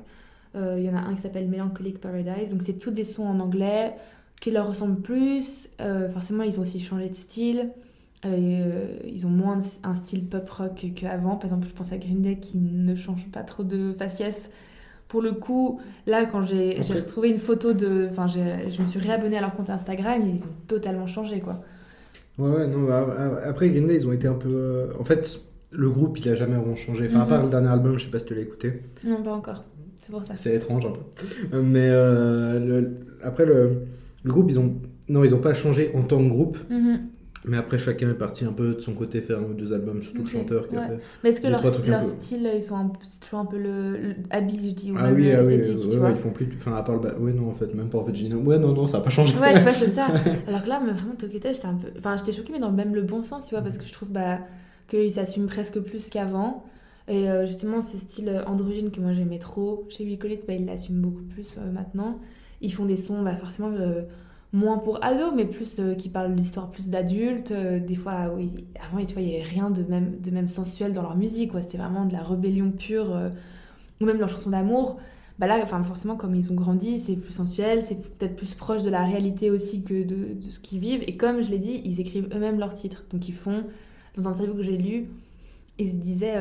Euh, 0.55 0.77
Il 0.79 0.85
y 0.85 0.89
en 0.89 0.95
a 0.95 0.99
un 1.01 1.15
qui 1.15 1.21
s'appelle 1.21 1.47
Melancholic 1.47 1.99
Paradise. 2.01 2.51
Donc 2.51 2.63
c'est 2.63 2.79
tous 2.79 2.91
des 2.91 3.03
sons 3.03 3.25
en 3.25 3.39
anglais, 3.39 3.95
qui 4.39 4.51
leur 4.51 4.67
ressemble 4.67 5.01
plus. 5.01 5.69
Euh, 5.81 6.09
forcément, 6.09 6.43
ils 6.43 6.59
ont 6.59 6.63
aussi 6.63 6.79
changé 6.79 7.09
de 7.09 7.15
style. 7.15 7.69
Euh, 8.25 8.97
ils 9.05 9.25
ont 9.25 9.29
moins 9.29 9.59
un 9.83 9.95
style 9.95 10.25
pop 10.25 10.49
rock 10.49 10.85
qu'avant. 10.95 11.35
Par 11.35 11.45
exemple, 11.45 11.67
je 11.69 11.73
pense 11.73 11.91
à 11.93 11.97
Green 11.97 12.21
Day 12.21 12.37
qui 12.37 12.57
ne 12.57 12.95
change 12.95 13.25
pas 13.31 13.43
trop 13.43 13.63
de 13.63 13.93
faciès. 13.97 14.49
Pour 15.07 15.21
le 15.21 15.31
coup, 15.31 15.79
là, 16.05 16.25
quand 16.25 16.43
j'ai 16.43 16.79
Après- 16.79 16.99
retrouvé 16.99 17.29
une 17.29 17.39
photo 17.39 17.73
de. 17.73 18.07
Enfin, 18.11 18.27
je 18.27 18.81
me 18.81 18.87
suis 18.87 18.99
réabonnée 18.99 19.37
à 19.37 19.41
leur 19.41 19.55
compte 19.55 19.69
Instagram, 19.69 20.21
ils 20.23 20.43
ont 20.43 20.53
totalement 20.67 21.07
changé, 21.07 21.39
quoi. 21.39 21.61
Ouais, 22.37 22.49
ouais, 22.51 22.67
non, 22.67 22.83
bah, 22.83 23.39
après 23.45 23.69
Green 23.69 23.87
Day, 23.87 23.95
ils 23.95 24.07
ont 24.07 24.11
été 24.13 24.27
un 24.27 24.33
peu. 24.35 24.49
euh, 24.51 24.87
En 24.99 25.03
fait, 25.03 25.39
le 25.71 25.89
groupe, 25.89 26.17
il 26.19 26.29
a 26.29 26.35
jamais 26.35 26.55
vraiment 26.55 26.75
changé. 26.75 27.07
Enfin, 27.07 27.21
à 27.21 27.23
Mhm. 27.23 27.29
part 27.29 27.43
le 27.43 27.49
dernier 27.49 27.67
album, 27.69 27.97
je 27.97 28.05
sais 28.05 28.11
pas 28.11 28.19
si 28.19 28.25
tu 28.25 28.35
l'as 28.35 28.41
écouté. 28.41 28.83
Non, 29.05 29.23
pas 29.23 29.33
encore. 29.33 29.63
C'est 29.95 30.11
pour 30.11 30.23
ça. 30.23 30.33
C'est 30.37 30.55
étrange 30.55 30.85
un 30.85 30.91
peu. 30.91 31.61
Mais 31.61 31.89
le- 31.89 32.91
après, 33.23 33.45
le... 33.45 33.83
le 34.23 34.31
groupe, 34.31 34.47
ils 34.49 34.59
ont. 34.59 34.75
Non, 35.07 35.23
ils 35.23 35.33
ont 35.33 35.39
pas 35.39 35.53
changé 35.53 35.91
en 35.95 36.03
tant 36.03 36.23
que 36.23 36.29
groupe. 36.29 36.57
Mhm. 36.69 36.99
Mais 37.45 37.55
après, 37.55 37.79
chacun 37.79 38.09
est 38.09 38.15
parti 38.15 38.43
un 38.43 38.51
peu 38.51 38.73
de 38.75 38.79
son 38.81 38.93
côté 38.93 39.21
faire 39.21 39.39
un 39.39 39.43
ou 39.43 39.53
deux 39.53 39.71
albums, 39.71 40.01
surtout 40.03 40.21
Ok, 40.21 40.25
le 40.25 40.31
chanteur 40.39 40.67
qui 40.69 40.75
a 40.75 40.79
ouais. 40.81 40.87
fait. 40.87 40.99
Mais 41.23 41.29
est-ce 41.29 41.39
que 41.39 41.47
leur, 41.47 41.61
leur 41.87 42.03
style, 42.03 42.51
ils 42.53 42.61
sont 42.61 42.75
un- 42.75 42.91
c'est 43.01 43.21
toujours 43.21 43.39
un 43.39 43.45
peu 43.45 43.57
le, 43.57 43.93
le 43.97 44.15
habile, 44.29 44.69
je 44.69 44.75
dis, 44.75 44.91
ou 44.91 44.95
Ah 44.97 45.03
même 45.09 45.15
oui, 45.15 45.31
ah 45.31 45.41
oui, 45.45 45.53
esthétique, 45.53 45.77
ouais, 45.77 45.83
tu 45.83 45.89
ouais, 45.93 45.99
vois 45.99 46.09
ils 46.09 46.17
font 46.17 46.31
plus. 46.31 46.49
Enfin, 46.53 46.73
à 46.73 46.83
part 46.83 46.95
le. 46.95 47.01
ba- 47.01 47.15
Ouais, 47.17 47.31
non, 47.31 47.47
en 47.49 47.53
fait, 47.53 47.73
même 47.73 47.87
pas 47.89 47.97
en 47.99 48.05
fait, 48.05 48.11
non. 48.27 48.41
Ouais, 48.43 48.59
non, 48.59 48.73
non, 48.73 48.87
ça 48.87 48.97
a 48.97 49.01
pas 49.01 49.09
changé. 49.09 49.37
Ouais, 49.37 49.53
tu 49.55 49.61
vois, 49.61 49.71
c'est 49.73 49.87
ça. 49.87 50.07
Alors 50.47 50.63
que 50.63 50.67
là, 50.69 50.81
mais 50.85 50.91
vraiment, 50.91 51.13
Hotel, 51.13 51.55
j'étais 51.55 51.65
un 51.65 51.75
peu. 51.75 51.87
Enfin, 51.97 52.17
j'étais 52.17 52.33
choquée, 52.33 52.51
mais 52.51 52.59
dans 52.59 52.71
même 52.73 52.93
le 52.93 53.03
bon 53.03 53.23
sens, 53.23 53.45
tu 53.47 53.51
vois, 53.55 53.61
parce 53.63 53.77
que 53.77 53.85
je 53.85 53.93
trouve 53.93 54.11
bah, 54.11 54.39
qu'ils 54.89 55.11
s'assument 55.13 55.47
presque 55.47 55.79
plus 55.79 56.09
qu'avant. 56.09 56.65
Et 57.07 57.29
euh, 57.29 57.45
justement, 57.47 57.81
ce 57.81 57.97
style 57.97 58.43
androgyne 58.45 58.91
que 58.91 58.99
moi 58.99 59.13
j'aimais 59.13 59.39
trop 59.39 59.87
chez 59.89 60.03
Will 60.03 60.19
Collins, 60.19 60.41
bah, 60.45 60.53
ils 60.53 60.65
l'assument 60.65 60.99
beaucoup 61.01 61.23
plus 61.23 61.55
euh, 61.57 61.71
maintenant. 61.71 62.19
Ils 62.61 62.73
font 62.73 62.85
des 62.85 62.97
sons, 62.97 63.21
bah, 63.21 63.35
forcément, 63.35 63.71
euh, 63.71 64.03
moins 64.51 64.77
pour 64.77 65.03
ados, 65.03 65.33
mais 65.35 65.45
plus 65.45 65.79
euh, 65.79 65.95
qui 65.95 66.09
parlent 66.09 66.35
d'histoires 66.35 66.69
plus 66.69 66.89
d'adultes. 66.89 67.51
Euh, 67.51 67.79
des 67.79 67.95
fois, 67.95 68.33
oui, 68.35 68.65
avant, 68.85 69.03
tu 69.05 69.13
vois, 69.13 69.21
il 69.21 69.29
n'y 69.29 69.35
avait 69.35 69.49
rien 69.49 69.69
de 69.69 69.83
même, 69.83 70.19
de 70.19 70.31
même 70.31 70.47
sensuel 70.47 70.93
dans 70.93 71.01
leur 71.01 71.15
musique, 71.15 71.51
quoi. 71.51 71.61
C'était 71.61 71.77
vraiment 71.77 72.05
de 72.05 72.13
la 72.13 72.23
rébellion 72.23 72.71
pure, 72.71 73.17
ou 74.01 74.05
même 74.05 74.19
leurs 74.19 74.29
chansons 74.29 74.49
d'amour. 74.49 74.97
Bah 75.37 75.47
là, 75.47 75.57
enfin, 75.63 75.81
forcément, 75.83 76.17
comme 76.17 76.35
ils 76.35 76.51
ont 76.51 76.55
grandi, 76.55 76.99
c'est 76.99 77.15
plus 77.15 77.31
sensuel, 77.31 77.81
c'est 77.81 77.95
peut-être 77.95 78.35
plus 78.35 78.55
proche 78.55 78.83
de 78.83 78.89
la 78.89 79.05
réalité 79.05 79.49
aussi 79.49 79.83
que 79.83 80.03
de, 80.03 80.33
de 80.33 80.49
ce 80.49 80.59
qu'ils 80.59 80.79
vivent. 80.79 81.03
Et 81.07 81.15
comme 81.15 81.41
je 81.41 81.49
l'ai 81.49 81.59
dit, 81.59 81.81
ils 81.85 82.01
écrivent 82.01 82.27
eux-mêmes 82.33 82.59
leurs 82.59 82.73
titres. 82.73 83.05
Donc 83.13 83.29
ils 83.29 83.33
font, 83.33 83.63
dans 84.17 84.27
un 84.27 84.31
interview 84.31 84.53
que 84.53 84.63
j'ai 84.63 84.75
lu, 84.75 85.07
ils 85.77 85.91
se 85.91 85.95
disaient, 85.95 86.35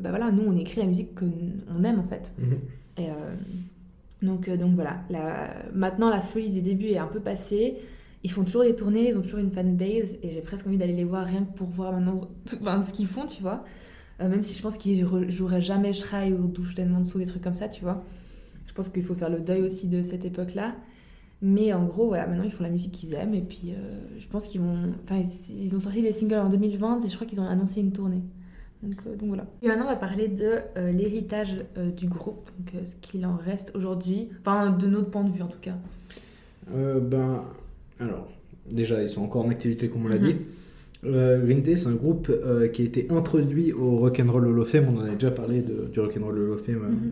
bah 0.00 0.10
voilà, 0.10 0.32
nous 0.32 0.42
on 0.44 0.56
écrit 0.56 0.80
la 0.80 0.88
musique 0.88 1.14
qu'on 1.14 1.84
aime 1.84 2.00
en 2.00 2.02
fait. 2.02 2.32
Mhm. 2.36 2.58
Et 2.98 3.06
donc, 4.22 4.48
euh, 4.48 4.56
donc 4.56 4.74
voilà, 4.74 5.00
maintenant 5.74 6.10
la 6.10 6.20
folie 6.20 6.50
des 6.50 6.60
débuts 6.60 6.88
est 6.88 6.98
un 6.98 7.06
peu 7.06 7.20
passée. 7.20 7.78
Ils 8.24 8.30
font 8.30 8.44
toujours 8.44 8.62
des 8.62 8.74
tournées, 8.76 9.08
ils 9.08 9.18
ont 9.18 9.22
toujours 9.22 9.40
une 9.40 9.50
fanbase 9.50 10.16
et 10.22 10.30
j'ai 10.30 10.40
presque 10.42 10.66
envie 10.68 10.78
d'aller 10.78 10.92
les 10.94 11.04
voir 11.04 11.26
rien 11.26 11.44
que 11.44 11.56
pour 11.56 11.68
voir 11.68 11.92
maintenant 11.92 12.28
tout- 12.46 12.56
ce 12.86 12.92
qu'ils 12.92 13.06
font, 13.08 13.26
tu 13.26 13.42
vois. 13.42 13.64
Euh, 14.20 14.28
même 14.28 14.42
si 14.44 14.56
je 14.56 14.62
pense 14.62 14.78
qu'ils 14.78 15.04
joueraient 15.28 15.60
jamais 15.60 15.92
Shrai 15.92 16.32
ou 16.32 16.46
Douche 16.46 16.74
dessous 16.76 17.18
des 17.18 17.26
trucs 17.26 17.42
comme 17.42 17.56
ça, 17.56 17.68
tu 17.68 17.82
vois. 17.82 18.04
Je 18.66 18.72
pense 18.72 18.88
qu'il 18.88 19.02
faut 19.02 19.14
faire 19.14 19.28
le 19.30 19.40
deuil 19.40 19.62
aussi 19.62 19.88
de 19.88 20.02
cette 20.02 20.24
époque-là. 20.24 20.74
Mais 21.44 21.72
en 21.72 21.84
gros, 21.84 22.06
voilà, 22.06 22.28
maintenant 22.28 22.44
ils 22.44 22.52
font 22.52 22.62
la 22.62 22.70
musique 22.70 22.92
qu'ils 22.92 23.14
aiment 23.14 23.34
et 23.34 23.40
puis 23.40 23.72
euh, 23.72 23.98
je 24.18 24.26
pense 24.28 24.46
qu'ils 24.46 24.60
vont. 24.60 24.92
Enfin, 25.02 25.20
ils 25.50 25.74
ont 25.74 25.80
sorti 25.80 26.00
des 26.00 26.12
singles 26.12 26.36
en 26.38 26.48
2020 26.48 27.04
et 27.04 27.08
je 27.08 27.14
crois 27.16 27.26
qu'ils 27.26 27.40
ont 27.40 27.46
annoncé 27.46 27.80
une 27.80 27.90
tournée. 27.90 28.22
Donc, 28.82 28.94
euh, 29.06 29.14
donc 29.16 29.28
voilà. 29.28 29.46
Et 29.62 29.68
maintenant, 29.68 29.84
on 29.84 29.88
va 29.90 29.96
parler 29.96 30.28
de 30.28 30.58
euh, 30.76 30.90
l'héritage 30.92 31.54
euh, 31.78 31.90
du 31.90 32.08
groupe, 32.08 32.50
donc 32.58 32.84
ce 32.86 32.96
qu'il 32.96 33.24
en 33.26 33.36
reste 33.36 33.72
aujourd'hui. 33.74 34.28
Enfin, 34.44 34.70
de 34.70 34.86
notre 34.88 35.10
point 35.10 35.24
de 35.24 35.30
vue 35.32 35.42
en 35.42 35.46
tout 35.48 35.60
cas. 35.60 35.76
Ben, 37.00 37.42
alors, 38.00 38.30
déjà, 38.70 39.02
ils 39.02 39.10
sont 39.10 39.22
encore 39.22 39.44
en 39.44 39.50
activité, 39.50 39.88
comme 39.88 40.06
on 40.06 40.08
l'a 40.08 40.18
Mhm. 40.18 40.22
dit. 40.24 40.36
Green 41.04 41.62
Day, 41.62 41.76
c'est 41.76 41.88
un 41.88 41.94
groupe 41.94 42.30
qui 42.72 42.82
a 42.82 42.84
été 42.84 43.08
introduit 43.10 43.72
au 43.72 43.96
Rock'n'Roll 43.98 44.46
Hall 44.46 44.58
of 44.60 44.68
Fame. 44.68 44.86
On 44.88 44.98
en 44.98 45.04
a 45.04 45.10
déjà 45.10 45.32
parlé 45.32 45.60
de- 45.60 45.88
du 45.92 45.98
Rock'n'Roll 46.00 46.38
Hall 46.38 46.50
of 46.50 46.64
Fame 46.64 46.76
Mhm. 46.88 47.10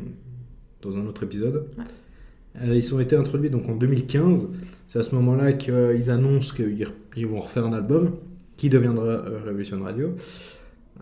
dans 0.82 0.96
un 0.96 1.06
autre 1.06 1.24
épisode. 1.24 1.66
Ouais. 1.76 2.76
Ils 2.76 2.94
ont 2.94 3.00
été 3.00 3.16
introduits 3.16 3.50
donc 3.50 3.68
en 3.68 3.74
2015. 3.76 4.48
C'est 4.86 4.98
à 5.00 5.02
ce 5.02 5.14
moment-là 5.16 5.52
qu'ils 5.52 6.10
annoncent 6.10 6.54
qu'ils 6.54 6.86
ils 7.16 7.26
vont 7.26 7.40
refaire 7.40 7.64
un 7.66 7.72
album 7.72 8.12
qui 8.56 8.68
deviendra 8.68 9.22
Revolution 9.46 9.80
Radio. 9.82 10.14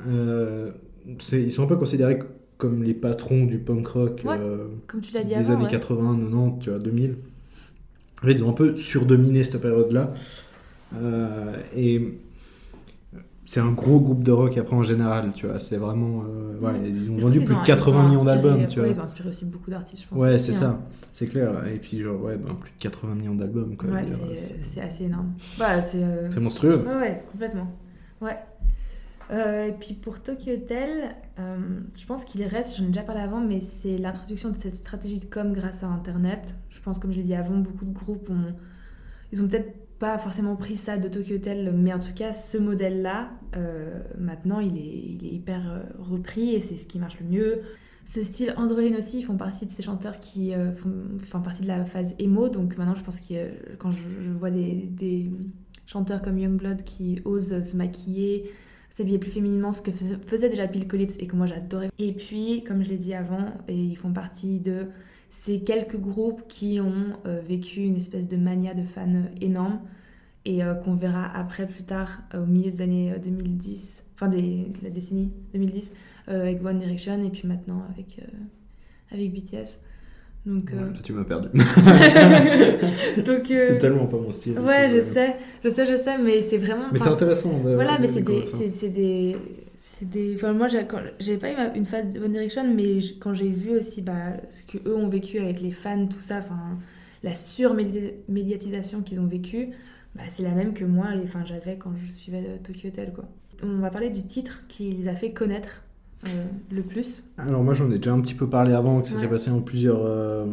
Euh, 0.08 0.70
ils 1.32 1.52
sont 1.52 1.62
un 1.64 1.66
peu 1.66 1.76
considérés 1.76 2.18
comme 2.56 2.82
les 2.82 2.94
patrons 2.94 3.44
du 3.44 3.58
punk 3.58 3.86
rock 3.88 4.22
Ouais, 4.24 4.36
euh, 4.38 4.66
Comme 4.86 5.00
tu 5.00 5.12
l'as 5.14 5.22
dit 5.22 5.28
des 5.30 5.34
avant. 5.36 5.54
années 5.54 5.64
ouais. 5.64 5.70
80, 5.70 6.18
90, 6.18 6.58
tu 6.60 6.70
vois, 6.70 6.78
2000. 6.78 7.16
En 8.22 8.26
fait, 8.26 8.32
ils 8.32 8.44
ont 8.44 8.50
un 8.50 8.54
peu 8.54 8.76
surdominé 8.76 9.44
cette 9.44 9.60
période-là. 9.60 10.12
Euh, 10.96 11.56
et 11.76 12.18
c'est 13.46 13.60
un 13.60 13.70
gros 13.72 14.00
groupe 14.00 14.22
de 14.24 14.32
rock 14.32 14.58
après 14.58 14.74
en 14.76 14.82
général, 14.82 15.32
tu 15.34 15.46
vois. 15.46 15.60
C'est 15.60 15.76
vraiment. 15.76 16.24
euh, 16.28 16.58
ouais, 16.58 16.72
Ouais. 16.72 16.90
ils 16.90 17.10
ont 17.10 17.16
vendu 17.18 17.40
plus 17.40 17.54
de 17.54 17.60
ont- 17.60 17.64
80 17.64 17.98
ils 18.00 18.04
ont 18.04 18.08
millions 18.10 18.24
d'albums, 18.24 18.66
tu 18.66 18.80
ouais, 18.80 18.86
vois. 18.86 18.94
ils 18.94 19.00
ont 19.00 19.04
inspiré 19.04 19.28
aussi 19.28 19.44
beaucoup 19.46 19.70
d'artistes, 19.70 20.02
je 20.02 20.08
pense. 20.08 20.18
Ouais, 20.18 20.38
c'est 20.38 20.52
hein. 20.56 20.58
ça, 20.58 20.80
c'est 21.12 21.26
clair. 21.28 21.66
Et 21.72 21.78
puis, 21.78 22.00
genre, 22.02 22.20
ouais, 22.22 22.36
ben, 22.36 22.54
plus 22.54 22.72
de 22.72 22.80
80 22.82 23.14
millions 23.14 23.34
d'albums, 23.34 23.76
quoi. 23.76 23.88
Ouais, 23.90 24.04
c'est- 24.62 24.80
assez 24.80 25.04
énorme. 25.04 25.32
Bah, 25.58 25.80
c'est. 25.80 26.02
euh, 26.02 26.28
C'est 26.30 26.40
monstrueux. 26.40 26.82
Ouais, 26.86 26.96
ouais, 26.96 27.22
complètement. 27.30 27.72
Ouais. 28.20 28.36
Euh, 29.30 29.68
et 29.68 29.72
puis 29.72 29.94
pour 29.94 30.22
Tokyo 30.22 30.52
Hotel, 30.52 31.14
euh, 31.38 31.58
je 31.94 32.06
pense 32.06 32.24
qu'il 32.24 32.42
reste, 32.44 32.76
j'en 32.76 32.84
ai 32.84 32.88
déjà 32.88 33.02
parlé 33.02 33.20
avant, 33.20 33.40
mais 33.40 33.60
c'est 33.60 33.98
l'introduction 33.98 34.50
de 34.50 34.58
cette 34.58 34.76
stratégie 34.76 35.20
de 35.20 35.26
com 35.26 35.52
grâce 35.52 35.82
à 35.82 35.88
Internet. 35.88 36.54
Je 36.70 36.80
pense, 36.80 36.98
comme 36.98 37.12
je 37.12 37.18
l'ai 37.18 37.24
dit 37.24 37.34
avant, 37.34 37.56
beaucoup 37.56 37.84
de 37.84 37.92
groupes 37.92 38.30
ont, 38.30 38.54
ils 39.32 39.42
ont 39.42 39.48
peut-être 39.48 39.74
pas 39.98 40.16
forcément 40.18 40.56
pris 40.56 40.76
ça 40.76 40.96
de 40.96 41.08
Tokyo 41.08 41.34
Hotel, 41.36 41.72
mais 41.74 41.92
en 41.92 41.98
tout 41.98 42.14
cas, 42.14 42.32
ce 42.32 42.56
modèle-là, 42.56 43.30
euh, 43.56 44.00
maintenant, 44.16 44.60
il 44.60 44.78
est, 44.78 45.34
hyper 45.34 45.84
repris 45.98 46.54
et 46.54 46.60
c'est 46.60 46.76
ce 46.76 46.86
qui 46.86 46.98
marche 46.98 47.18
le 47.20 47.26
mieux. 47.26 47.62
Ce 48.06 48.24
style 48.24 48.54
androgyne 48.56 48.96
aussi, 48.96 49.18
ils 49.18 49.24
font 49.24 49.36
partie 49.36 49.66
de 49.66 49.70
ces 49.70 49.82
chanteurs 49.82 50.18
qui 50.20 50.54
font, 50.76 51.18
font 51.18 51.42
partie 51.42 51.60
de 51.60 51.66
la 51.66 51.84
phase 51.84 52.14
emo. 52.18 52.48
Donc 52.48 52.78
maintenant, 52.78 52.94
je 52.94 53.02
pense 53.02 53.20
que 53.20 53.74
quand 53.76 53.90
je, 53.90 53.98
je 54.24 54.30
vois 54.30 54.50
des, 54.50 54.72
des 54.72 55.30
chanteurs 55.84 56.22
comme 56.22 56.38
Youngblood 56.38 56.84
qui 56.84 57.20
osent 57.26 57.62
se 57.62 57.76
maquiller, 57.76 58.50
s'habiller 58.90 59.18
plus 59.18 59.30
fémininement, 59.30 59.72
ce 59.72 59.82
que 59.82 59.90
fais- 59.92 60.18
faisait 60.26 60.48
déjà 60.48 60.66
Bill 60.66 60.86
Collins 60.88 61.06
et 61.18 61.26
que 61.26 61.36
moi 61.36 61.46
j'adorais. 61.46 61.90
Et 61.98 62.12
puis, 62.12 62.64
comme 62.64 62.82
je 62.82 62.88
l'ai 62.88 62.96
dit 62.96 63.14
avant, 63.14 63.44
et 63.68 63.76
ils 63.76 63.96
font 63.96 64.12
partie 64.12 64.58
de 64.60 64.86
ces 65.30 65.60
quelques 65.60 65.98
groupes 65.98 66.42
qui 66.48 66.80
ont 66.80 67.16
euh, 67.26 67.40
vécu 67.46 67.80
une 67.82 67.96
espèce 67.96 68.28
de 68.28 68.36
mania 68.36 68.74
de 68.74 68.82
fans 68.84 69.06
euh, 69.14 69.24
énorme 69.40 69.80
et 70.44 70.64
euh, 70.64 70.74
qu'on 70.74 70.94
verra 70.94 71.26
après 71.36 71.66
plus 71.66 71.84
tard 71.84 72.22
au 72.34 72.46
milieu 72.46 72.70
des 72.70 72.80
années 72.80 73.12
euh, 73.12 73.18
2010, 73.18 74.04
enfin 74.14 74.28
de 74.28 74.38
la 74.82 74.90
décennie 74.90 75.30
2010 75.52 75.92
euh, 76.28 76.40
avec 76.42 76.64
One 76.64 76.78
Direction 76.78 77.22
et 77.22 77.28
puis 77.30 77.46
maintenant 77.46 77.84
avec, 77.90 78.20
avec 79.12 79.32
BTS. 79.32 79.80
Donc, 80.48 80.72
euh, 80.72 80.76
Ouais, 80.76 80.82
là, 80.94 81.00
tu 81.04 81.12
m'as 81.12 81.24
perdu. 81.24 81.48
euh, 81.54 83.40
c'est 83.46 83.78
tellement 83.78 84.06
pas 84.06 84.16
mon 84.16 84.32
style. 84.32 84.58
ouais, 84.58 84.90
je 84.94 85.00
sais, 85.00 85.36
je 85.62 85.68
sais, 85.68 85.84
je 85.84 85.96
sais, 85.98 86.16
mais 86.16 86.40
c'est 86.40 86.56
vraiment. 86.56 86.86
Mais 86.90 86.98
c'est 86.98 87.08
intéressant. 87.10 87.50
de- 87.58 87.74
voilà, 87.74 87.96
de 87.96 88.02
mais 88.02 88.08
c'est 88.08 88.22
des, 88.22 88.46
ça. 88.46 88.56
c'est 88.72 88.88
des, 88.88 89.36
des. 90.02 90.34
Enfin, 90.36 90.54
moi, 90.54 90.68
j'ai 90.68 91.36
pas 91.36 91.50
eu 91.50 91.56
une 91.76 91.84
phase 91.84 92.10
de 92.14 92.20
One 92.20 92.32
Direction, 92.32 92.64
mais 92.74 92.98
quand 93.20 93.34
j'ai 93.34 93.50
vu 93.50 93.76
aussi 93.76 94.00
bah, 94.00 94.38
ce 94.48 94.62
que 94.62 94.78
eux 94.88 94.96
ont 94.96 95.08
vécu 95.10 95.38
avec 95.38 95.60
les 95.60 95.72
fans, 95.72 96.06
tout 96.06 96.20
ça, 96.20 96.38
enfin, 96.38 96.78
la 97.22 97.34
surmédiatisation 97.34 99.02
qu'ils 99.02 99.20
ont 99.20 99.26
vécu, 99.26 99.68
bah, 100.14 100.22
c'est 100.28 100.44
la 100.44 100.52
même 100.52 100.72
que 100.72 100.84
moi, 100.84 101.08
enfin, 101.24 101.44
j'avais 101.44 101.76
quand 101.76 101.92
je 102.02 102.10
suivais 102.10 102.44
euh, 102.48 102.56
Tokyo 102.66 102.88
Hotel, 102.88 103.12
quoi. 103.12 103.24
On 103.62 103.80
va 103.80 103.90
parler 103.90 104.08
du 104.08 104.22
titre 104.22 104.62
qui 104.68 104.92
les 104.92 105.08
a 105.08 105.14
fait 105.14 105.32
connaître 105.32 105.82
euh, 106.26 106.44
le 106.70 106.82
plus. 106.82 107.22
Alors 107.36 107.62
moi 107.62 107.74
j'en 107.74 107.90
ai 107.90 107.96
déjà 107.98 108.12
un 108.12 108.20
petit 108.20 108.34
peu 108.34 108.46
parlé 108.48 108.72
avant, 108.72 109.00
que 109.02 109.08
ça 109.08 109.14
Ouais. 109.14 109.20
s'est 109.22 109.28
passé 109.28 109.50
en 109.50 109.60
plusieurs, 109.60 110.00
euh, 110.04 110.44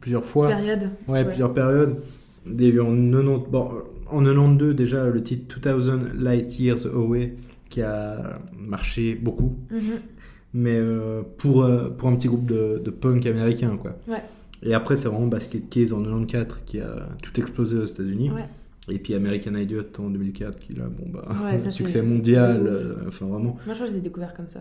plusieurs 0.00 0.24
fois. 0.24 0.48
Période. 0.48 0.90
Ouais, 1.06 1.24
plusieurs 1.24 1.52
périodes. 1.54 2.02
Des, 2.46 2.78
en, 2.80 2.86
90, 2.94 3.50
bon, 3.50 3.70
en 4.10 4.22
92 4.24 4.74
déjà 4.74 5.06
le 5.08 5.22
titre 5.22 5.58
2000 5.60 6.20
Light 6.22 6.58
Years 6.58 6.86
Away 6.86 7.34
qui 7.68 7.82
a 7.82 8.38
marché 8.58 9.14
beaucoup. 9.14 9.56
Mhm. 9.70 9.80
Mais 10.54 10.76
euh, 10.76 11.22
pour, 11.36 11.62
euh, 11.62 11.90
pour 11.90 12.08
un 12.08 12.16
petit 12.16 12.28
groupe 12.28 12.46
de, 12.46 12.80
de 12.82 12.90
punk 12.90 13.26
américain 13.26 13.76
quoi. 13.80 13.96
Ouais. 14.08 14.22
Et 14.62 14.72
après 14.74 14.96
c'est 14.96 15.08
vraiment 15.08 15.26
Basket 15.26 15.68
Case 15.68 15.92
en 15.92 16.02
94 16.02 16.60
qui 16.64 16.80
a 16.80 17.08
tout 17.22 17.38
explosé 17.38 17.76
aux 17.76 17.84
États-Unis. 17.84 18.30
Ouais. 18.30 18.44
Et 18.90 18.98
puis 18.98 19.14
American 19.14 19.54
Idiot 19.54 19.82
en 19.98 20.10
2004 20.10 20.58
qui 20.60 20.72
là 20.74 20.84
bon 20.88 21.08
bah 21.12 21.28
Ouais, 21.44 21.58
ça, 21.58 21.68
succès 21.70 22.02
mondial. 22.02 22.66
euh, 22.66 22.94
enfin 23.08 23.26
vraiment. 23.26 23.50
Moi, 23.50 23.58
je 23.68 23.72
crois 23.72 23.80
que 23.80 23.86
je 23.86 23.92
les 23.92 23.98
ai 23.98 24.02
découverts 24.02 24.34
comme 24.34 24.48
ça. 24.48 24.60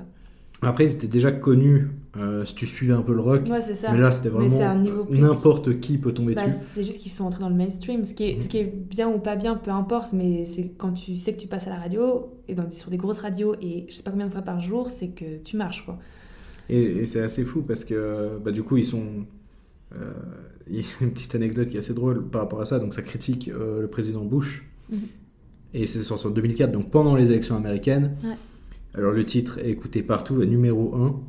Après 0.64 0.86
ils 0.86 0.94
étaient 0.96 1.08
déjà 1.08 1.32
connus 1.32 1.90
euh, 2.18 2.44
si 2.44 2.56
tu 2.56 2.66
suivais 2.66 2.94
un 2.94 3.04
peu 3.04 3.14
le 3.14 3.22
rock. 3.22 3.48
Ouais, 3.48 3.62
c'est 3.62 3.76
ça. 3.76 3.92
Mais 3.92 4.00
là, 4.00 4.10
c'était 4.10 4.30
vraiment 4.30 5.06
plus- 5.06 5.20
n'importe 5.20 5.80
qui 5.80 6.00
peut 6.00 6.14
tomber 6.14 6.34
Bah, 6.34 6.48
dessus. 6.48 6.58
c'est 6.70 6.84
juste 6.84 7.00
qu'ils 7.00 7.12
sont 7.12 7.26
entrés 7.26 7.42
dans 7.42 7.50
le 7.50 7.56
mainstream. 7.56 8.06
Ce 8.08 8.16
qui, 8.16 8.24
est, 8.24 8.40
ce 8.40 8.50
qui 8.50 8.58
est 8.58 8.64
bien 8.76 9.08
ou 9.08 9.20
pas 9.20 9.36
bien, 9.36 9.56
peu 9.56 9.70
importe, 9.70 10.14
mais 10.14 10.46
c'est 10.46 10.72
quand 10.78 10.94
tu 10.94 11.16
sais 11.18 11.34
que 11.34 11.40
tu 11.40 11.48
passes 11.48 11.68
à 11.68 11.70
la 11.70 11.76
radio, 11.78 12.32
et 12.48 12.56
dans, 12.56 12.68
sur 12.72 12.90
des 12.90 12.98
grosses 12.98 13.20
radios, 13.20 13.54
et 13.62 13.86
je 13.88 13.94
sais 13.94 14.02
pas 14.04 14.10
combien 14.10 14.26
de 14.26 14.32
fois 14.32 14.42
par 14.42 14.60
jour, 14.64 14.90
c'est 14.90 15.10
que 15.10 15.38
tu 15.44 15.58
marches, 15.58 15.86
quoi. 15.86 16.00
Et, 16.70 16.82
et 16.82 17.06
c'est 17.06 17.22
assez 17.22 17.46
fou 17.46 17.62
parce 17.62 17.86
que 17.86 18.40
bah, 18.44 18.52
du 18.52 18.64
coup, 18.64 18.78
ils 18.78 18.86
sont. 18.86 19.04
Euh, 19.96 20.12
il 20.68 20.78
y 20.78 20.80
a 20.80 20.84
une 21.02 21.12
petite 21.12 21.36
anecdote 21.36 21.70
qui 21.70 21.78
est 21.78 21.80
assez 21.80 21.94
drôle 21.94 22.28
par 22.28 22.42
rapport 22.42 22.62
à 22.62 22.66
ça. 22.66 22.80
Donc, 22.80 22.94
ça 22.94 23.02
critique 23.02 23.50
euh, 23.50 23.82
le 23.82 23.88
président 23.88 24.24
Bush. 24.24 24.66
Mhm. 24.92 25.00
Et 25.74 25.86
c'est 25.86 26.00
sorti 26.00 26.28
en 26.28 26.30
2004, 26.30 26.72
donc 26.72 26.92
pendant 26.92 27.16
les 27.16 27.32
élections 27.32 27.56
américaines. 27.56 28.16
Ouais. 28.24 28.36
Alors, 28.94 29.12
le 29.12 29.26
titre 29.26 29.60
est 29.60 29.70
écouté 29.70 30.02
partout, 30.02 30.44
numéro 30.44 30.96
1. 30.96 31.22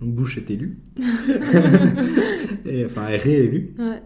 Bush 0.00 0.38
est 0.38 0.50
élu. 0.50 0.78
et, 2.66 2.84
enfin, 2.84 3.08
est 3.08 3.16
réélu. 3.16 3.74
Ouais. 3.78 4.02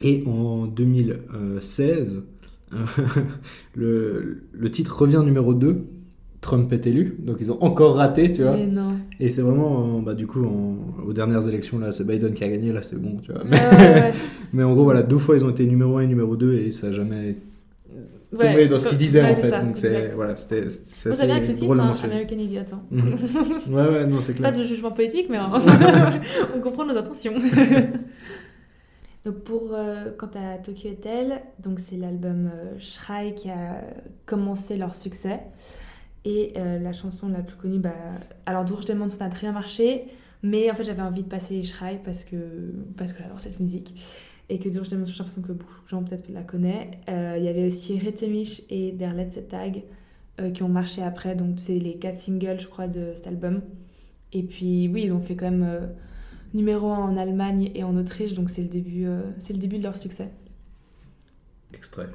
Et 0.00 0.22
en 0.26 0.66
2016, 0.66 2.24
le, 3.74 4.42
le 4.52 4.70
titre 4.70 5.00
revient 5.00 5.22
numéro 5.24 5.54
2. 5.54 5.84
Trump 6.48 6.72
est 6.72 6.86
élu. 6.86 7.16
Donc, 7.18 7.36
ils 7.40 7.52
ont 7.52 7.62
encore 7.62 7.96
raté, 7.96 8.32
tu 8.32 8.42
vois. 8.42 8.56
Mais 8.56 8.66
non. 8.66 8.88
Et 9.20 9.28
c'est 9.28 9.42
vraiment, 9.42 9.98
euh, 9.98 10.00
bah, 10.00 10.14
du 10.14 10.26
coup, 10.26 10.42
en- 10.44 10.76
aux 11.06 11.12
dernières 11.12 11.46
élections, 11.46 11.78
là, 11.78 11.92
c'est 11.92 12.06
Biden 12.06 12.32
qui 12.32 12.42
a 12.42 12.48
gagné, 12.48 12.72
là, 12.72 12.80
c'est 12.82 12.96
bon, 12.96 13.18
tu 13.22 13.32
vois. 13.32 13.42
Mais 14.54 14.62
en 14.62 14.72
gros, 14.72 14.84
voilà, 14.84 15.02
deux 15.02 15.18
fois, 15.18 15.36
ils 15.36 15.44
ont 15.44 15.50
été 15.50 15.66
numéro 15.66 15.98
1 15.98 16.02
et 16.02 16.06
numéro 16.06 16.36
2 16.36 16.54
et 16.54 16.72
ça 16.72 16.86
n'a 16.86 16.92
jamais 16.94 17.36
tombé 18.30 18.44
Ouais, 18.54 18.66
dans 18.66 18.78
ce 18.78 18.88
qu'ils 18.88 18.96
disaient, 18.96 19.22
ouais, 19.22 19.30
en 19.32 19.34
fait. 19.34 19.50
ça, 19.50 19.60
Donc, 19.62 19.76
c'est, 19.76 20.08
voilà, 20.14 20.36
c'était, 20.38 20.70
c'est 20.70 21.10
assez 21.10 21.26
bien 21.26 21.36
avec 21.36 21.48
le 21.48 21.54
titre, 21.54 21.78
hein. 21.78 21.92
American 22.04 22.36
Idiot. 22.38 22.60
hein. 22.72 22.80
Mhm. 22.90 23.04
ouais, 23.74 23.88
ouais, 23.88 24.06
non, 24.06 24.20
c'est 24.22 24.32
Pas 24.32 24.50
clair. 24.50 24.62
de 24.64 24.68
jugement 24.68 24.90
politique, 24.92 25.26
mais 25.28 25.38
on, 25.52 26.56
on 26.56 26.60
comprend 26.60 26.86
nos 26.86 26.96
intentions. 26.96 27.32
donc 29.24 29.34
pour 29.44 29.70
euh, 29.74 30.10
quant 30.16 30.30
à 30.34 30.56
Tokyo 30.58 30.90
Hotel, 30.90 31.40
donc 31.62 31.80
c'est 31.80 31.96
l'album 31.96 32.46
euh, 32.54 32.78
Shrai 32.78 33.34
qui 33.34 33.50
a 33.50 33.82
commencé 34.26 34.76
leur 34.76 34.94
succès 34.94 35.40
et 36.24 36.52
euh, 36.56 36.78
la 36.78 36.92
chanson 36.92 37.28
la 37.28 37.42
plus 37.42 37.56
connue, 37.56 37.78
bah, 37.78 37.92
alors 38.46 38.64
Dour 38.64 38.80
Demande 38.80 39.10
ça 39.10 39.24
a 39.24 39.28
très 39.28 39.42
bien 39.42 39.52
marché, 39.52 40.04
mais 40.42 40.70
en 40.70 40.74
fait 40.74 40.84
j'avais 40.84 41.02
envie 41.02 41.22
de 41.22 41.28
passer 41.28 41.62
Shrai 41.64 42.00
parce 42.04 42.24
que 42.24 42.36
parce 42.96 43.12
que 43.12 43.22
j'adore 43.22 43.40
cette 43.40 43.60
musique 43.60 43.94
et 44.48 44.58
que 44.58 44.68
Dour 44.68 44.84
Demande 44.84 45.06
j'ai 45.06 45.12
l'impression 45.18 45.42
que 45.42 45.52
beaucoup 45.52 45.82
de 45.84 45.88
gens 45.88 46.02
peut-être 46.02 46.28
la 46.28 46.42
connaissent. 46.42 46.94
Euh, 47.08 47.36
Il 47.38 47.44
y 47.44 47.48
avait 47.48 47.66
aussi 47.66 47.98
Retemish 47.98 48.62
et 48.70 48.92
Der 48.92 49.14
Letzte 49.14 49.48
Tag 49.48 49.84
euh, 50.40 50.50
qui 50.50 50.62
ont 50.62 50.68
marché 50.68 51.02
après, 51.02 51.34
donc 51.34 51.58
c'est 51.58 51.78
les 51.78 51.98
quatre 51.98 52.18
singles 52.18 52.60
je 52.60 52.68
crois 52.68 52.86
de 52.88 53.12
cet 53.16 53.26
album. 53.26 53.62
Et 54.32 54.42
puis 54.42 54.88
oui, 54.88 55.04
ils 55.04 55.12
ont 55.12 55.20
fait 55.20 55.34
quand 55.36 55.50
même 55.50 55.66
euh, 55.66 55.86
numéro 56.54 56.90
1 56.90 56.96
en 56.96 57.16
Allemagne 57.16 57.70
et 57.74 57.82
en 57.82 57.96
Autriche, 57.96 58.34
donc 58.34 58.50
c'est 58.50 58.62
le 58.62 58.68
début, 58.68 59.06
euh, 59.06 59.22
c'est 59.38 59.52
le 59.52 59.58
début 59.58 59.78
de 59.78 59.84
leur 59.84 59.96
succès. 59.96 60.30
Extrait. 61.72 62.08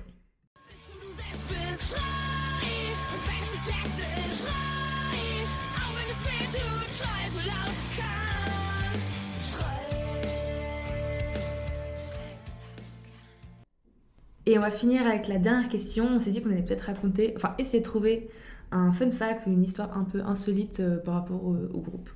Et 14.45 14.57
on 14.57 14.61
va 14.61 14.71
finir 14.71 15.05
avec 15.07 15.27
la 15.27 15.37
dernière 15.37 15.69
question. 15.69 16.05
On 16.15 16.19
s'est 16.19 16.31
dit 16.31 16.41
qu'on 16.41 16.51
allait 16.51 16.61
peut-être 16.63 16.81
raconter, 16.81 17.33
enfin 17.35 17.55
essayer 17.57 17.79
de 17.79 17.85
trouver 17.85 18.27
un 18.71 18.91
fun 18.91 19.11
fact 19.11 19.47
ou 19.47 19.51
une 19.51 19.63
histoire 19.63 19.97
un 19.97 20.03
peu 20.03 20.21
insolite 20.25 20.79
euh, 20.79 20.97
par 20.97 21.13
rapport 21.15 21.43
au, 21.45 21.55
au 21.73 21.79
groupe. 21.79 22.09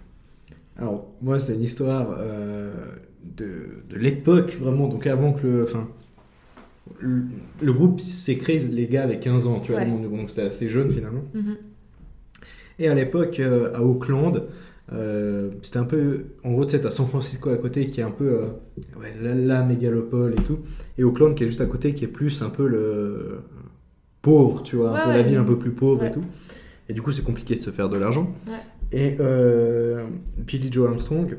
Alors, 0.78 1.08
moi, 1.22 1.40
c'est 1.40 1.54
une 1.56 1.64
histoire 1.64 2.16
euh, 2.20 2.72
de, 3.24 3.84
de 3.90 3.96
l'époque, 3.96 4.56
vraiment, 4.60 4.88
donc 4.88 5.08
avant 5.08 5.34
que 5.34 5.46
le. 5.48 5.64
Enfin, 5.64 5.88
le, 7.00 7.24
le 7.62 7.74
groupe 7.74 8.00
s'est 8.00 8.38
créé, 8.38 8.60
les 8.60 8.88
gars, 8.88 9.04
avec 9.04 9.20
15 9.22 9.48
ans, 9.48 9.60
tu 9.60 9.72
vois, 9.72 9.82
Ouais. 9.82 9.86
donc 9.90 10.30
c'était 10.30 10.44
assez 10.44 10.70
jeune 10.70 10.92
finalement. 10.92 11.24
Mhm. 11.34 11.58
Et 12.80 12.88
à 12.88 12.94
l'époque, 12.94 13.40
euh, 13.40 13.74
à 13.76 13.82
Auckland, 13.82 14.44
euh, 14.94 15.50
c'était 15.62 15.78
un 15.80 15.84
peu. 15.86 16.26
En 16.44 16.52
gros, 16.54 16.66
tu 16.66 16.72
sais, 16.72 16.82
t'as 16.82 16.92
San 16.92 17.08
Francisco 17.08 17.50
à 17.50 17.58
côté 17.58 17.88
qui 17.88 18.00
est 18.00 18.04
un 18.04 18.12
peu. 18.12 18.26
euh, 18.26 18.46
ouais, 19.00 19.14
la, 19.22 19.36
la 19.36 19.64
mégalopole 19.64 20.34
et 20.34 20.44
tout. 20.44 20.60
Et 20.98 21.04
Auckland 21.04 21.36
qui 21.36 21.44
est 21.44 21.48
juste 21.48 21.62
à 21.62 21.66
côté, 21.66 21.94
qui 21.94 22.06
est 22.06 22.08
plus 22.08 22.42
un 22.42 22.50
peu 22.50 22.68
le. 22.68 23.40
pauvre, 24.22 24.64
tu 24.64 24.76
vois, 24.78 24.92
un 24.92 24.94
Ouais, 24.94 25.04
peu 25.04 25.10
la 25.18 25.24
ville 25.24 25.38
un 25.38 25.44
peu 25.44 25.58
plus 25.58 25.72
pauvre 25.72 26.04
et 26.06 26.12
tout. 26.12 26.24
Et 26.90 26.94
du 26.94 27.02
coup, 27.02 27.12
c'est 27.12 27.24
compliqué 27.24 27.56
de 27.56 27.62
se 27.62 27.70
faire 27.70 27.90
de 27.90 27.98
l'argent. 27.98 28.34
Et 28.94 29.18
euh, 29.20 30.06
Billy 30.38 30.72
Joe 30.72 30.88
Armstrong, 30.88 31.38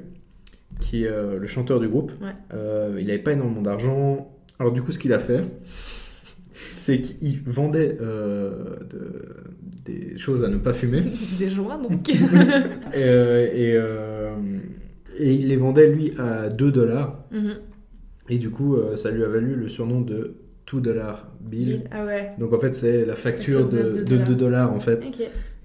qui 0.80 1.05
est 1.05 1.09
euh, 1.09 1.38
le 1.38 1.46
chanteur 1.46 1.80
du 1.80 1.88
groupe, 1.88 2.12
il 2.53 3.07
n'avait 3.07 3.18
pas 3.18 3.32
énormément 3.32 3.62
d'argent. 3.62 4.30
Alors, 4.59 4.72
du 4.72 4.82
coup, 4.82 4.92
ce 4.92 4.99
qu'il 4.99 5.12
a 5.14 5.18
fait, 5.18 5.44
c'est 6.78 7.00
qu'il 7.00 7.40
vendait 7.46 7.96
euh, 8.00 8.76
de- 8.90 9.34
des 9.84 10.18
choses 10.18 10.44
à 10.44 10.48
ne 10.48 10.59
pas 10.59 10.72
fumer. 10.72 11.02
Des 11.38 11.48
joints 11.50 11.78
donc. 11.80 12.09
Et, 12.11 12.14
euh, 12.96 13.46
et, 13.52 13.72
euh, 13.76 14.34
et 15.18 15.34
il 15.34 15.48
les 15.48 15.56
vendait 15.56 15.88
lui 15.88 16.12
à 16.18 16.48
2 16.48 16.70
dollars. 16.70 17.24
Mhm. 17.32 17.54
Et 18.28 18.38
du 18.38 18.50
coup, 18.50 18.76
euh, 18.76 18.96
ça 18.96 19.11
lui 19.11 19.24
a 19.24 19.28
valu 19.28 19.54
le 19.54 19.68
surnom 19.68 20.00
de 20.02 20.34
2 20.72 20.80
dollars 20.80 21.30
bill. 21.40 21.84
Ah 21.90 22.04
ouais. 22.04 22.32
Donc 22.38 22.52
en 22.52 22.61
fait, 22.61 22.74
c'est 22.74 23.06
la 23.06 23.14
facture 23.16 23.62
Facture 23.62 23.84
de 23.84 23.90
de, 24.00 24.04
deux 24.04 24.18
de 24.18 24.24
2 24.24 24.34
dollars 24.34 24.72
en 24.72 24.80
fait. 24.80 25.02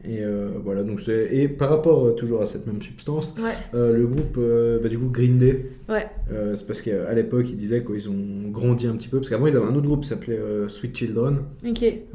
Et 0.06 0.22
euh, 0.22 0.50
voilà, 0.62 0.84
donc 0.84 1.00
et 1.08 1.48
par 1.48 1.70
rapport 1.70 2.06
euh, 2.06 2.12
toujours 2.12 2.42
à 2.42 2.46
cette 2.46 2.68
même 2.68 2.82
substance, 2.82 3.34
Ouais. 3.38 3.52
euh, 3.74 3.96
le 3.96 4.06
groupe, 4.06 4.36
euh, 4.38 4.78
bah, 4.80 4.90
du 4.90 5.00
coup, 5.00 5.08
Green 5.10 5.38
Day, 5.38 5.66
Ouais. 5.88 6.06
euh, 6.32 6.58
c'est 6.58 6.68
parce 6.68 6.82
qu'à 6.82 7.14
l'époque, 7.14 7.46
ils 7.50 7.56
disaient 7.56 7.86
qu'ils 7.86 8.10
ont 8.10 8.50
grandi 8.52 8.86
un 8.88 8.98
petit 8.98 9.08
peu, 9.08 9.18
parce 9.20 9.30
qu'avant, 9.30 9.48
ils 9.48 9.56
avaient 9.56 9.66
un 9.66 9.76
autre 9.76 9.88
groupe 9.88 10.02
qui 10.02 10.10
s'appelait 10.10 10.38
euh, 10.38 10.68
Sweet 10.68 10.98
Children, 10.98 11.38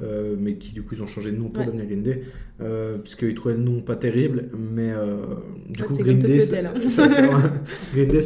euh, 0.03 0.37
mais 0.39 0.57
qui 0.57 0.75
du 0.75 0.83
coup, 0.83 0.95
ils 0.97 1.03
ont 1.03 1.07
changé 1.07 1.31
de 1.33 1.37
nom 1.39 1.49
pour 1.49 1.61
Ouais. 1.63 1.67
devenir 1.67 1.87
Green 1.87 2.03
Day, 2.03 2.21
euh, 2.61 2.99
puisqu'ils 2.99 3.35
trouvaient 3.35 3.55
le 3.55 3.63
nom 3.63 3.81
pas 3.81 3.97
terrible, 3.97 4.51
mais 4.55 4.93
euh, 4.93 5.17
du 5.71 5.83
coup, 5.85 5.97
Green 5.97 6.19
Day, 6.19 6.41
hein. 6.67 6.75
Green 7.95 8.09
Day, 8.09 8.21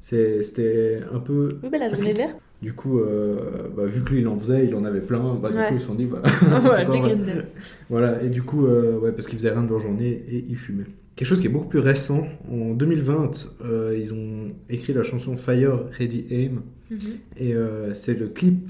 c'est- 0.00 0.42
c'était 0.42 1.00
un 1.12 1.18
peu 1.18 1.58
Oui, 1.64 1.68
bah 1.70 1.78
la 1.78 1.86
Parce 1.88 1.98
journée 1.98 2.14
verte. 2.14 2.36
Du 2.60 2.72
coup, 2.72 2.98
euh, 2.98 3.68
bah, 3.76 3.84
vu 3.86 4.02
que 4.02 4.10
lui 4.10 4.20
il 4.20 4.28
en 4.28 4.36
faisait, 4.38 4.66
il 4.66 4.74
en 4.74 4.84
avait 4.84 5.00
plein, 5.00 5.34
bah, 5.34 5.50
du 5.50 5.56
coup 5.56 5.74
ils 5.74 5.80
se 5.80 5.86
sont 5.86 5.94
dit, 5.94 6.06
bah, 6.06 6.22
ouais, 6.24 6.30
c'est 6.76 6.86
pas. 6.86 7.42
Voilà, 7.88 8.22
et 8.22 8.28
du 8.28 8.42
coup, 8.42 8.66
euh, 8.66 8.98
ouais, 8.98 9.12
parce 9.12 9.26
qu'ils 9.26 9.38
faisaient 9.38 9.50
rien 9.52 9.62
de 9.62 9.68
leur 9.68 9.80
journée 9.80 10.22
et 10.30 10.44
ils 10.48 10.56
fumaient. 10.56 10.84
Quelque 11.16 11.28
chose 11.28 11.40
qui 11.40 11.46
est 11.46 11.50
beaucoup 11.50 11.68
plus 11.68 11.78
récent, 11.80 12.26
en 12.50 12.74
2020, 12.74 13.54
euh, 13.64 13.96
ils 13.98 14.14
ont 14.14 14.52
écrit 14.68 14.92
la 14.92 15.02
chanson 15.02 15.36
Fire 15.36 15.84
Ready 15.92 16.26
Aim, 16.30 16.62
Mhm. 16.90 16.98
et 17.36 17.54
c'est 17.92 18.18
le 18.18 18.28
clip 18.28 18.66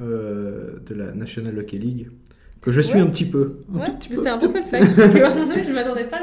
de 0.00 0.94
la 0.94 1.12
National 1.12 1.56
Hockey 1.58 1.78
League 1.78 2.08
que 2.60 2.70
je 2.70 2.80
suis 2.82 2.94
Ouais. 2.94 3.00
un 3.00 3.06
petit 3.06 3.24
peu. 3.24 3.56
Un 3.74 3.78
Ouais, 3.78 3.84
tout 3.86 3.92
petit 3.92 4.08
mais 4.10 4.16
peu. 4.16 4.22
c'est 4.22 4.28
un 4.28 4.36
bon 4.38 4.52
fun 4.52 4.62
fact, 4.64 4.84
tu 5.12 5.18
vois. 5.18 5.30
Je 5.68 5.72
m'attendais 5.72 6.04
pas 6.04 6.16
euh, 6.18 6.20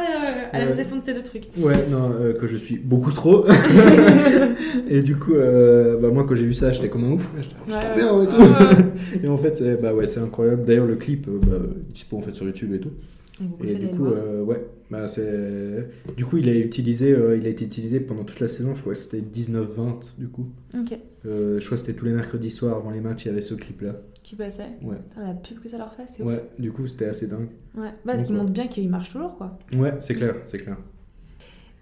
à 0.51 0.57
Ouais. 0.57 0.59
l'association 0.65 0.97
de 0.97 1.03
ces 1.03 1.13
deux 1.13 1.23
trucs. 1.23 1.45
Ouais, 1.57 1.85
non, 1.89 2.11
euh, 2.19 2.33
que 2.33 2.45
je 2.47 2.57
suis 2.57 2.77
beaucoup 2.77 3.11
trop. 3.11 3.45
et 4.89 5.01
du 5.01 5.15
coup, 5.15 5.33
euh, 5.33 5.97
bah, 5.97 6.09
moi 6.09 6.25
quand 6.27 6.35
j'ai 6.35 6.45
vu 6.45 6.53
ça, 6.53 6.71
j'étais 6.71 6.89
comme 6.89 7.03
un 7.05 7.11
ouf. 7.13 7.27
J'étais, 7.41 7.55
Ouais, 7.75 7.83
trop 7.83 7.95
bien 7.95 8.23
et 8.23 8.27
tout. 8.27 8.35
Ouais. 8.41 9.23
Et 9.23 9.27
en 9.27 9.37
fait, 9.37 9.57
c'est 9.57 9.81
bah 9.81 9.93
ouais, 9.93 10.07
c'est 10.07 10.19
incroyable. 10.19 10.65
D'ailleurs, 10.65 10.85
le 10.85 10.95
clip, 10.95 11.27
bah, 11.29 11.57
il 11.57 11.79
est 11.89 11.93
dispo 11.93 12.17
en 12.17 12.21
fait 12.21 12.33
sur 12.35 12.45
YouTube 12.45 12.73
et 12.73 12.79
tout. 12.79 12.91
On 13.39 13.45
vous 13.45 13.55
Et 13.63 13.67
conseille 13.73 13.79
du 13.79 13.95
coup, 13.95 14.07
euh, 14.07 14.43
ouais, 14.43 14.65
bah 14.89 15.07
c'est. 15.07 15.87
Du 16.15 16.25
coup, 16.25 16.37
il 16.37 16.49
a 16.49 16.53
utilisé, 16.55 17.13
euh, 17.13 17.37
il 17.37 17.45
a 17.45 17.49
été 17.49 17.65
utilisé 17.65 17.99
pendant 17.99 18.23
toute 18.23 18.39
la 18.39 18.47
saison. 18.47 18.73
Je 18.75 18.81
crois 18.81 18.93
que 18.93 18.99
c'était 18.99 19.21
19-20 19.21 20.13
du 20.17 20.27
coup. 20.27 20.47
Ok. 20.75 20.97
Euh, 21.25 21.59
je 21.59 21.65
crois 21.65 21.77
que 21.77 21.83
c'était 21.85 21.93
tous 21.97 22.05
les 22.05 22.13
mercredis 22.13 22.51
soirs 22.51 22.75
avant 22.77 22.89
les 22.89 23.01
matchs, 23.01 23.25
il 23.25 23.27
y 23.27 23.31
avait 23.31 23.41
ce 23.41 23.53
clip-là. 23.53 23.95
Qui 24.27 24.35
passait 24.35 24.71
Ouais. 24.81 24.97
Putain, 25.09 25.25
la 25.25 25.33
pub 25.35 25.59
que 25.61 25.69
ça 25.69 25.77
leur 25.77 25.93
fait, 25.93 26.03
c'est 26.05 26.21
ouf. 26.21 26.27
Ouais, 26.27 26.43
du 26.59 26.73
coup, 26.73 26.85
c'était 26.85 27.05
assez 27.05 27.27
dingue. 27.27 27.47
Ouais. 27.77 27.87
Bah, 28.03 28.11
parce 28.13 28.23
qu'ils 28.23 28.35
montrent 28.35 28.51
bien 28.51 28.67
qu'ils 28.67 28.89
marchent 28.89 29.11
toujours, 29.11 29.37
quoi. 29.37 29.57
Ouais, 29.73 29.93
c'est 30.01 30.15
clair, 30.15 30.35
c'est 30.47 30.57
clair. 30.57 30.75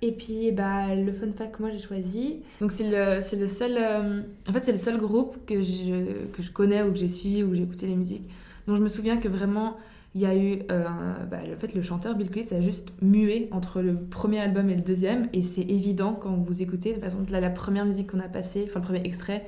Et 0.04 0.12
puis, 0.12 0.52
bah, 0.52 0.94
le 0.94 1.12
fun 1.12 1.32
fact 1.36 1.56
que 1.56 1.64
moi 1.64 1.72
j'ai 1.72 1.80
choisi, 1.80 2.42
donc 2.62 2.72
c'est 2.72 2.88
le, 2.88 3.20
c'est 3.22 3.38
le 3.38 3.48
seul, 3.48 3.72
euh, 3.80 4.22
en 4.48 4.54
fait 4.54 4.64
c'est 4.64 4.74
le 4.74 4.78
seul 4.78 4.98
groupe 5.00 5.38
que 5.48 5.64
je, 5.64 6.26
que 6.34 6.44
je 6.44 6.52
connais 6.52 6.84
ou 6.84 6.92
que 6.92 6.98
j'ai 7.00 7.08
suivi 7.08 7.42
ou 7.44 7.50
que 7.50 7.56
j'ai 7.56 7.64
écouté 7.64 7.88
les 7.88 7.96
musiques. 7.96 8.30
Donc 8.68 8.78
je 8.78 8.84
me 8.84 8.90
souviens 8.90 9.18
que 9.18 9.28
vraiment 9.30 9.78
il 10.14 10.22
y 10.22 10.26
a 10.28 10.36
eu, 10.36 10.60
euh, 10.70 10.86
un- 10.86 11.26
bah, 11.26 11.38
en 11.52 11.58
fait 11.58 11.74
le 11.74 11.82
chanteur 11.82 12.16
Bill 12.16 12.30
Clinton 12.30 12.58
a 12.58 12.62
juste 12.62 12.90
mué 13.02 13.48
entre 13.52 13.82
le 13.82 13.96
premier 13.96 14.40
album 14.42 14.70
et 14.70 14.76
le 14.76 14.82
deuxième 14.82 15.28
et 15.34 15.42
c'est 15.42 15.62
évident 15.64 16.14
quand 16.14 16.36
vous 16.36 16.62
écoutez. 16.62 16.90
De 16.90 16.96
toute 16.96 17.04
façon, 17.06 17.20
là, 17.32 17.40
la 17.40 17.50
première 17.50 17.86
musique 17.86 18.12
qu'on 18.12 18.20
a 18.20 18.28
passée, 18.28 18.66
enfin 18.68 18.82
le 18.82 18.86
premier 18.86 19.02
extrait, 19.06 19.46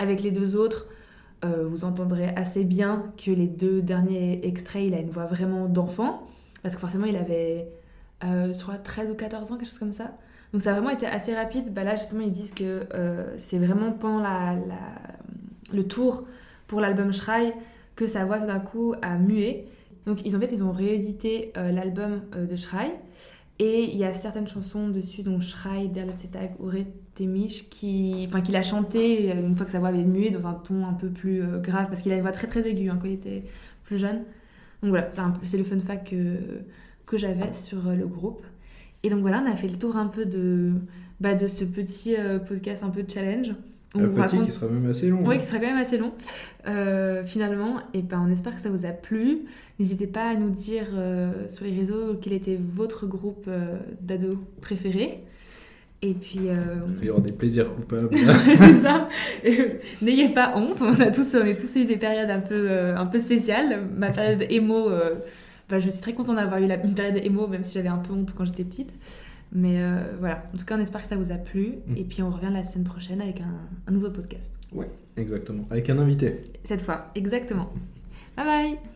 avec 0.00 0.22
les 0.22 0.32
deux 0.32 0.56
autres, 0.56 0.86
euh, 1.44 1.66
vous 1.68 1.84
entendrez 1.84 2.28
assez 2.36 2.64
bien 2.64 3.12
que 3.22 3.30
les 3.30 3.46
deux 3.46 3.82
derniers 3.82 4.40
extraits, 4.46 4.84
il 4.86 4.94
a 4.94 4.98
une 4.98 5.10
voix 5.10 5.26
vraiment 5.26 5.66
d'enfant 5.66 6.26
parce 6.62 6.74
que 6.74 6.80
forcément 6.80 7.04
il 7.04 7.16
avait 7.16 7.68
euh, 8.24 8.52
crois 8.52 8.78
13 8.78 9.10
ou 9.10 9.14
14 9.14 9.52
ans, 9.52 9.56
quelque 9.56 9.66
chose 9.66 9.78
comme 9.78 9.92
ça. 9.92 10.12
Donc 10.52 10.62
ça 10.62 10.70
a 10.70 10.72
vraiment 10.72 10.90
été 10.90 11.06
assez 11.06 11.34
rapide. 11.34 11.74
Bah 11.74 11.84
là 11.84 11.96
justement 11.96 12.22
ils 12.22 12.32
disent 12.32 12.54
que 12.54 12.86
euh, 12.94 13.34
c'est 13.36 13.58
vraiment 13.58 13.92
pendant 13.92 14.20
la, 14.20 14.56
le 15.72 15.86
tour 15.86 16.24
pour 16.66 16.80
l'album 16.80 17.12
Shrai 17.12 17.54
que 17.96 18.06
sa 18.06 18.24
voix 18.24 18.38
tout 18.38 18.46
d'un 18.46 18.60
coup 18.60 18.94
a 19.02 19.16
mué. 19.16 19.66
Donc 20.06 20.24
ils, 20.24 20.36
en 20.36 20.40
fait 20.40 20.52
ils 20.52 20.62
ont 20.64 20.72
réédité 20.72 21.52
l'album 21.56 22.22
de 22.36 22.56
Shrai 22.56 22.92
et 23.58 23.84
il 23.84 23.96
y 23.96 24.04
a 24.04 24.12
certaines 24.12 24.48
chansons 24.48 24.88
dessus 24.88 25.22
dont 25.22 25.40
Shrai, 25.40 25.86
Der 25.88 26.06
letzte 26.06 26.30
Tag 26.32 26.54
qui, 27.70 28.24
enfin, 28.26 28.40
qu'il 28.40 28.56
a 28.56 28.62
chanté 28.62 29.30
euh, 29.30 29.46
une 29.46 29.54
fois 29.54 29.64
que 29.64 29.70
sa 29.70 29.78
voix 29.78 29.88
avait 29.88 30.02
mué 30.02 30.30
dans 30.30 30.48
un 30.48 30.54
ton 30.54 30.84
un 30.84 30.94
peu 30.94 31.08
plus 31.08 31.42
euh, 31.42 31.58
grave 31.60 31.86
parce 31.86 32.02
qu'il 32.02 32.10
a 32.12 32.16
une 32.16 32.22
voix 32.22 32.32
très 32.32 32.48
très 32.48 32.68
aiguë 32.68 32.90
hein, 32.90 32.98
quand 33.00 33.06
il 33.06 33.14
était 33.14 33.44
plus 33.84 33.98
jeune. 33.98 34.24
Donc 34.82 34.90
voilà, 34.90 35.08
c'est 35.44 35.56
le 35.56 35.64
fun 35.64 35.80
fact 35.80 36.08
que, 36.10 37.16
j'avais 37.16 37.54
sur 37.54 37.86
euh, 37.86 37.94
le 37.94 38.06
groupe. 38.08 38.42
Et 39.04 39.10
donc 39.10 39.20
voilà, 39.20 39.40
on 39.40 39.50
a 39.50 39.54
fait 39.54 39.68
le 39.68 39.78
tour 39.78 39.96
un 39.96 40.08
peu 40.08 40.26
de, 40.26 40.72
bah, 41.20 41.34
de 41.36 41.46
ce 41.46 41.64
petit 41.64 42.16
podcast 42.48 42.82
un 42.82 42.90
peu 42.90 43.04
challenge. 43.06 43.54
Un 43.96 44.08
petit 44.08 44.20
raconte- 44.20 44.44
qui 44.46 44.50
sera 44.52 44.66
même 44.68 44.88
assez 44.90 45.08
long. 45.08 45.20
Oui, 45.24 45.38
qui 45.38 45.46
sera 45.46 45.58
quand 45.58 45.66
même 45.66 45.76
assez 45.76 45.98
long, 45.98 46.12
euh, 46.66 47.24
finalement. 47.24 47.76
Et 47.92 48.02
ben, 48.02 48.24
on 48.26 48.30
espère 48.32 48.54
que 48.54 48.60
ça 48.60 48.70
vous 48.70 48.86
a 48.86 48.90
plu. 48.90 49.42
N'hésitez 49.78 50.06
pas 50.06 50.30
à 50.30 50.34
nous 50.34 50.50
dire 50.50 50.86
euh, 50.94 51.48
sur 51.48 51.64
les 51.64 51.74
réseaux 51.76 52.14
quel 52.20 52.32
était 52.32 52.58
votre 52.74 53.06
groupe 53.06 53.44
euh, 53.48 53.76
d'ados 54.00 54.36
préféré. 54.60 55.20
Et 56.02 56.12
puis, 56.12 56.48
euh, 56.48 56.54
Il 57.00 57.06
y 57.06 57.10
aura 57.10 57.20
des 57.20 57.32
plaisirs 57.32 57.70
coupables. 57.70 58.10
c'est 58.58 58.74
ça. 58.74 59.08
N'ayez 60.02 60.28
pas 60.30 60.52
honte. 60.56 60.76
On 60.80 60.92
a 61.00 61.10
tous, 61.10 61.34
on 61.34 61.40
a 61.40 61.54
tous 61.54 61.76
eu 61.76 61.84
des 61.86 61.96
périodes 61.96 62.28
un 62.30 62.40
peu, 62.40 62.68
un 62.70 63.06
peu 63.06 63.18
spéciales. 63.18 63.80
Ma 63.96 64.10
période 64.10 64.44
émo, 64.50 64.90
bah, 65.70 65.78
je 65.78 65.88
suis 65.88 66.02
très 66.02 66.12
contente 66.12 66.36
d'avoir 66.36 66.60
eu 66.60 66.66
la, 66.66 66.84
une 66.84 66.94
période 66.94 67.18
émo, 67.24 67.46
même 67.46 67.64
si 67.64 67.72
j'avais 67.74 67.88
un 67.88 67.96
peu 67.98 68.12
honte 68.12 68.34
quand 68.36 68.44
j'étais 68.44 68.64
petite. 68.64 68.90
Mais 69.54 69.76
euh, 69.78 70.16
voilà. 70.18 70.44
En 70.52 70.58
tout 70.58 70.64
cas, 70.64 70.76
on 70.76 70.80
espère 70.80 71.02
que 71.02 71.08
ça 71.08 71.16
vous 71.16 71.30
a 71.32 71.36
plu. 71.36 71.76
Mm. 71.86 71.96
Et 71.96 72.04
puis, 72.04 72.22
on 72.22 72.30
revient 72.30 72.50
la 72.52 72.64
semaine 72.64 72.84
prochaine 72.84 73.20
avec 73.20 73.40
un, 73.40 73.54
un 73.86 73.92
nouveau 73.92 74.10
podcast. 74.10 74.52
Exactement. 75.16 75.64
Avec 75.70 75.88
un 75.90 75.98
invité. 75.98 76.36
Cette 76.64 76.82
fois, 76.82 77.10
exactement. 77.14 77.72
Bye 78.36 78.44
bye 78.44 78.90